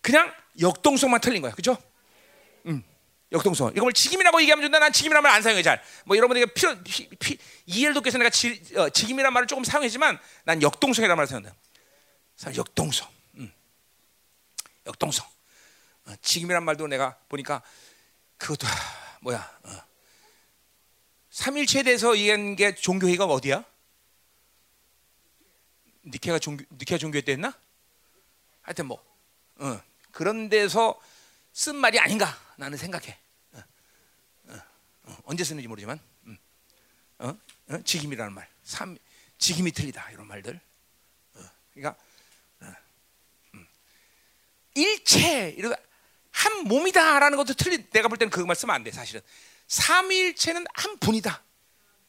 [0.00, 1.52] 그냥 역동성만 틀린 거야.
[1.52, 1.76] 그죠?
[2.66, 2.82] 음.
[3.32, 3.72] 역동성.
[3.76, 4.78] 이걸 직임이라고 얘기하면 좋다.
[4.78, 5.82] 난 직임이라는 말안 사용해 잘.
[6.04, 10.18] 뭐 여러분에게 필요 피, 피, 이해를 돕기 위해서 내가 지, 어, 직임이라는 말을 조금 사용했지만
[10.44, 11.56] 난 역동성이라는 말을 사용한다.
[12.56, 13.08] 역동성.
[13.38, 13.52] 음.
[14.86, 15.26] 역동성.
[16.06, 17.62] 어, 직임이라는 말도 내가 보니까
[18.36, 18.66] 그것도
[19.20, 19.58] 뭐야?
[19.64, 19.93] 어.
[21.34, 23.64] 삼일체에 대해서 얘기한 게 종교회의가 어디야?
[26.04, 27.52] 니케가 종교 니케가 종교회 때 했나?
[28.62, 29.04] 하여튼 뭐
[29.56, 29.82] 어,
[30.12, 31.00] 그런 데서
[31.52, 33.18] 쓴 말이 아닌가 나는 생각해.
[33.50, 33.62] 어,
[34.44, 34.62] 어,
[35.06, 36.38] 어 언제 쓰는지 모르지만 음.
[37.18, 37.36] 어?
[37.70, 37.82] 어?
[37.82, 38.96] 직임이라는 말, 삼
[39.36, 40.60] 직임이 틀리다 이런 말들.
[41.72, 42.00] 그러니까
[43.54, 43.66] 음.
[44.76, 45.74] 일체 이런
[46.30, 47.90] 한 몸이다라는 것도 틀리.
[47.90, 48.92] 내가 볼 때는 그말 쓰면 안 돼.
[48.92, 49.20] 사실은
[49.74, 51.42] 삼위일체는 한 분이다.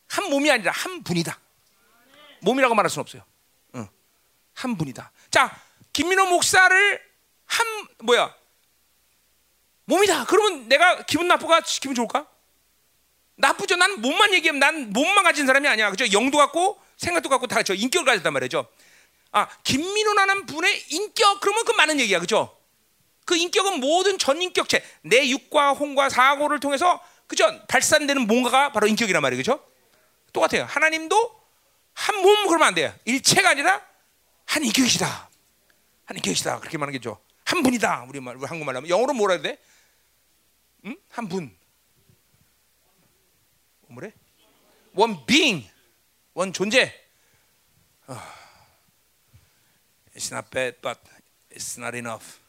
[0.08, 1.40] 한 몸이 아니라 한 분이다.
[2.42, 3.24] 몸이라고 말할 수는 없어요.
[3.76, 3.88] 응.
[4.54, 5.12] 한 분이다.
[5.32, 5.60] 자,
[5.92, 7.02] 김민호 목사를
[7.46, 7.66] 한
[8.04, 8.34] 뭐야?
[9.86, 10.26] 몸이다.
[10.26, 12.28] 그러면 내가 기분 나쁘가 기분 좋을까?
[13.38, 13.76] 나쁘죠.
[13.78, 15.90] 난 몸만 얘기하면 난 몸만 가진 사람이 아니야.
[15.90, 16.06] 그죠?
[16.12, 18.68] 영도 갖고 생각도 갖고 다 저 인격을 가졌단 말이죠.
[19.32, 22.20] 아, 김민호라는 분의 인격 그러면 그 많은 얘기야.
[22.20, 22.56] 그죠?
[23.26, 27.66] 그 인격은 모든 전인격체 내 육과 홍과 사고를 통해서 그죠?
[27.68, 29.40] 발산되는 뭔가가 바로 인격이란 말이에요.
[29.40, 29.66] 그죠?
[30.34, 30.64] 똑같아요.
[30.66, 31.46] 하나님도
[31.94, 32.94] 한 몸 그러면 안 돼요.
[33.06, 33.82] 일체가 아니라
[34.46, 35.30] 한 인격이시다.
[36.06, 36.60] 한 인격이시다.
[36.60, 37.22] 그렇게 말하는 게죠.
[37.46, 38.06] 한 분이다.
[38.10, 39.60] 우리 말, 우리 한국말로 하면 영어로 뭐라 해야 돼?
[40.86, 40.98] 응?
[41.10, 41.56] 한 분.
[43.88, 44.12] 뭐래?
[44.94, 45.70] 원 being.
[46.34, 46.94] 원 존재.
[48.08, 48.22] Oh.
[50.16, 51.00] It's not bad, but
[51.52, 52.40] it's not enough.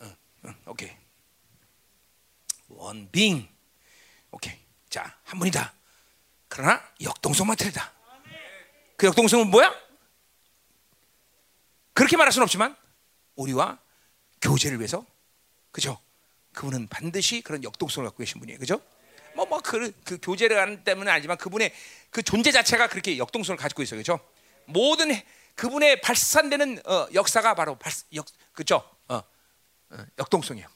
[0.00, 0.90] 응, 응, 오케이.
[2.68, 3.48] 원 being.
[4.34, 4.58] 오케이.
[4.90, 5.72] 자, 한 분이다.
[6.48, 7.92] 그러나 역동성만 틀리다.
[8.96, 9.72] 그 역동성은 뭐야?
[11.92, 12.76] 그렇게 말할 수는 없지만
[13.36, 13.78] 우리와
[14.42, 15.06] 교제를 위해서
[15.70, 15.98] 그죠?
[16.52, 18.58] 그분은 반드시 그런 역동성을 갖고 계신 분이에요.
[18.58, 18.80] 그죠?
[19.34, 21.72] 뭐 뭐그 그 교제를 하는 때문은 아니지만 그분의
[22.10, 23.98] 그 존재 자체가 그렇게 역동성을 가지고 있어요.
[23.98, 24.20] 그죠?
[24.66, 25.10] 모든
[25.54, 28.88] 그분의 발산되는 어, 역사가 바로 발, 역 그죠?
[29.08, 29.16] 어,
[29.90, 30.68] 어, 역동성이에요.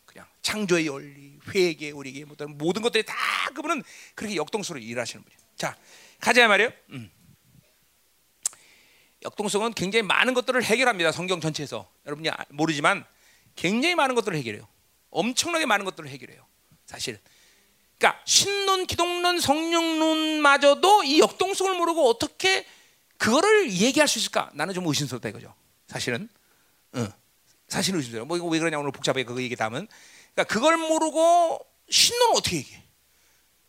[0.48, 3.14] 창조의 원리, 회계, 우리에게 모든 모든 것들이 다
[3.54, 3.82] 그분은
[4.14, 5.38] 그렇게 역동성으로 일하시는 분이에요.
[5.56, 5.76] 자,
[6.20, 6.70] 가자 말이에요.
[6.90, 7.10] 음.
[9.22, 11.12] 역동성은 굉장히 많은 것들을 해결합니다.
[11.12, 13.04] 성경 전체에서 여러분이 아, 모르지만
[13.56, 14.66] 굉장히 많은 것들을 해결해요.
[15.10, 16.46] 엄청나게 많은 것들을 해결해요.
[16.86, 17.20] 사실.
[17.98, 22.64] 그러니까 신론, 기독론, 성령론마저도 이 역동성을 모르고 어떻게
[23.18, 24.50] 그거를 얘기할 수 있을까?
[24.54, 25.54] 나는 좀 의심스럽다 이거죠.
[25.88, 26.30] 사실은.
[26.94, 27.12] 응.
[27.66, 28.26] 사실은 의심스러워.
[28.26, 29.86] 뭐 이거 왜 그러냐 오늘 복잡해 그거 얘기 다음은.
[30.34, 32.82] 그러니까 그걸 모르고 신론을 어떻게 얘기해?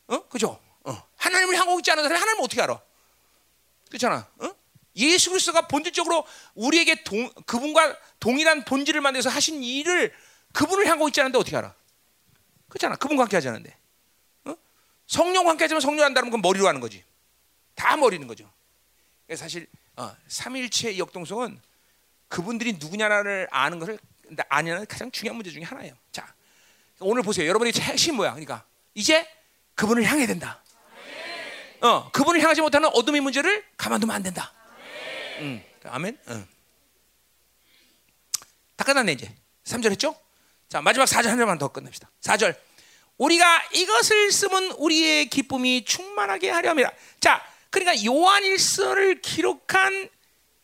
[0.08, 0.28] 어?
[0.28, 0.60] 그죠?
[0.84, 1.04] 어.
[1.18, 2.80] 하나님을 향하고 있지 않은 사람이 하나님을 어떻게 알아?
[3.90, 4.28] 그렇잖아.
[4.38, 4.56] 어?
[4.96, 6.26] 예수 그리스도가 본질적으로
[6.56, 10.14] 우리에게 동, 그분과 동일한 본질을 만들어서 하신 일을
[10.54, 11.74] 그분을 향하고 있지 않은데 어떻게 알아?
[12.68, 12.96] 그렇잖아.
[12.96, 13.76] 그분과 함께 하지 않은데.
[14.46, 14.56] 어?
[15.08, 17.04] 성령과 함께 하지만 성령 한다면 그건 머리로 하는 거지.
[17.76, 18.52] 다 머리는 거죠.
[19.36, 21.62] 사실 어, 삼일체 역동성은
[22.28, 24.00] 그분들이 누구냐를 아는 것을
[24.50, 25.94] 아냐는 가장 중요한 문제 중에 하나예요.
[27.00, 27.48] 자, 오늘 보세요.
[27.48, 28.32] 여러분의 핵심 뭐야?
[28.32, 29.26] 그러니까 이제
[29.76, 30.62] 그분을 향해야 된다.
[31.82, 34.54] 어, 그분을 향하지 못하는 어둠의 문제를 가만두면 안 된다.
[35.40, 36.20] 음, 아멘.
[36.28, 36.48] 응.
[38.76, 39.34] 다 끝났네 이제.
[39.64, 40.14] 3절 했죠?
[40.68, 42.10] 자 마지막 4절 한 절만 더 끝냅시다.
[42.22, 42.58] 4절.
[43.18, 46.92] 우리가 이것을 쓰면 우리의 기쁨이 충만하게 하려합니다.
[47.20, 50.10] 자, 그러니까 요한일서를 기록한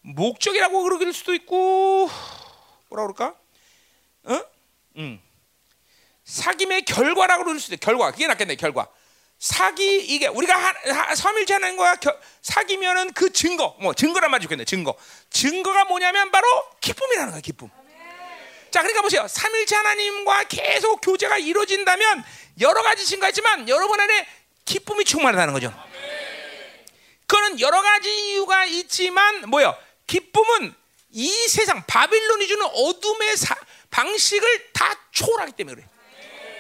[0.02, 2.10] 목적이라고 그러길 수도 있고
[2.90, 3.36] 뭐라 그럴까?
[4.24, 4.42] 어?
[4.98, 5.22] 음.
[6.28, 8.12] 사귐의 결과라고 그럴 수도 있 결과.
[8.12, 8.56] 그게 낫겠네.
[8.56, 8.88] 결과.
[9.38, 10.74] 사기 이게 우리가
[11.16, 11.98] 삼일째 하나님과
[12.42, 13.76] 사귀면은 그 증거.
[13.80, 14.96] 뭐 증거란 말이 좋겠네 증거.
[15.30, 16.48] 증거가 뭐냐면 바로
[16.82, 17.70] 기쁨이라는 거야 기쁨.
[18.72, 19.28] 자 그러니까 보세요.
[19.28, 22.24] 삼일째 하나님과 계속 교제가 이루어진다면
[22.62, 24.28] 여러 가지 증거가 있지만 여러분 안에
[24.64, 25.74] 기쁨이 충만하다는 거죠.
[27.28, 29.76] 그거는 여러 가지 이유가 있지만 뭐요?
[30.08, 30.74] 기쁨은
[31.12, 33.56] 이 세상 바빌론이 주는 어둠의 사,
[33.90, 35.88] 방식을 다 초월하기 때문에 그래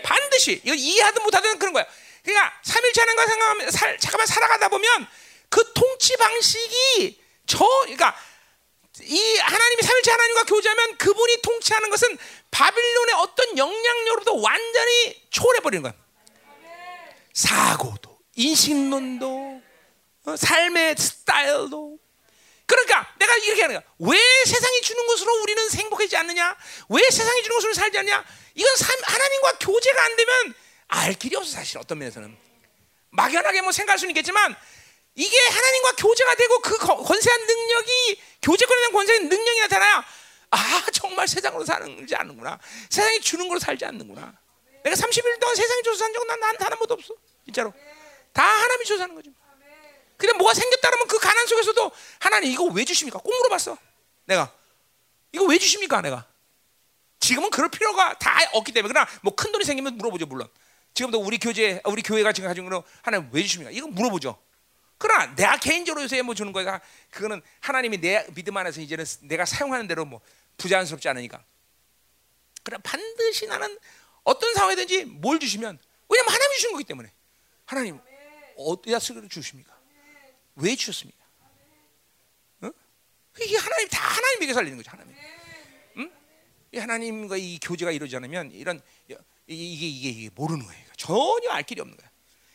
[0.06, 1.86] 반드시 이거 이해하든 못하든 그런 거야
[2.23, 5.07] 그러니까 삼일째 하나님과 생각하면 살, 잠깐만 살아가다 보면
[5.49, 8.15] 그 통치 방식이 저 그러니까
[9.02, 12.18] 이 하나님이 삼일째 하나님과 교제하면 그분이 통치하는 것은
[12.52, 15.94] 바빌론의 어떤 영향력으로도 완전히 초월해 버리는 거야.
[17.34, 19.61] 사고도 인식론도
[20.27, 21.95] 어, 삶의 스타일도
[22.66, 23.94] 그러니까 내가 이렇게 하는 거야.
[24.00, 26.58] 왜 세상이 주는 것으로 우리는 행복하지 않느냐?
[26.90, 28.26] 왜 세상이 주는 것으로 살지 않냐?
[28.56, 30.54] 이건 하나님과 교제가 안 되면
[30.88, 31.78] 알 길이 없어 사실.
[31.78, 32.38] 어떤 면에서는.
[33.12, 34.56] 막연하게 뭐 생각할 수는 있겠지만
[35.14, 40.06] 이게 하나님과 교제가 되고 그 권세한 능력이 교제권에 대한 권세한 능력이 나타나야
[40.52, 42.60] 아 정말 세상으로 살지 않는구나.
[42.90, 44.34] 세상이 주는 걸로 살지 않는구나.
[44.84, 47.14] 내가 30일 동안 세상에 줘서 산 적은 난단 한 번도 없어.
[47.46, 47.74] 진짜로.
[48.34, 49.34] 다 하나님이 사는 거지
[50.26, 53.78] 근데 뭐가 생겼다 그러면 그 가난 속에서도 하나님 이거 왜 주십니까 꼭 물어봤어
[54.26, 54.52] 내가
[55.32, 56.26] 이거 왜 주십니까 내가
[57.20, 60.48] 지금은 그럴 필요가 다 없기 때문에 그러나 뭐 큰 돈이 생기면 물어보죠 물론
[60.96, 63.70] 지금도 우리 교제, 우리 교회가 지금 가지고 있는 하나님 왜 주십니까?
[63.70, 64.42] 이거 물어보죠.
[64.98, 66.80] 그러나 내가 개인적으로 요새 뭐 주는 거야.
[67.12, 70.22] 그거는 하나님이 내 믿음 안에서 이제는 내가 사용하는 대로 뭐
[70.56, 71.44] 부자연스럽지 않으니까.
[72.64, 73.78] 그러나 반드시 나는
[74.24, 75.78] 어떤 상황이든지 뭘 주시면
[76.08, 77.12] 왜냐면 하나님이 주신 거기 때문에
[77.66, 78.00] 하나님
[78.56, 79.75] 어디다 쓰기로 주십니까?
[80.56, 81.23] 왜 주셨습니까?
[82.61, 82.72] 어?
[83.41, 84.91] 이게 하나님 다 하나님 에게 살리는 거죠.
[84.91, 85.15] 하나님.
[85.98, 86.11] 응?
[86.72, 88.82] 이 하나님과 이 교제가 이루어지지 않으면 이런
[89.48, 90.86] 이게 이게, 이게 모르는 거예요.
[90.98, 92.10] 전혀 알 길이 없는 거야.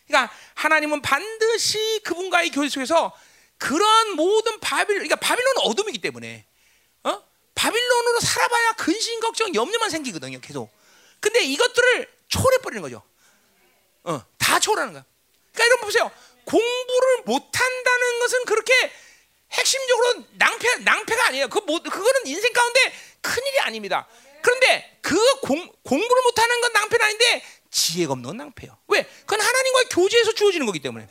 [0.07, 3.17] 그러니까 하나님은 반드시 그분과의 교제 속에서
[3.57, 6.45] 그런 모든 바빌, 그러니까 바빌론은 어둠이기 때문에,
[7.03, 7.23] 어?
[7.55, 10.41] 바빌론으로 살아봐야 근심, 걱정, 염려만 생기거든요.
[10.41, 10.69] 계속.
[11.19, 13.03] 근데 이것들을 초월해 버리는 거죠.
[14.03, 15.05] 어, 다 초월하는 거야.
[15.53, 16.11] 그러니까 여러분 보세요.
[16.45, 18.73] 공부를 못한다는 것은 그렇게
[19.51, 21.47] 핵심적으로 낭패 낭패가 아니에요.
[21.49, 24.07] 그 뭐, 그거는 인생 가운데 큰 일이 아닙니다.
[24.41, 28.77] 그런데 그 공, 공부를 못하는 건 낭패는 아닌데 지혜가 없는 건 낭패요.
[28.87, 29.03] 왜?
[29.03, 31.07] 그건 하나님과의 교제에서 주어지는 거기 때문에.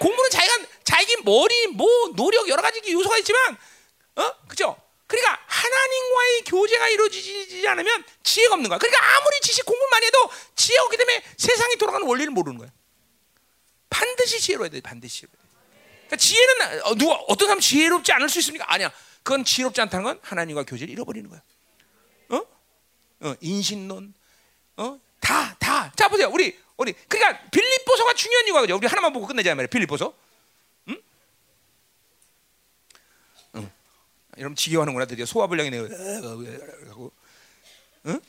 [0.00, 3.56] 공부는 자기가 자기 머리, 뭐 노력 여러 가지 요소가 있지만,
[4.16, 4.76] 어, 그죠?
[5.08, 8.78] 그러니까 하나님과의 교제가 이루어지지 않으면 지혜가 없는 거야.
[8.78, 12.68] 그러니까 아무리 지식 공부 많이 해도 지혜가 없기 때문에 세상이 돌아가는 원리를 모르는 거야.
[13.90, 14.80] 반드시 지혜로워야 돼.
[14.80, 15.26] 반드시.
[16.06, 18.72] 그러니까 지혜는 어, 누가 어떤 사람 지혜롭지 않을 수 있습니까?
[18.72, 18.92] 아니야.
[19.22, 21.42] 그건 지혜롭지 않다는 건 하나님과 교제를 잃어버리는 거야.
[22.30, 22.46] 어?
[23.20, 24.14] 어, 인신론,
[24.76, 25.92] 어, 다, 다.
[25.96, 26.92] 자 보세요, 우리, 우리.
[27.08, 28.76] 그러니까 빌립보서가 중요한 이유가 그죠?
[28.76, 29.68] 우리 하나만 보고 끝내자 말이야.
[29.68, 30.14] 빌립보서.
[30.88, 31.02] 응?
[33.56, 33.70] 응.
[34.38, 37.12] 여러분 지겨워하는구나 드디어 소화불량이 내고
[38.06, 38.20] 응?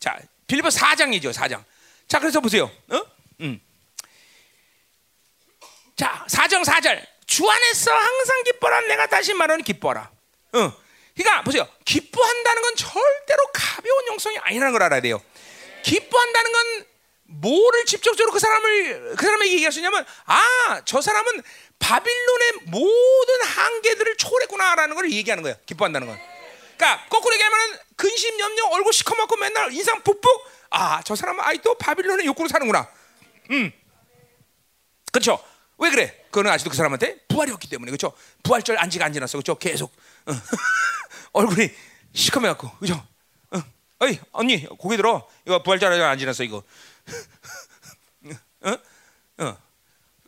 [0.00, 1.62] 자 빌리포 4장이죠 4장
[2.06, 3.02] 자 그래서 보세요 어?
[3.40, 3.60] 음.
[6.28, 10.10] 자 4장 4절 주 안에서 항상 기뻐라 내가 다시 말하는 기뻐라
[10.52, 10.72] 어.
[11.16, 15.20] 그러니까 보세요 기뻐한다는 건 절대로 가벼운 영성이 아니라는 걸 알아야 돼요
[15.82, 16.84] 기뻐한다는 건
[17.30, 21.42] 뭐를 직접적으로 그 사람을 그 사람에게 있냐면 아 저 사람은
[21.78, 25.56] 바빌론의 모든 한계들을 초월했구나라는 걸 얘기하는 거예요.
[25.66, 26.18] 기뻐한다는 건.
[26.76, 32.48] 그러니까 거꾸로 얘기하면 근심 염려 얼굴 시커멓고 맨날 인상 푹푹 아저 사람은 아직도 바빌론의 욕구로
[32.48, 32.88] 사는구나.
[33.50, 33.72] 음.
[35.12, 35.42] 그렇죠.
[35.78, 36.24] 왜 그래?
[36.26, 38.12] 그거는 아직도 그 사람한테 부활이 없기 때문에 그렇죠.
[38.42, 39.56] 부활절 안지가 안 지났어 그렇죠.
[39.56, 39.92] 계속
[40.26, 40.32] 어.
[41.32, 41.70] 얼굴이
[42.12, 43.06] 시커매 갖고 그렇죠.
[43.50, 43.62] 어.
[44.00, 46.62] 어이 언니 고개 들어 이거 부활절 안 지났어 이거.
[48.62, 48.76] 어?
[49.38, 49.58] 어.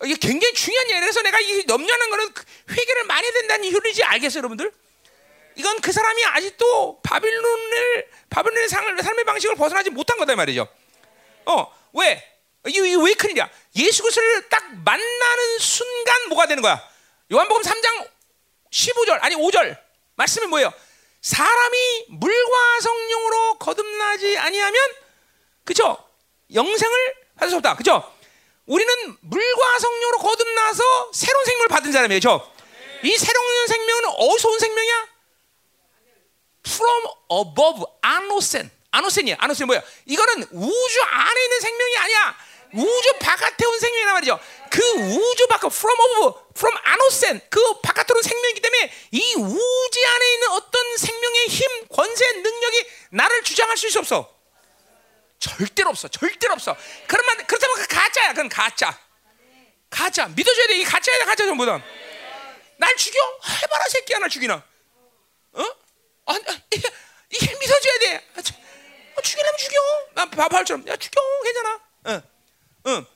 [0.05, 1.01] 이게 굉장히 중요한 얘기예요.
[1.01, 2.33] 그래서 내가 이 염려하는 거는
[2.71, 4.73] 회개를 많이 해야 된다는 이유인지 알겠어요, 여러분들?
[5.57, 10.67] 이건 그 사람이 아직도 바빌론을 바빌론의 삶의 방식을 벗어나지 못한 거다 말이죠.
[11.47, 12.30] 어, 왜?
[12.67, 13.49] 이게 왜 큰일이야?
[13.77, 16.83] 예수 그리스도를 딱 만나는 순간 뭐가 되는 거야?
[17.33, 18.09] 요한복음 3장
[18.71, 19.79] 15절 아니 5절
[20.17, 20.73] 말씀이 뭐예요?
[21.23, 24.81] 사람이 물과 성령으로 거듭나지 아니하면
[25.65, 25.97] 그죠?
[26.53, 27.77] 영생을 받을 수 없다.
[27.77, 28.03] 그죠?
[28.67, 32.21] 우리는 물과 성령으로 거듭나서 새로운 생명을 받은 사람이에요.
[32.21, 32.53] 저.
[33.03, 35.09] 이 새로운 생명은 어디서 온 생명이야?
[36.67, 38.71] From above, 아노센.
[38.91, 39.37] 아노센이야.
[39.39, 39.83] 아노센 뭐야?
[40.07, 42.37] 이거는 우주 안에 있는 생명이 아니야.
[42.75, 44.41] 우주 바깥에 온 생명이란 말이죠.
[44.71, 50.49] 그 우주 바깥, from above, from 아노센, 그 바깥으로 생명이기 때문에 이 우주 안에 있는
[50.53, 54.41] 어떤 생명의 힘, 권세, 능력이 나를 주장할 수 없어.
[55.41, 56.07] 절대로 없어.
[56.09, 56.77] 절대로 없어.
[57.07, 58.29] 그러면 그렇다면 그 가짜야.
[58.29, 58.97] 그건 가짜.
[59.89, 60.29] 가짜.
[60.29, 60.77] 믿어줘야 돼.
[60.77, 61.25] 이 가짜야.
[61.25, 61.83] 가짜 전부 다.
[62.77, 63.19] 날 죽여?
[63.63, 64.19] 해봐라 새끼야.
[64.19, 64.63] 날 죽이나.
[65.53, 65.63] 어?
[66.27, 66.35] 아,
[66.71, 66.89] 이게,
[67.31, 68.17] 이게 믿어줘야 돼.
[68.37, 68.41] 아,
[69.17, 69.79] 어, 죽이려면 죽여.
[70.13, 70.87] 나 바발처럼.
[70.89, 71.21] 야 죽여.
[71.43, 71.81] 괜찮아.
[72.09, 72.23] 응.
[72.87, 73.07] 응.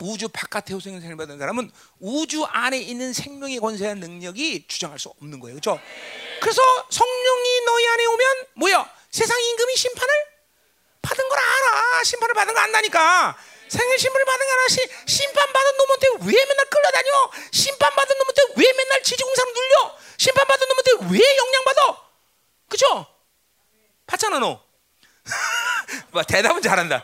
[0.00, 5.54] 우주 바깥에 호생을 생각받는 사람은 우주 안에 있는 생명의 권세와 능력이 주장할 수 없는 거예요.
[5.54, 5.80] 그렇죠?
[6.40, 6.60] 그래서
[6.90, 8.94] 성령이 너희 안에 오면 뭐야?
[9.10, 10.08] 세상 임금이 심판을
[11.02, 12.04] 받은 걸 알아.
[12.04, 13.38] 심판을 받은 거 안다니까.
[13.68, 14.68] 생일 심판을 받은 거 알아.
[14.68, 17.10] 시, 심판받은 놈한테 왜 맨날 끌려다녀?
[17.52, 19.98] 심판받은 놈한테 왜 맨날 지지공사로 눌려?
[20.18, 22.02] 심판받은 놈한테 왜 영향받아?
[22.68, 23.06] 그죠?
[24.06, 24.71] 받잖아 너.
[26.10, 27.02] 뭐 대답은 잘한다.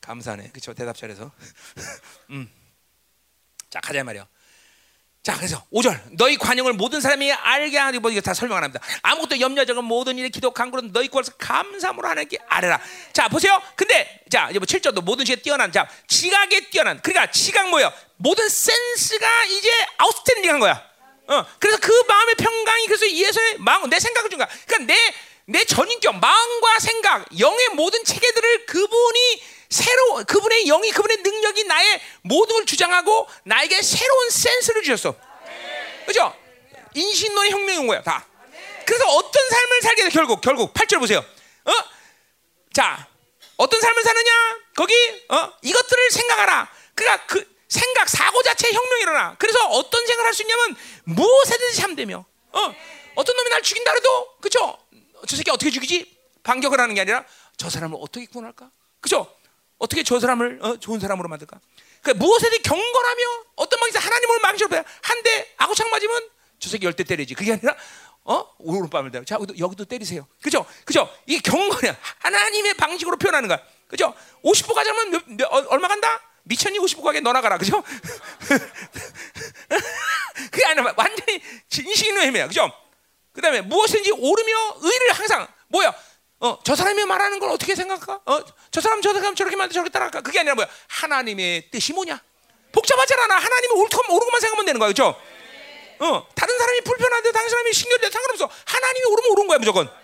[0.00, 0.50] 감사하네.
[0.50, 0.74] 그렇죠.
[0.74, 1.32] 대답 잘해서.
[2.30, 2.50] 음.
[3.70, 4.26] 자, 가자 말이야.
[5.22, 6.18] 자, 그래서 5절.
[6.18, 8.84] 너희 관용을 모든 사람이 알게 하니 뭐 이거 다 설명 안 합니다.
[9.00, 12.78] 아무것도 염려적은 모든 일에 기도 간구는 너희 구할 감사함으로 하나님께 아뢰라.
[13.14, 13.60] 자, 보세요.
[13.74, 17.00] 근데 자, 이제 뭐 7절도 모든 지에 뛰어난 자, 지각에 뛰어난.
[17.00, 17.90] 그러니까 지각 뭐야?
[18.16, 20.93] 모든 센스가 이제 outstanding 한 거야.
[21.26, 21.46] 어.
[21.58, 24.48] 그래서 그 마음의 평강이 그래서 예수의 마음 내 생각을 준 거야.
[24.66, 31.64] 그러니까 내 내 전인격, 마음과 생각, 영의 모든 체계들을 그분이 새로 그분의 영이 그분의 능력이
[31.64, 35.14] 나의 모든 걸 주장하고 나에게 새로운 센스를 주셨어.
[36.06, 36.34] 그죠?
[36.94, 38.26] 인식론의 혁명이 온 거야, 다.
[38.86, 41.18] 그래서 어떤 삶을 살게 돼 결국 결국 8절 보세요.
[41.64, 41.72] 어?
[42.72, 43.06] 자,
[43.56, 44.58] 어떤 삶을 사느냐?
[44.76, 44.94] 거기
[45.28, 45.52] 어?
[45.62, 46.70] 이것들을 생각하라.
[46.94, 49.36] 그러니까 그 생각 사고 자체 혁명이 일어나.
[49.38, 52.24] 그래서 어떤 생각을 할 수 있냐면 무엇에든지 참되며.
[52.52, 52.74] 어?
[53.16, 54.78] 어떤 놈이 날 죽인다 그래도 그죠?
[55.26, 56.16] 저 새끼 어떻게 죽이지?
[56.42, 57.24] 반격을 하는 게 아니라
[57.56, 58.70] 저 사람을 어떻게 구원할까?
[59.00, 59.32] 그죠?
[59.78, 61.58] 어떻게 저 사람을 어, 좋은 사람으로 만들까?
[62.02, 63.22] 그러니까 무엇에든 경건하며
[63.56, 66.28] 어떤 방에서 하나님을 망치려 한대 아구창 맞으면
[66.58, 67.34] 저 새끼 열대 때리지.
[67.34, 67.74] 그게 아니라
[68.24, 70.26] 어 오른밤을 대고 자 여기도 때리세요.
[70.42, 70.64] 그죠?
[70.84, 71.08] 그죠?
[71.26, 71.96] 이게 경건이야.
[72.20, 73.60] 하나님의 방식으로 표현하는 거야.
[73.88, 74.14] 그죠?
[74.42, 76.20] 50보 가자면 몇, 몇, 어, 얼마 간다?
[76.44, 77.58] 미천이 50보 가게 너나 가라.
[77.58, 77.82] 그죠?
[80.50, 81.40] 그게 아니라 완전히
[81.76, 82.48] 인식의 힘이야.
[82.48, 82.70] 그죠?
[83.32, 85.94] 그 다음에 무엇인지 오르며 의를 항상 뭐야?
[86.40, 88.20] 어, 저 사람이 말하는 걸 어떻게 생각할까?
[88.26, 90.20] 어, 저 사람 저 사람 저렇게 만들 저렇게 따라할까?
[90.20, 90.68] 그게 아니라 뭐야?
[90.88, 92.20] 하나님의 뜻이 뭐냐?
[92.72, 93.36] 복잡하잖아.
[93.36, 95.18] 하나님이 옳고 옳고만 생각하면 되는 거야, 그렇죠?
[96.00, 98.50] 어, 다른 사람이 불편한데 다른 사람이 신경돼 상관없어.
[98.66, 100.03] 하나님이 옳으면 옳은 거야, 무조건.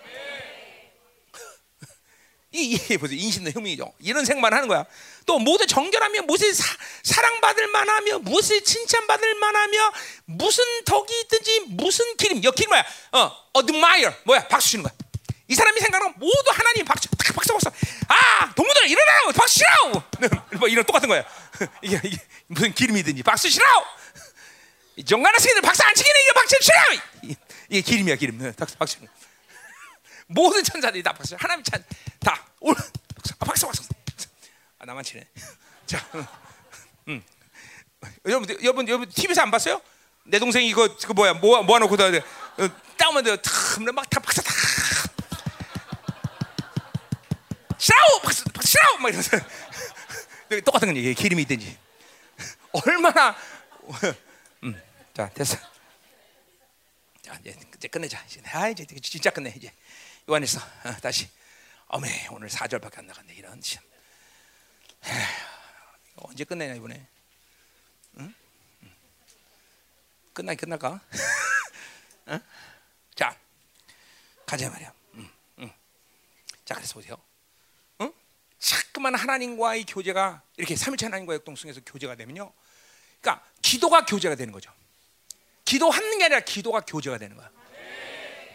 [2.53, 3.17] 이, 이 보세요.
[3.17, 3.93] 인신의 흠이죠.
[3.99, 4.85] 이런 생각만 하는 거야.
[5.25, 9.93] 또 모두 정결하며 무엇에 사, 랑받을 만하며 무엇에 칭찬받을 만하며
[10.25, 12.43] 무슨 덕이 있든지 무슨 기름.
[12.43, 12.85] 여 기름 뭐야?
[13.13, 14.47] 어, admire 뭐야?
[14.47, 14.93] 박수 치는 거야.
[15.47, 17.69] 이 사람이 생각하는 모두 하나님 박수, 박수, 박수.
[18.07, 20.03] 아, 동무들 일어나라고 박수 치라고.
[20.59, 21.23] 뭐 이런 똑같은 거야.
[21.81, 22.17] 이게, 이게
[22.47, 23.85] 무슨 기름이든지 박수 치라고.
[25.05, 27.37] 정관한 새끼들 박수 안 치기는 이게 박수 치라고.
[27.69, 28.37] 이게 기름이야 기름.
[28.39, 28.97] 네, 박수, 박수.
[30.33, 31.35] 모든 천사들이 다 박수.
[31.37, 31.83] 하나님 찬
[32.19, 32.45] 다.
[32.59, 34.27] 올 박수, 아, 박수, 박수.
[34.79, 35.27] 아, 나만 치네.
[35.85, 36.05] 자,
[37.07, 37.23] 음.
[38.25, 39.81] 여러분, 여러분, 여러분 TV에서 안 봤어요?
[40.23, 43.35] 내 동생이 이거 그 뭐야 모아 모아놓고 다 어, 다운만 돼요.
[43.93, 44.51] 막다 박사 다
[47.77, 49.37] 싫어 박사 싫어 막 이러면서
[50.63, 51.77] 똑같은 건 얘기 기름이 있든지
[52.71, 53.35] 얼마나
[54.63, 54.79] 음,
[55.13, 55.57] 자 됐어.
[57.23, 58.23] 자 이제 끝내자.
[58.27, 59.71] 이제 아 이제 진짜 끝내 이제
[60.31, 61.29] 요한에서 어, 다시
[61.87, 63.83] 어메 오늘 4절밖에 안 나갔네 이런 참.
[65.03, 65.25] 에휴,
[66.15, 67.05] 언제 끝내냐 이번에?
[68.19, 68.33] 응?
[70.31, 71.01] 끝나긴 끝날까?
[72.29, 72.39] 응?
[73.13, 73.37] 자
[74.45, 74.93] 가자 말이야.
[75.15, 75.29] 응,
[75.59, 75.73] 응.
[76.63, 77.17] 자 그래서 보세요.
[77.99, 78.13] 응?
[78.57, 82.53] 자꾸만 하나님과의 교제가 이렇게 삼일체 하나님과의 역동성에서 교제가 되면요.
[83.19, 84.73] 그러니까 기도가 교제가 되는 거죠.
[85.65, 87.51] 기도하는 게 아니라 기도가 교제가 되는 거야.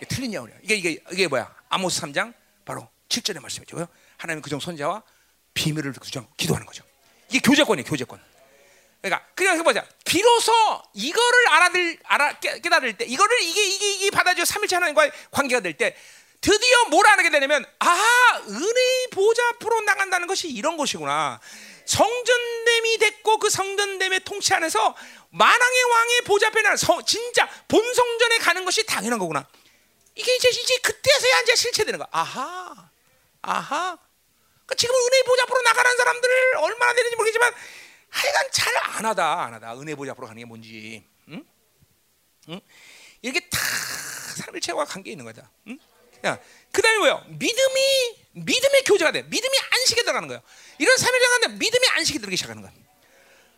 [0.08, 0.56] 틀리냐 우리야.
[0.62, 1.54] 이게 이게 이게 뭐야?
[1.68, 3.88] 아모스 3장 바로 7절의 말씀이죠.
[4.16, 5.02] 하나님 그종 손자와
[5.54, 6.84] 비밀을 그정 기도하는 거죠.
[7.28, 8.20] 이게 교제권이에요, 교제권.
[9.02, 9.86] 그러니까 그냥 해보자.
[10.04, 10.52] 비로소
[10.94, 15.96] 이거를 알아들 알아 깨달을 때, 이거를 이게 이게 이게 받아줘 삼일체 하나님과의 관계가 될 때,
[16.40, 21.40] 드디어 뭘 알게 되냐면, 아 은혜의 보좌 앞으로 나간다는 것이 이런 것이구나.
[21.86, 24.94] 성전됨이 됐고 그 성전됨의 통치 안에서
[25.30, 29.46] 만왕의 왕의 보좌 앞에 나 진짜 본 성전에 가는 것이 당연한 거구나.
[30.16, 32.08] 이게 이제 이제 그때서야 이제 실체되는 거야.
[32.10, 32.90] 아하,
[33.42, 33.98] 아하.
[34.64, 37.54] 그러니까 지금 은혜 보좌 앞으로 나가는 사람들을 얼마나 되는지 모르겠지만
[38.10, 41.44] 하여간 잘 안 하다 안 하다 은혜 보좌 앞으로 가는 게 뭔지, 응?
[42.48, 42.60] 응?
[43.22, 43.58] 이렇게 다
[44.36, 45.50] 사람의 체와 관계 있는 거다.
[45.68, 45.78] 응?
[46.24, 46.38] 야,
[46.72, 47.22] 그다음에 뭐요?
[47.28, 49.22] 믿음이 믿음의 교제가 돼.
[49.22, 50.42] 믿음이 안식에 들어가는 거예요.
[50.78, 52.72] 이런 삶을 정하는데 믿음이 안식에 들어가기 시작하는 거야.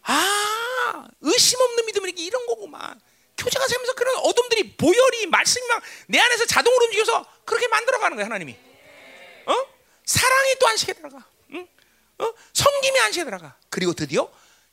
[0.02, 3.00] 아, 의심 없는 믿음은 이런 거구만.
[3.38, 8.56] 교제가 되면서 그런 어둠들이 보혈이 말씀이 막 내 안에서 자동으로 움직여서 그렇게 만들어가는 거야 하나님이.
[9.46, 9.66] 어?
[10.04, 11.24] 사랑이 또 안식에 들어가.
[11.52, 11.68] 응?
[12.18, 12.32] 어?
[12.52, 13.56] 성김이 안식에 들어가.
[13.68, 14.30] 그리고 드디어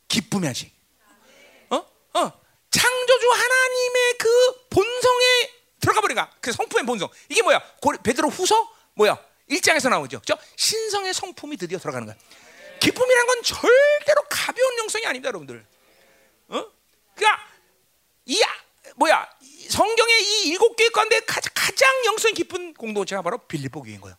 [0.08, 0.74] 기쁨이 안식.
[1.70, 1.76] 어?
[1.76, 2.42] 어?
[2.72, 5.26] 창조주 하나님의 그 본성에
[5.82, 6.32] 들어가 버리가.
[6.40, 7.10] 그 성품의 본성.
[7.30, 7.62] 이게 뭐야?
[8.04, 9.18] 베드로 후서 뭐야?
[9.48, 10.20] 일장에서 나오죠.
[10.22, 10.38] 그죠?
[10.56, 12.16] 신성의 성품이 드디어 들어가는 거야.
[12.80, 15.66] 기쁨이란 건 절대로 가벼운 영성이 아닙니다, 여러분들.
[16.48, 16.66] 어?
[17.14, 17.48] 그러니까
[18.26, 18.48] 이 아,
[18.96, 19.30] 뭐야?
[19.70, 24.18] 성경의 이 일곱 개 가운데 가장 영성이 깊은 공동체가 바로 빌립보 교회인 거예요.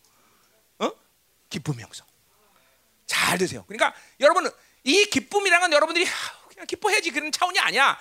[0.79, 0.91] 어?
[1.49, 2.05] 기쁨의 영성.
[3.05, 3.63] 잘 드세요.
[3.67, 4.51] 그러니까 여러분은
[4.83, 6.05] 이 기쁨이란 건 여러분들이
[6.49, 7.97] 그냥 기뻐해야지 그런 차원이 아니야.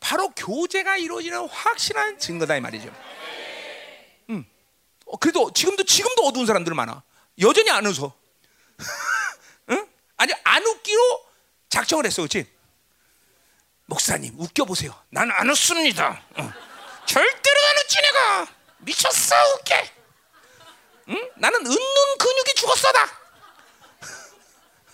[0.00, 2.92] 바로 교제가 이루어지는 확실한 증거다 이 말이죠.
[4.30, 4.44] 음.
[5.06, 7.02] 어, 그래도 지금도 지금도 어두운 사람들 많아.
[7.40, 8.12] 여전히 안 웃어.
[9.70, 9.88] 응?
[10.16, 11.26] 아니 안 웃기로
[11.68, 12.46] 작정을 했어, 그렇지?
[13.92, 14.94] 목사님 웃겨 보세요.
[15.08, 16.22] 난 안 웃습니다.
[16.36, 16.52] 어.
[17.06, 18.46] 절대로 안 웃지 내가
[18.78, 19.90] 미쳤어 웃게.
[21.08, 21.30] 응?
[21.36, 23.06] 나는 웃는 근육이 죽었어다.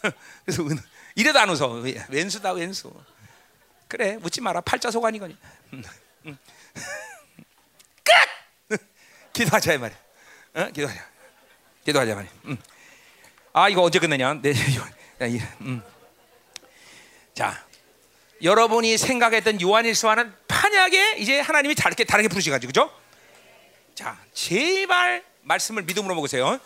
[0.47, 0.63] 그래서
[1.17, 1.83] 이래도 안 웃어.
[2.09, 2.93] 왼수다 왼수.
[3.89, 4.61] 그래 웃지 마라.
[4.61, 5.37] 팔자소관이거니.
[8.05, 8.79] 끝.
[9.33, 9.99] 기도하자 이 말이야.
[10.55, 10.67] 어?
[10.71, 11.05] 기도하자.
[11.85, 12.33] 기도하자 말이야.
[12.45, 12.57] 음.
[13.53, 14.35] 아 이거 언제 끝내냐?
[14.35, 14.53] 네.
[15.63, 15.83] 음.
[17.35, 17.67] 자,
[18.45, 22.95] 여러분이 생각했던 요한일서와는 판약에 이제 하나님이 다르게 다르게 부르시가지고 그죠?
[23.95, 26.61] 자, 제발 말씀을 믿음으로 먹으세요.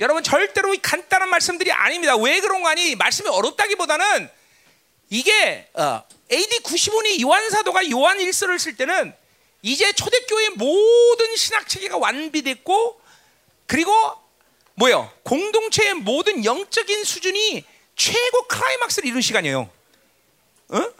[0.00, 2.16] 여러분 절대로 간단한 말씀들이 아닙니다.
[2.16, 2.96] 왜 그런 거 아니?
[2.96, 4.30] 말씀이 어렵다기보다는
[5.10, 6.02] 이게 어,
[6.32, 9.14] AD 95년 요한 사도가 요한 일서를 쓸 때는
[9.60, 13.00] 이제 초대교회 모든 신학 체계가 완비됐고
[13.66, 13.92] 그리고
[14.74, 15.12] 뭐요?
[15.22, 17.64] 공동체의 모든 영적인 수준이
[17.94, 19.70] 최고 클라이막스를 이룬 시간이에요.
[20.74, 20.92] 어?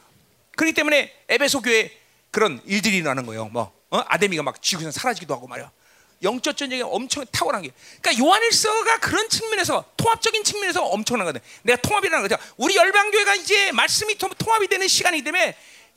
[0.56, 1.90] 그렇기 때문에 에베소 교회
[2.30, 3.46] 그런 일들이 일어나는 거예요.
[3.46, 3.98] 뭐 어?
[4.06, 5.70] 아데미가 막 지구에서 사라지기도 하고 말이야.
[6.22, 7.70] 영적 전쟁이 엄청 탁월한 게.
[8.00, 11.40] 그러니까 요한일서가 그런 측면에서 통합적인 측면에서 엄청난 거든.
[11.62, 12.42] 내가 통합이라는 거죠.
[12.56, 15.56] 우리 열방 교회가 이제 말씀이 통합이 되는 시간이기 때문에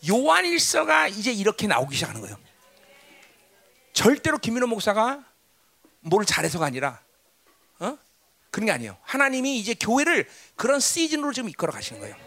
[0.09, 2.37] 요한일서가 이제 이렇게 나오기 시작하는 거예요.
[3.93, 5.23] 절대로 김민호 목사가
[6.01, 6.99] 뭘 잘해서가 아니라
[7.79, 7.97] 어?
[8.51, 8.97] 그런 게 아니에요.
[9.03, 12.26] 하나님이 이제 교회를 그런 시즌으로 지금 이끌어 가시는 거예요.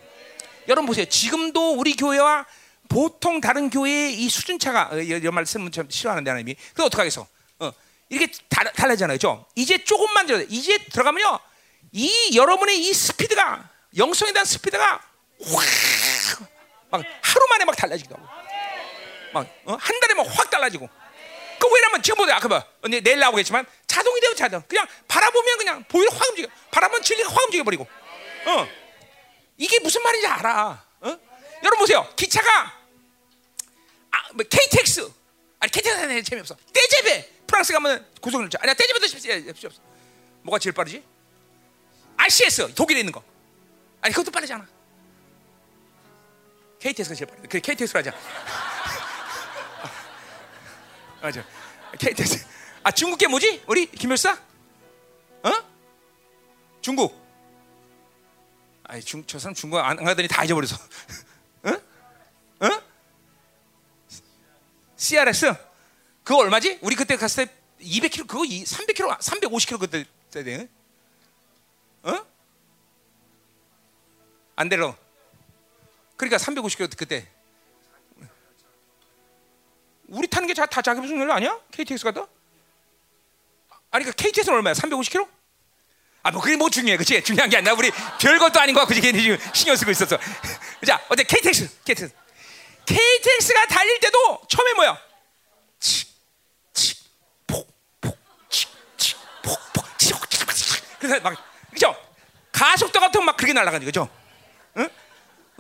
[0.70, 1.05] 여러분 보세요.
[1.05, 2.47] 지금도 우리 교회와
[2.88, 7.26] 보통 다른 교회의 이 수준차가 이런 말씀은 참 싫어하는데 하나님이 그 어떻게 하겠어?
[7.59, 7.72] 어,
[8.09, 11.40] 이렇게 다, 달라잖아요, 죠 이제 조금만 들어, 이제 들어가면요,
[11.92, 15.02] 이 여러분의 이 스피드가 영성에 대한 스피드가
[15.42, 18.26] 확막 하루 만에 막 달라지기도 하고,
[19.32, 19.76] 막한 어?
[20.01, 20.88] 달에 막 확 달라지고.
[21.59, 24.62] 그 왜냐면 지금 보세요, 아까 봐, 내일 나오겠지만 자동이 되어 자동.
[24.68, 26.48] 그냥 바라보면 그냥 보이를 확 움직여.
[26.70, 27.86] 바라보면 진리가 확 움직여 버리고.
[28.47, 28.68] 어,
[29.61, 30.85] 이게 무슨 말인지 알아.
[31.03, 31.07] 어?
[31.62, 32.81] 여러분 보세요, 기차가
[34.11, 35.12] 아, 뭐 KTX
[35.61, 36.57] 아니 KTX는 재미없어.
[36.73, 39.81] 떼제베 프랑스 가면 고속열차 아니야 떼제베도 필요 없어.
[40.43, 41.05] 뭐가 제일 빠르지?
[42.16, 43.23] RCS 독일에 있는 거.
[44.01, 44.66] 아니 그것도 빠르잖아.
[46.78, 47.49] KTX가 제일 빠르다.
[47.49, 48.12] 그래 KTX로 하자.
[51.20, 51.45] 맞아.
[51.99, 52.47] KTX.
[52.82, 53.62] 아 중국계 뭐지?
[53.66, 54.32] 우리 김열사?
[55.43, 55.51] 어?
[56.81, 57.19] 중국.
[58.91, 60.77] 아니 중, 저 사람 중국 안 가더니 다 잊어버려서.
[61.67, 61.81] 응?
[62.62, 62.81] 응?
[64.97, 65.55] CRS?
[66.25, 66.81] 그거 얼마지?
[66.83, 70.69] 우리 그때 갔을 때 200km 그거 300km 350km 그때 때
[72.03, 72.27] 어?
[74.57, 74.97] 안 되러.
[76.17, 77.29] 그러니까 350km 그때.
[80.09, 81.61] 우리 타는 게 다 자기 무슨 일 아니야?
[81.71, 82.27] KTX 가다?
[83.93, 84.75] 아니 그 KTX는 얼마야?
[84.75, 85.29] 350km?
[86.22, 87.22] 아, 뭐 그게 뭐 중요해, 그치?
[87.22, 87.90] 중요한 게 아니라 우리
[88.20, 90.18] 별것도 아닌 거 같고 지금 신경 쓰고 있었어.
[90.86, 92.12] 자, 어때 KTX, KTX,
[92.86, 94.98] KTX가 달릴 때도 처음에 뭐야?
[95.78, 96.06] 치,
[96.74, 96.94] 치,
[97.47, 97.66] 폭,
[98.01, 98.18] 폭,
[98.51, 98.66] 치,
[98.98, 101.34] 치, 폭, 폭, 치, 치, 그래서 막
[101.72, 101.97] 그죠?
[102.52, 104.09] 가속도 같은 막 그렇게 날아가는 거죠.
[104.76, 104.88] 응?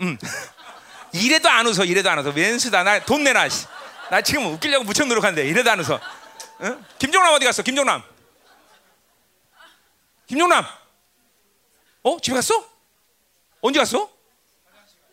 [0.02, 0.18] 응.
[1.12, 2.30] 이래도 안 웃어, 이래도 안 웃어.
[2.32, 3.48] 웬수다, 나 돈 내놔.
[4.10, 5.98] 나 지금 웃기려고 무척 노력하는데 이래도 안 웃어.
[6.62, 6.84] 응?
[6.98, 7.62] 김종남 어디 갔어?
[7.62, 8.02] 김종남.
[10.30, 10.64] 김용남,
[12.04, 12.54] 어 집에 갔어?
[13.60, 14.08] 언제 갔어?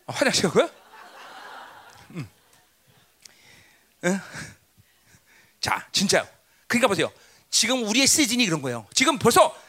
[0.06, 0.70] 아, 화장실 갔고요?
[2.12, 2.30] 음.
[4.04, 4.22] 응?
[5.60, 6.28] 자, 진짜요.
[6.68, 7.12] 그러니까 보세요.
[7.50, 8.86] 지금 우리의 시즌이 그런 거예요.
[8.94, 9.60] 지금 벌써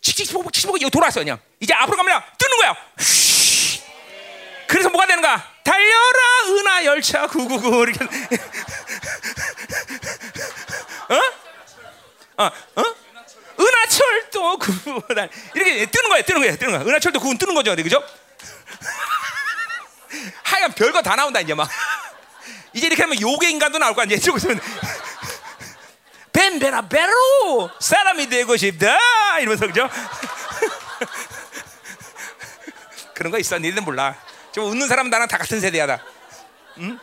[0.00, 1.40] 칙칙폭폭 칙칙폭 이거 돌아왔어 그냥.
[1.60, 2.76] 이제 앞으로 가면 뜨는 거야.
[4.66, 5.54] 그래서 뭐가 되는가?
[5.62, 6.18] 달려라
[6.48, 8.04] 은하 열차 999 이렇게.
[11.14, 12.42] 어?
[12.42, 12.46] 어?
[12.46, 12.93] 어?
[14.34, 15.00] 은하철도 구분
[15.54, 16.88] 이렇게 뜨는 거예요, 뜨는 거예요, 뜨는 거예요.
[16.88, 18.02] 은하철도 구분 뜨는 거죠, 그죠?
[20.42, 21.68] 하여간 별거 다 나온다 이제 막
[22.72, 24.16] 이제 이렇게 하면 요괴 인간도 나올 거 아니야?
[24.16, 24.60] 이쪽에서는
[26.32, 29.88] 벤베라 베로 사람이 되고 싶다 이러면서 그죠?
[33.14, 34.16] 그런 거 있어, 니들 몰라.
[34.52, 36.02] 좀 웃는 사람 나랑 다 같은 세대야 다.
[36.78, 36.98] 응?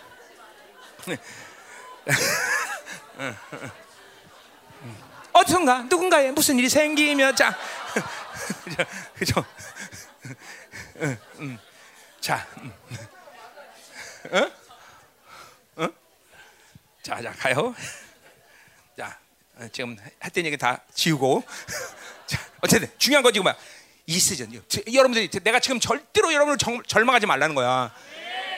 [5.33, 5.83] 어디선가?
[5.83, 7.57] 누군가에 무슨 일이 생기면 자.
[9.15, 9.45] 그죠?
[11.01, 11.59] 응, 응.
[12.19, 12.73] 자 응.
[14.33, 14.51] 응?
[15.79, 15.93] 응?
[17.01, 17.75] 자, 자 가요.
[18.97, 19.17] 자
[19.71, 21.43] 지금 했던 얘기 다 지우고.
[22.27, 23.55] 자 어쨌든 중요한 거 지금 뭐야
[24.05, 24.51] 이 시즌
[24.91, 27.93] 여러분들이 내가 지금 절대로 여러분을 정, 절망하지 말라는 거야.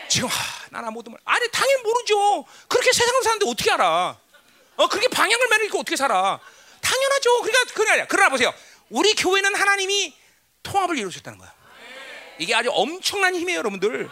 [0.09, 0.33] 지금 하,
[0.69, 2.45] 나나 모두 말 아니 당연히 모르죠.
[2.67, 4.17] 그렇게 세상을 사는데 어떻게 알아?
[4.75, 6.39] 어 그렇게 방향을 매니까 어떻게 살아
[6.83, 7.41] 당연하죠.
[7.41, 8.53] 그러니까 그게 아니라 그러나 보세요.
[8.89, 10.15] 우리 교회는 하나님이
[10.61, 11.51] 통합을 이루셨다는 거야.
[12.39, 14.09] 이게 아주 엄청난 힘이에요, 여러분들.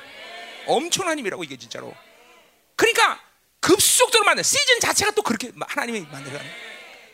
[0.68, 1.94] 엄청난 힘이라고 이게 진짜로.
[2.76, 3.20] 그러니까
[3.60, 6.52] 급속도로 만든 시즌 자체가 또 그렇게 하나님이 만들어가는.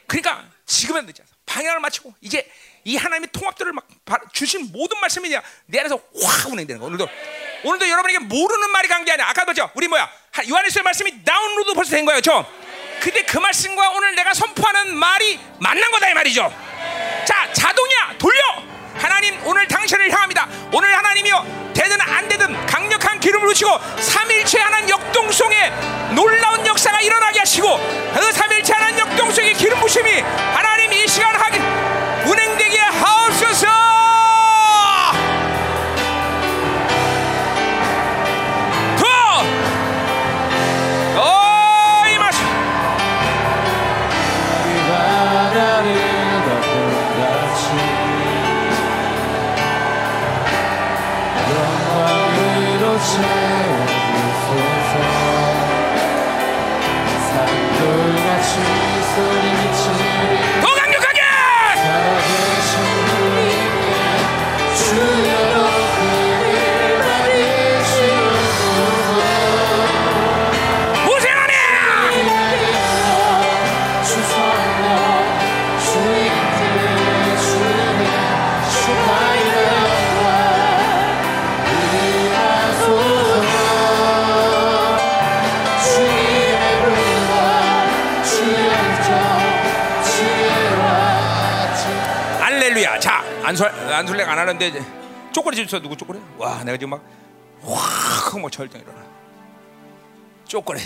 [0.05, 1.29] 그러니까 지금은 늦지 않아.
[1.45, 2.49] 방향을 맞추고 이제
[2.83, 3.87] 이 하나님의 통합들을 막
[4.33, 5.29] 주신 모든 말씀이
[5.65, 6.85] 내 안에서 확 운행되는 거.
[6.87, 7.07] 오늘도
[7.63, 9.27] 오늘도 여러분에게 모르는 말이 간 게 아니야.
[9.27, 9.69] 아까 그죠?
[9.75, 10.09] 우리 뭐야?
[10.49, 12.45] 요한에서의 말씀이 다운로드 벌써 된 거예요, 저.
[12.99, 16.51] 근데 그 말씀과 오늘 내가 선포하는 말이 만난 거다 이 말이죠.
[17.25, 18.15] 자, 자동이야.
[18.17, 18.41] 돌려.
[18.97, 20.47] 하나님 오늘 당신을 향합니다.
[20.71, 23.69] 오늘 하나님이요 되든 안 되든 강력한 기름을 부시고
[23.99, 25.71] 삼일체 하나님 역동성의
[26.15, 27.77] 놀라운 역사가 일어나게 하시고
[28.15, 30.09] 그 삼일체 하나님 역동성의 기름 부심이
[30.53, 31.59] 하나님 이 시간 하기
[93.47, 96.19] 안술 안술래가 안 하는데 쪼꼬리 집에서 누구 쪼꼬리?
[96.37, 96.99] 와 내가 지금
[97.61, 99.07] 막확막 절정 일어나.
[100.43, 100.81] 쪼꼬리.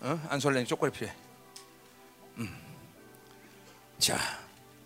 [0.00, 0.18] 어?
[0.30, 1.14] 안술래 쪼꼬리 필요해.
[2.38, 2.58] 음.
[3.98, 4.16] 자,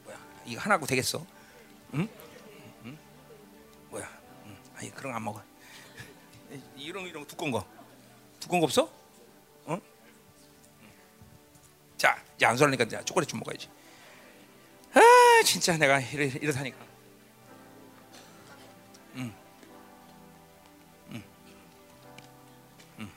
[0.03, 0.19] 뭐야?
[0.47, 1.25] 이거 하나고 되겠어?
[1.95, 2.09] 응?
[2.87, 2.99] 응?
[3.91, 4.09] 뭐야?
[4.47, 4.57] 응.
[4.75, 5.41] 아니 그런 거 안 먹어.
[6.75, 7.65] 이런 이런 두꺼운 거,
[8.41, 8.91] 두꺼운 거 없어?
[9.67, 9.79] 어?
[11.97, 13.69] 자, 이제 안술래니까 쪼꼬리 좀 먹어야지.
[14.95, 16.79] 아 진짜 내가 이러, 이러다니까.
[19.17, 19.35] 음.
[21.11, 21.25] 음.
[23.01, 23.11] 음.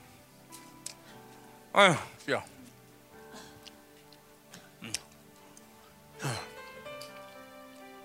[1.73, 1.95] 아유,
[2.31, 2.45] 야.
[4.81, 4.91] 음.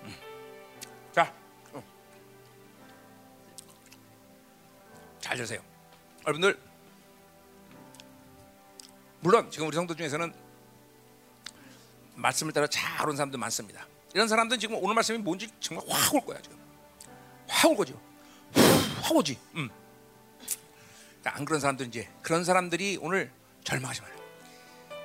[0.03, 0.15] 음.
[1.13, 1.33] 자,
[1.73, 1.83] 어.
[5.21, 5.63] 잘 드세요.
[6.27, 6.59] 여러분들
[9.21, 10.42] 물론 지금 우리 성도 중에서는
[12.23, 13.87] 말씀을 따라 잘 온 사람도 많습니다.
[14.15, 16.57] 이런 사람들은 지금 오늘 말씀이 뭔지 정말 확 올 거야 지금.
[17.49, 18.01] 확 올 거죠.
[19.03, 19.39] 확 오지.
[19.57, 19.69] 음.
[21.25, 23.31] 안 그런 사람들은 이제 그런 사람들이 오늘
[23.65, 24.23] 절망하지 말아요.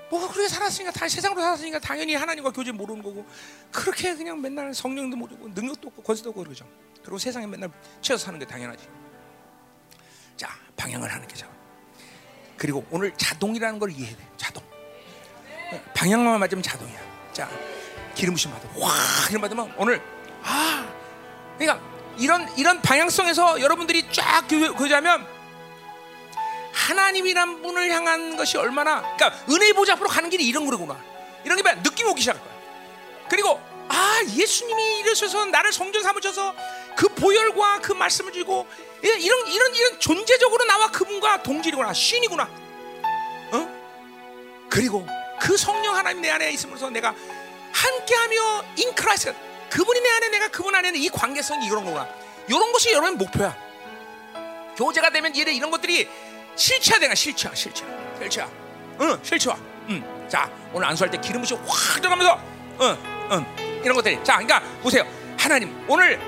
[0.09, 3.25] 뭐 그렇게 살았으니까 다 세상으로 살았으니까 당연히 하나님과 교제 모르는 거고
[3.71, 6.67] 그렇게 그냥 맨날 성령도 모르고 능력도 없고 권세도 없고 그러죠.
[7.01, 7.69] 그리고 세상에 맨날
[8.01, 8.87] 치여서 사는 게 당연하지.
[10.37, 11.49] 자 방향을 하는 게 자.
[12.57, 14.27] 그리고 오늘 자동이라는 걸 이해해 돼.
[14.37, 14.63] 자동.
[15.93, 16.99] 방향만 맞으면 자동이야.
[17.33, 17.49] 자
[18.15, 18.67] 기름 부심 받아.
[18.75, 18.91] 와
[19.27, 20.01] 기름 받으면 오늘
[20.43, 20.87] 아
[21.57, 21.85] 그러니까
[22.17, 25.25] 이런 이런 방향성에서 여러분들이 쫙 교제하면
[26.73, 30.97] 하나님이란 분을 향한 것이 얼마나 그러니까 은혜 보좌 앞으로 가는 길이 이런 거구나.
[31.43, 32.53] 이런 게 느낌이 오기 시작할 거야.
[33.29, 36.55] 그리고 아 예수님이 이러셔서 나를 성전 삼으셔서
[36.95, 38.67] 그 보혈과 그 말씀을 주고
[39.01, 41.93] 이런 이런 이런 존재적으로 나와 그분과 동질이구나.
[41.93, 42.49] 신이구나.
[43.51, 44.67] 어?
[44.69, 45.05] 그리고
[45.39, 47.13] 그 성령 하나님 내 안에 있으면서 내가
[47.73, 49.33] 함께하며 인크라이스
[49.69, 52.07] 그분이 내 안에 내가 그분 안에는 이 관계성이 이런 거구나
[52.47, 53.55] 이런 것이 여러분 목표야.
[54.77, 56.07] 교제가 되면 이런 이런 것들이
[56.55, 57.89] 실체화 되나 실체화 실체화
[58.19, 58.47] 실체화
[59.01, 59.57] 응 실체화
[59.89, 62.39] 응자 오늘 안수할 때 기름 부시 확 들어가면서
[62.79, 63.81] 응응.
[63.83, 64.23] 이런 것들이.
[64.23, 65.05] 자 그러니까 보세요.
[65.37, 66.19] 하나님 오늘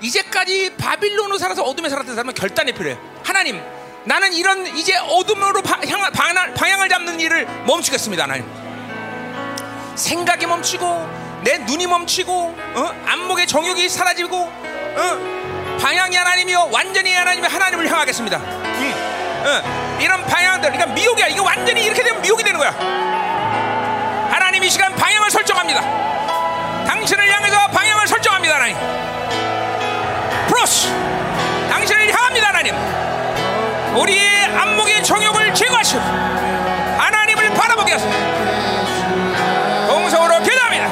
[0.00, 2.98] 이제까지 바빌론으로 살아서 어둠에 살았던 사람은 결단이 필요해.
[3.24, 3.62] 하나님
[4.04, 8.46] 나는 이런 이제 어둠으로 방향, 방향을 잡는 일을 멈추겠습니다 하나님
[9.94, 11.08] 생각이 멈추고
[11.42, 12.32] 내 눈이 멈추고
[12.74, 13.02] 어?
[13.06, 15.78] 안목의 정욕이 사라지고 어?
[15.80, 19.18] 방향이 하나님이요 완전히 하나님이 하나님을 향하겠습니다 응.
[19.38, 21.28] 어, 이런 방향들, 그러니까 미혹이야.
[21.28, 22.70] 이거 완전히 이렇게 되면 미혹이 되는 거야.
[24.30, 25.80] 하나님 이 시간 방향을 설정합니다.
[26.86, 28.76] 당신을 향해서 방향을 설정합니다, 하나님.
[30.48, 30.88] 프로스,
[31.70, 32.74] 당신을 향합니다, 하나님.
[34.00, 38.16] 우리의 안목의 정욕을 제거하시고 하나님을 바라보게 하소서.
[39.88, 40.88] 동성으로 기도합니다.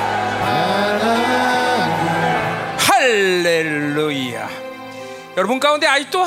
[2.79, 4.49] 할렐루야.
[5.37, 6.25] 여러분 가운데 아직도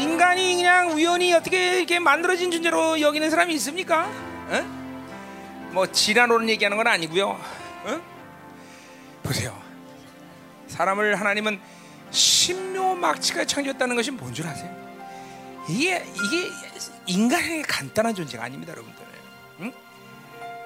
[0.00, 4.10] 인간이 그냥 우연히 어떻게 이렇게 만들어진 존재로 여기는 사람이 있습니까?
[4.50, 4.64] 어?
[5.70, 7.28] 뭐 지나노는 얘기하는 건 아니고요.
[7.84, 8.00] 어?
[9.22, 9.56] 보세요.
[10.66, 11.60] 사람을 하나님은
[12.10, 14.77] 신묘 막치가 창조했다는 것이 뭔 줄 아세요?
[15.68, 16.50] 이게 이게
[17.06, 19.04] 인간에게 간단한 존재가 아닙니다, 여러분들.
[19.60, 19.72] 응?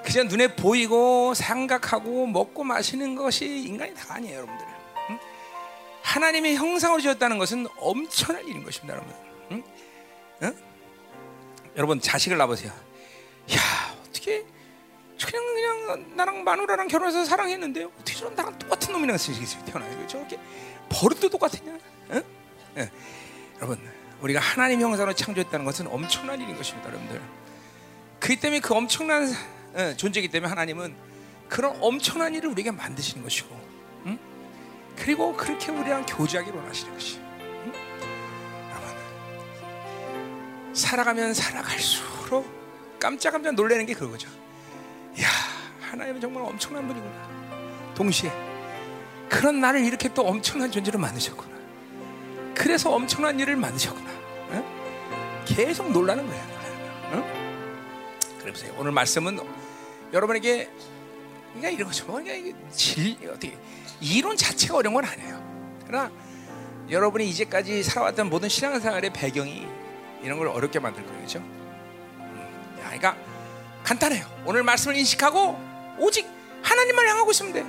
[0.03, 4.73] 그냥 눈에 보이고 생각하고 먹고 마시는 것이 인간이 다 아니에요, 여러분들.
[6.03, 9.13] 하나님의 형상으로 지었다는 것은 엄청난 일인 것입니다, 여러분.
[9.51, 9.63] 응?
[10.43, 10.73] 응?
[11.75, 12.71] 여러분 자식을 낳으세요.
[12.71, 14.45] 야 어떻게
[15.25, 19.17] 그냥 그냥 나랑 마누라랑 결혼해서 사랑했는데 어떻게 저런 나랑 똑같은 놈이랑
[19.65, 20.07] 태어나요?
[20.07, 20.37] 저렇게
[20.89, 21.77] 버릇도 똑같으냐?
[22.11, 22.23] 응?
[22.77, 22.89] 응.
[23.57, 23.79] 여러분
[24.23, 27.21] 우리가 하나님 형상으로 창조했다는 것은 엄청난 일인 것입니다, 여러분들.
[28.19, 29.29] 그 때문에 그 엄청난
[29.97, 30.95] 존재이기 때문에 하나님은
[31.49, 33.73] 그런 엄청난 일을 우리에게 만드시는 것이고
[34.95, 37.19] 그리고 그렇게 우리랑 교제하기를 원하시는 것이.
[37.19, 37.73] 응?
[38.69, 38.95] 여러분,
[40.73, 42.47] 살아가면 살아갈수록
[42.99, 44.29] 깜짝깜짝 놀라는 게 그거죠.
[45.19, 45.27] 야,
[45.81, 47.93] 하나님은 정말 엄청난 분이구나.
[47.95, 48.31] 동시에
[49.27, 51.52] 그런 나를 이렇게 또 엄청난 존재로 만드셨구나.
[52.55, 54.09] 그래서 엄청난 일을 만드셨구나.
[54.51, 55.43] 응?
[55.45, 56.43] 계속 놀라는 거예요.
[57.13, 58.37] 응?
[58.39, 58.73] 그래보세요.
[58.77, 59.39] 오늘 말씀은
[60.11, 60.69] 여러분에게
[61.53, 62.07] 그러니까 이런 거죠.
[62.07, 63.57] 그러니까 이게 질 어떻게
[64.01, 65.81] 이론 자체가 어려운 건 아니에요.
[65.85, 66.11] 그러나
[66.89, 69.67] 여러분이 이제까지 살아왔던 모든 신앙생활의 배경이
[70.21, 71.17] 이런 걸 어렵게 만들 거예요.
[71.17, 71.39] 그렇죠?
[71.39, 73.15] 음, 그러니까
[73.83, 74.25] 간단해요.
[74.45, 75.59] 오늘 말씀을 인식하고
[75.99, 76.27] 오직
[76.61, 77.65] 하나님만 향하고 있으면 돼.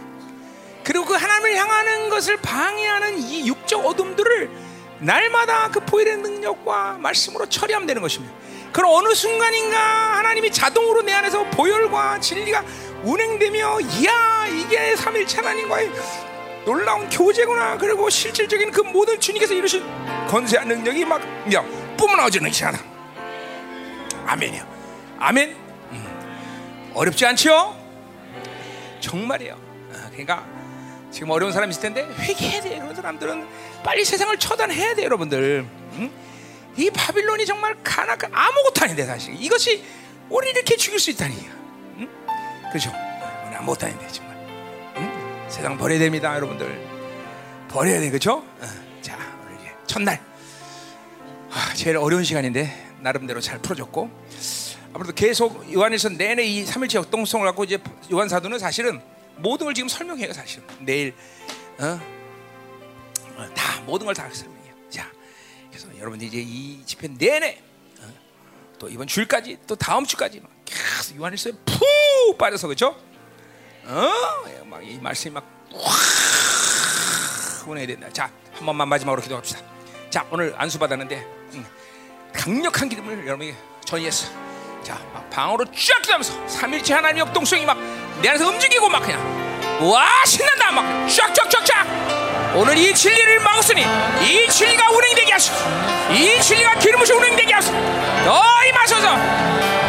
[0.84, 7.86] 그리고 그 하나님을 향하는 것을 방해하는 이 육적 어둠들을 날마다 그 보일의 능력과 말씀으로 처리하면
[7.86, 8.34] 되는 것입니다.
[8.72, 12.64] 그럼 어느 순간인가 하나님이 자동으로 내 안에서 보혈과 진리가
[13.04, 15.90] 운행되며 이야 이게 삼일체 하나님과의
[16.64, 17.76] 놀라운 교제구나.
[17.78, 19.84] 그리고 실질적인 그 모든 주님께서 이루신
[20.28, 21.20] 건세한 능력이 막
[21.96, 22.74] 뿜어나오지는 시간
[24.26, 24.66] 아멘이요.
[25.18, 25.50] 아멘.
[25.92, 26.92] 음.
[26.94, 27.76] 어렵지 않죠?
[29.00, 29.54] 정말이에요.
[29.92, 30.46] 아, 그러니까
[31.10, 32.78] 지금 어려운 사람 있을 텐데 회개해야 돼.
[32.80, 33.46] 그런 사람들은
[33.84, 36.10] 빨리 세상을 처단해야 돼 여러분들 음?
[36.76, 39.84] 이 바빌론이 정말 가나 아무것도 아닌데 사실 이것이
[40.30, 41.36] 우리 이렇게 죽일 수 있다니
[41.98, 42.08] 응?
[42.72, 42.90] 그죠?
[43.46, 44.34] 우리 아무것도 아닌데 정말
[44.96, 45.46] 응?
[45.48, 46.66] 세상 버려야 됩니다 여러분들
[47.68, 48.38] 버려야 돼 그죠?
[48.38, 48.66] 어.
[49.02, 50.20] 자 오늘 이제 첫날
[51.50, 54.10] 아, 제일 어려운 시간인데 나름대로 잘 풀어줬고
[54.94, 57.78] 앞으로도 계속 요한에서 내내 이 삼일체 역동성을 갖고 이제
[58.10, 59.00] 요한 사도는 사실은
[59.36, 61.14] 모든 걸 지금 설명해요 사실은 내일
[61.78, 62.13] 어?
[63.36, 64.74] 어, 다 모든 걸 다 설명해요.
[64.90, 65.10] 자,
[65.70, 67.62] 그래서 여러분들 이제 이 집회 내내
[68.00, 68.12] 어?
[68.78, 72.96] 또 이번 주일까지 또 다음 주까지 막 계속 요한일서에 푹 빠져서 그죠?
[73.86, 74.12] 어,
[74.66, 75.44] 막 이 말씀이 막확
[77.64, 78.08] 보내야 된다.
[78.12, 79.60] 자, 한 번만 마지막으로 기도합시다.
[80.10, 81.16] 자, 오늘 안수 받았는데
[81.54, 81.66] 음,
[82.32, 84.28] 강력한 기름을 여러분에게 전이했어.
[84.82, 87.76] 자, 막 방으로 쫙 기도하면서 삼일째 하나님 역동성이 막
[88.22, 89.20] 내 안에서 움직이고 막 그냥
[89.90, 91.86] 와 신난다 막 쫙쫙쫙쫙
[92.56, 93.84] 오늘 이 진리를 막았으니
[94.22, 95.64] 이 진리가 운행이 되게 하소서.
[96.12, 97.76] 이 진리가 기름 부시 운행이 되게 하소서.
[98.24, 99.83] 더 임하소서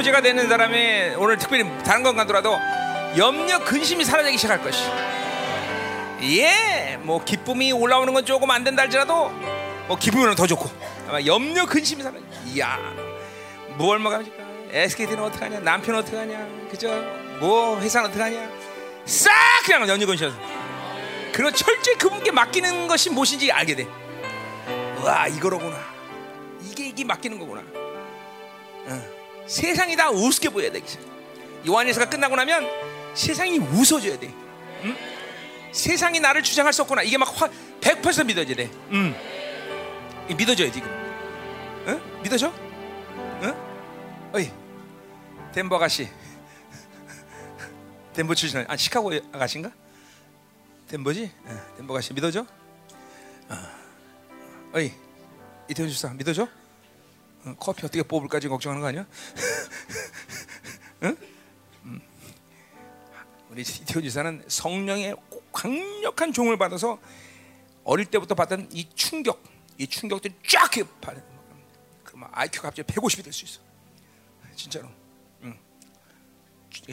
[0.00, 2.58] 교제가 되는 사람이 오늘 특별히 다른 건 가더라도
[3.18, 4.82] 염려 근심이 사라지기 시작할 것이.
[6.22, 9.30] 예 뭐 기쁨이 올라오는 건 조금 안 된다 할지라도
[9.88, 10.70] 뭐 기쁨은 더 좋고.
[11.26, 12.78] 염려 근심이 사라져 이야
[13.76, 14.36] 뭐 얼마가 합니까?
[14.70, 15.60] SKT는 어떡하냐?
[15.60, 16.46] 남편 어떡하냐?
[16.70, 16.88] 그죠?
[17.40, 18.48] 뭐 회사는 어떡하냐?
[19.06, 19.30] 싹
[19.64, 20.32] 그냥 염려 근심
[21.32, 23.86] 그리고 철저히 그분께 맡기는 것이 무엇인지 알게 돼
[25.02, 25.78] 와 이거로구나.
[26.62, 27.02] 이게 이게.
[27.02, 27.06] 어.
[29.60, 30.80] 세상이 다 우습게 보여야 돼.
[31.68, 32.66] 요한에서가 끝나고 나면
[33.14, 34.32] 세상이 웃어줘야 돼.
[34.84, 34.96] 응?
[35.70, 37.02] 세상이 나를 주장할 수 없구나.
[37.02, 37.28] 이게 막
[37.80, 38.70] 100% 믿어져야 돼.
[38.92, 39.14] 응.
[40.24, 40.88] 이게 믿어져야 지금.
[41.88, 42.22] 응?
[42.22, 42.50] 믿어져?
[43.42, 43.54] 응?
[44.32, 44.50] 어이,
[45.52, 46.08] 덴버 아가씨.
[48.14, 49.70] 덴버 출신 아 시카고 아가씨인가?
[50.88, 51.30] 덴버지?
[51.44, 52.46] 어, 덴버 아가씨 믿어져?
[53.50, 53.56] 어.
[54.72, 54.90] 어이.
[55.68, 56.48] 이태원 집사 믿어줘?
[57.44, 59.06] 어, 커피 어떻게 뽑을까 지금 걱정하는 거 아니야?
[61.04, 61.16] 응?
[61.84, 62.00] 음.
[63.50, 65.16] 우리 이태원 집사는 성령의
[65.52, 66.98] 강력한 종을 받아서
[67.84, 69.42] 어릴 때부터 받던 이 충격,
[69.78, 71.22] 이 충격들이 쫙 받는
[72.04, 73.60] 그러면 IQ가 갑자기 150이 될 수 있어.
[74.54, 74.88] 진짜로.
[75.42, 75.58] 응.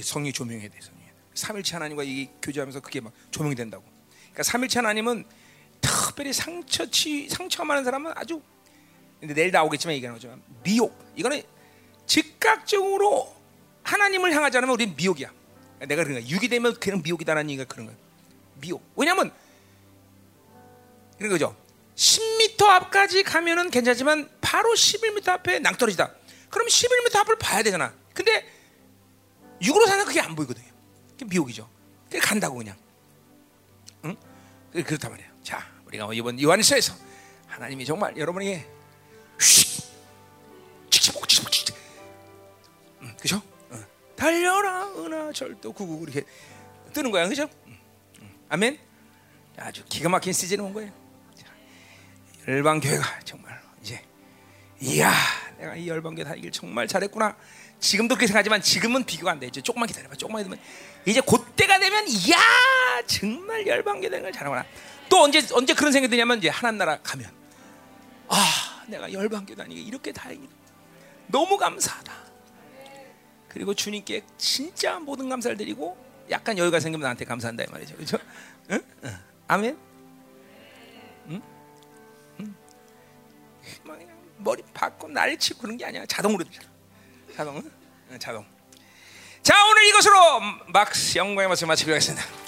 [0.01, 0.79] 성이 조명해야 돼.
[0.79, 0.97] 성이.
[1.33, 3.83] 삼일체 하나님과 이 교제하면서 그게 막 조명이 된다고.
[4.21, 5.25] 그러니까 삼일체 하나님은
[5.81, 8.41] 특별히 상처 치 상처 많은 사람은 아주
[9.21, 10.37] 내일 나오겠지만 얘기하는 거죠.
[10.63, 10.97] 미혹.
[11.15, 11.41] 이거는
[12.05, 13.35] 즉각적으로
[13.83, 15.31] 하나님을 향하지 않으면 우리는 미혹이야.
[15.87, 16.29] 내가 그런 거야.
[16.29, 17.95] 육이 되면 그냥 미혹이다라는 얘기가 그런 거야.
[18.55, 18.83] 미혹.
[18.95, 19.31] 왜냐면
[21.19, 21.55] 이런 거죠.
[21.95, 26.11] 10m 앞까지 가면은 괜찮지만 바로 11m 앞에 낭떠러지다.
[26.49, 27.93] 그럼 11m 앞을 봐야 되잖아.
[28.13, 28.45] 근데
[29.61, 30.67] 육으로 사는 그게 안 보이거든요.
[31.11, 31.67] 그게 미혹이죠.
[32.05, 32.75] 그게 간다고 그냥.
[34.05, 34.15] 응?
[34.71, 35.31] 그렇단 말이에요.
[35.43, 36.93] 자, 우리가 이번 요한일서에서
[37.47, 38.67] 하나님이 정말 여러분에게
[43.27, 43.41] 그죠?
[43.69, 43.77] 어.
[44.15, 46.23] 달려라 은하 절도 구구 이렇게
[46.93, 47.49] 뜨는 거야 그죠?
[48.47, 48.79] 아멘
[49.57, 50.89] 아주 기가 막힌 시즌이 온 거예요
[51.35, 51.45] 자,
[52.47, 54.01] 열방 교회가 정말 이제
[54.79, 55.11] 이야
[55.57, 57.35] 내가 이 열방 교회 다니길 정말 잘했구나
[57.79, 59.45] 지금도 그렇게 생각하지만 지금은 비교가 안 돼.
[59.45, 60.15] 이제 조금만 기다려봐.
[60.15, 60.65] 조금만 기다리면
[61.05, 62.35] 이제 그때가 되면 이야
[63.05, 64.65] 정말 열방 교회 되는 걸 잘하구나.
[65.09, 67.29] 또 언제 언제 그런 생각이 드냐면 이제 하나님 나라 가면
[68.29, 70.51] 아 내가 열방교 다니게 이렇게 다행이다.
[71.27, 72.26] 너무 감사하다.
[73.57, 75.97] 그리고 주님께 진짜 모든 감사를 드리고
[76.29, 77.95] 약간 여유가 생기면 나한테 감사한다 이 말이죠.
[77.95, 78.17] 그렇죠?
[78.69, 78.79] 응?
[79.03, 79.17] 응.
[79.47, 79.77] 아멘.
[81.29, 81.41] 응?
[82.39, 82.55] 응?
[83.83, 86.05] 막 그냥 머리 박고 날 치고 그런 게 아니야.
[86.05, 86.51] 자동으로 돼.
[87.35, 87.63] 자동.
[88.11, 88.45] 응, 자동.
[89.41, 90.15] 자 오늘 이것으로
[90.67, 92.46] 막스 영광의 말씀 마치도록 하겠습니다.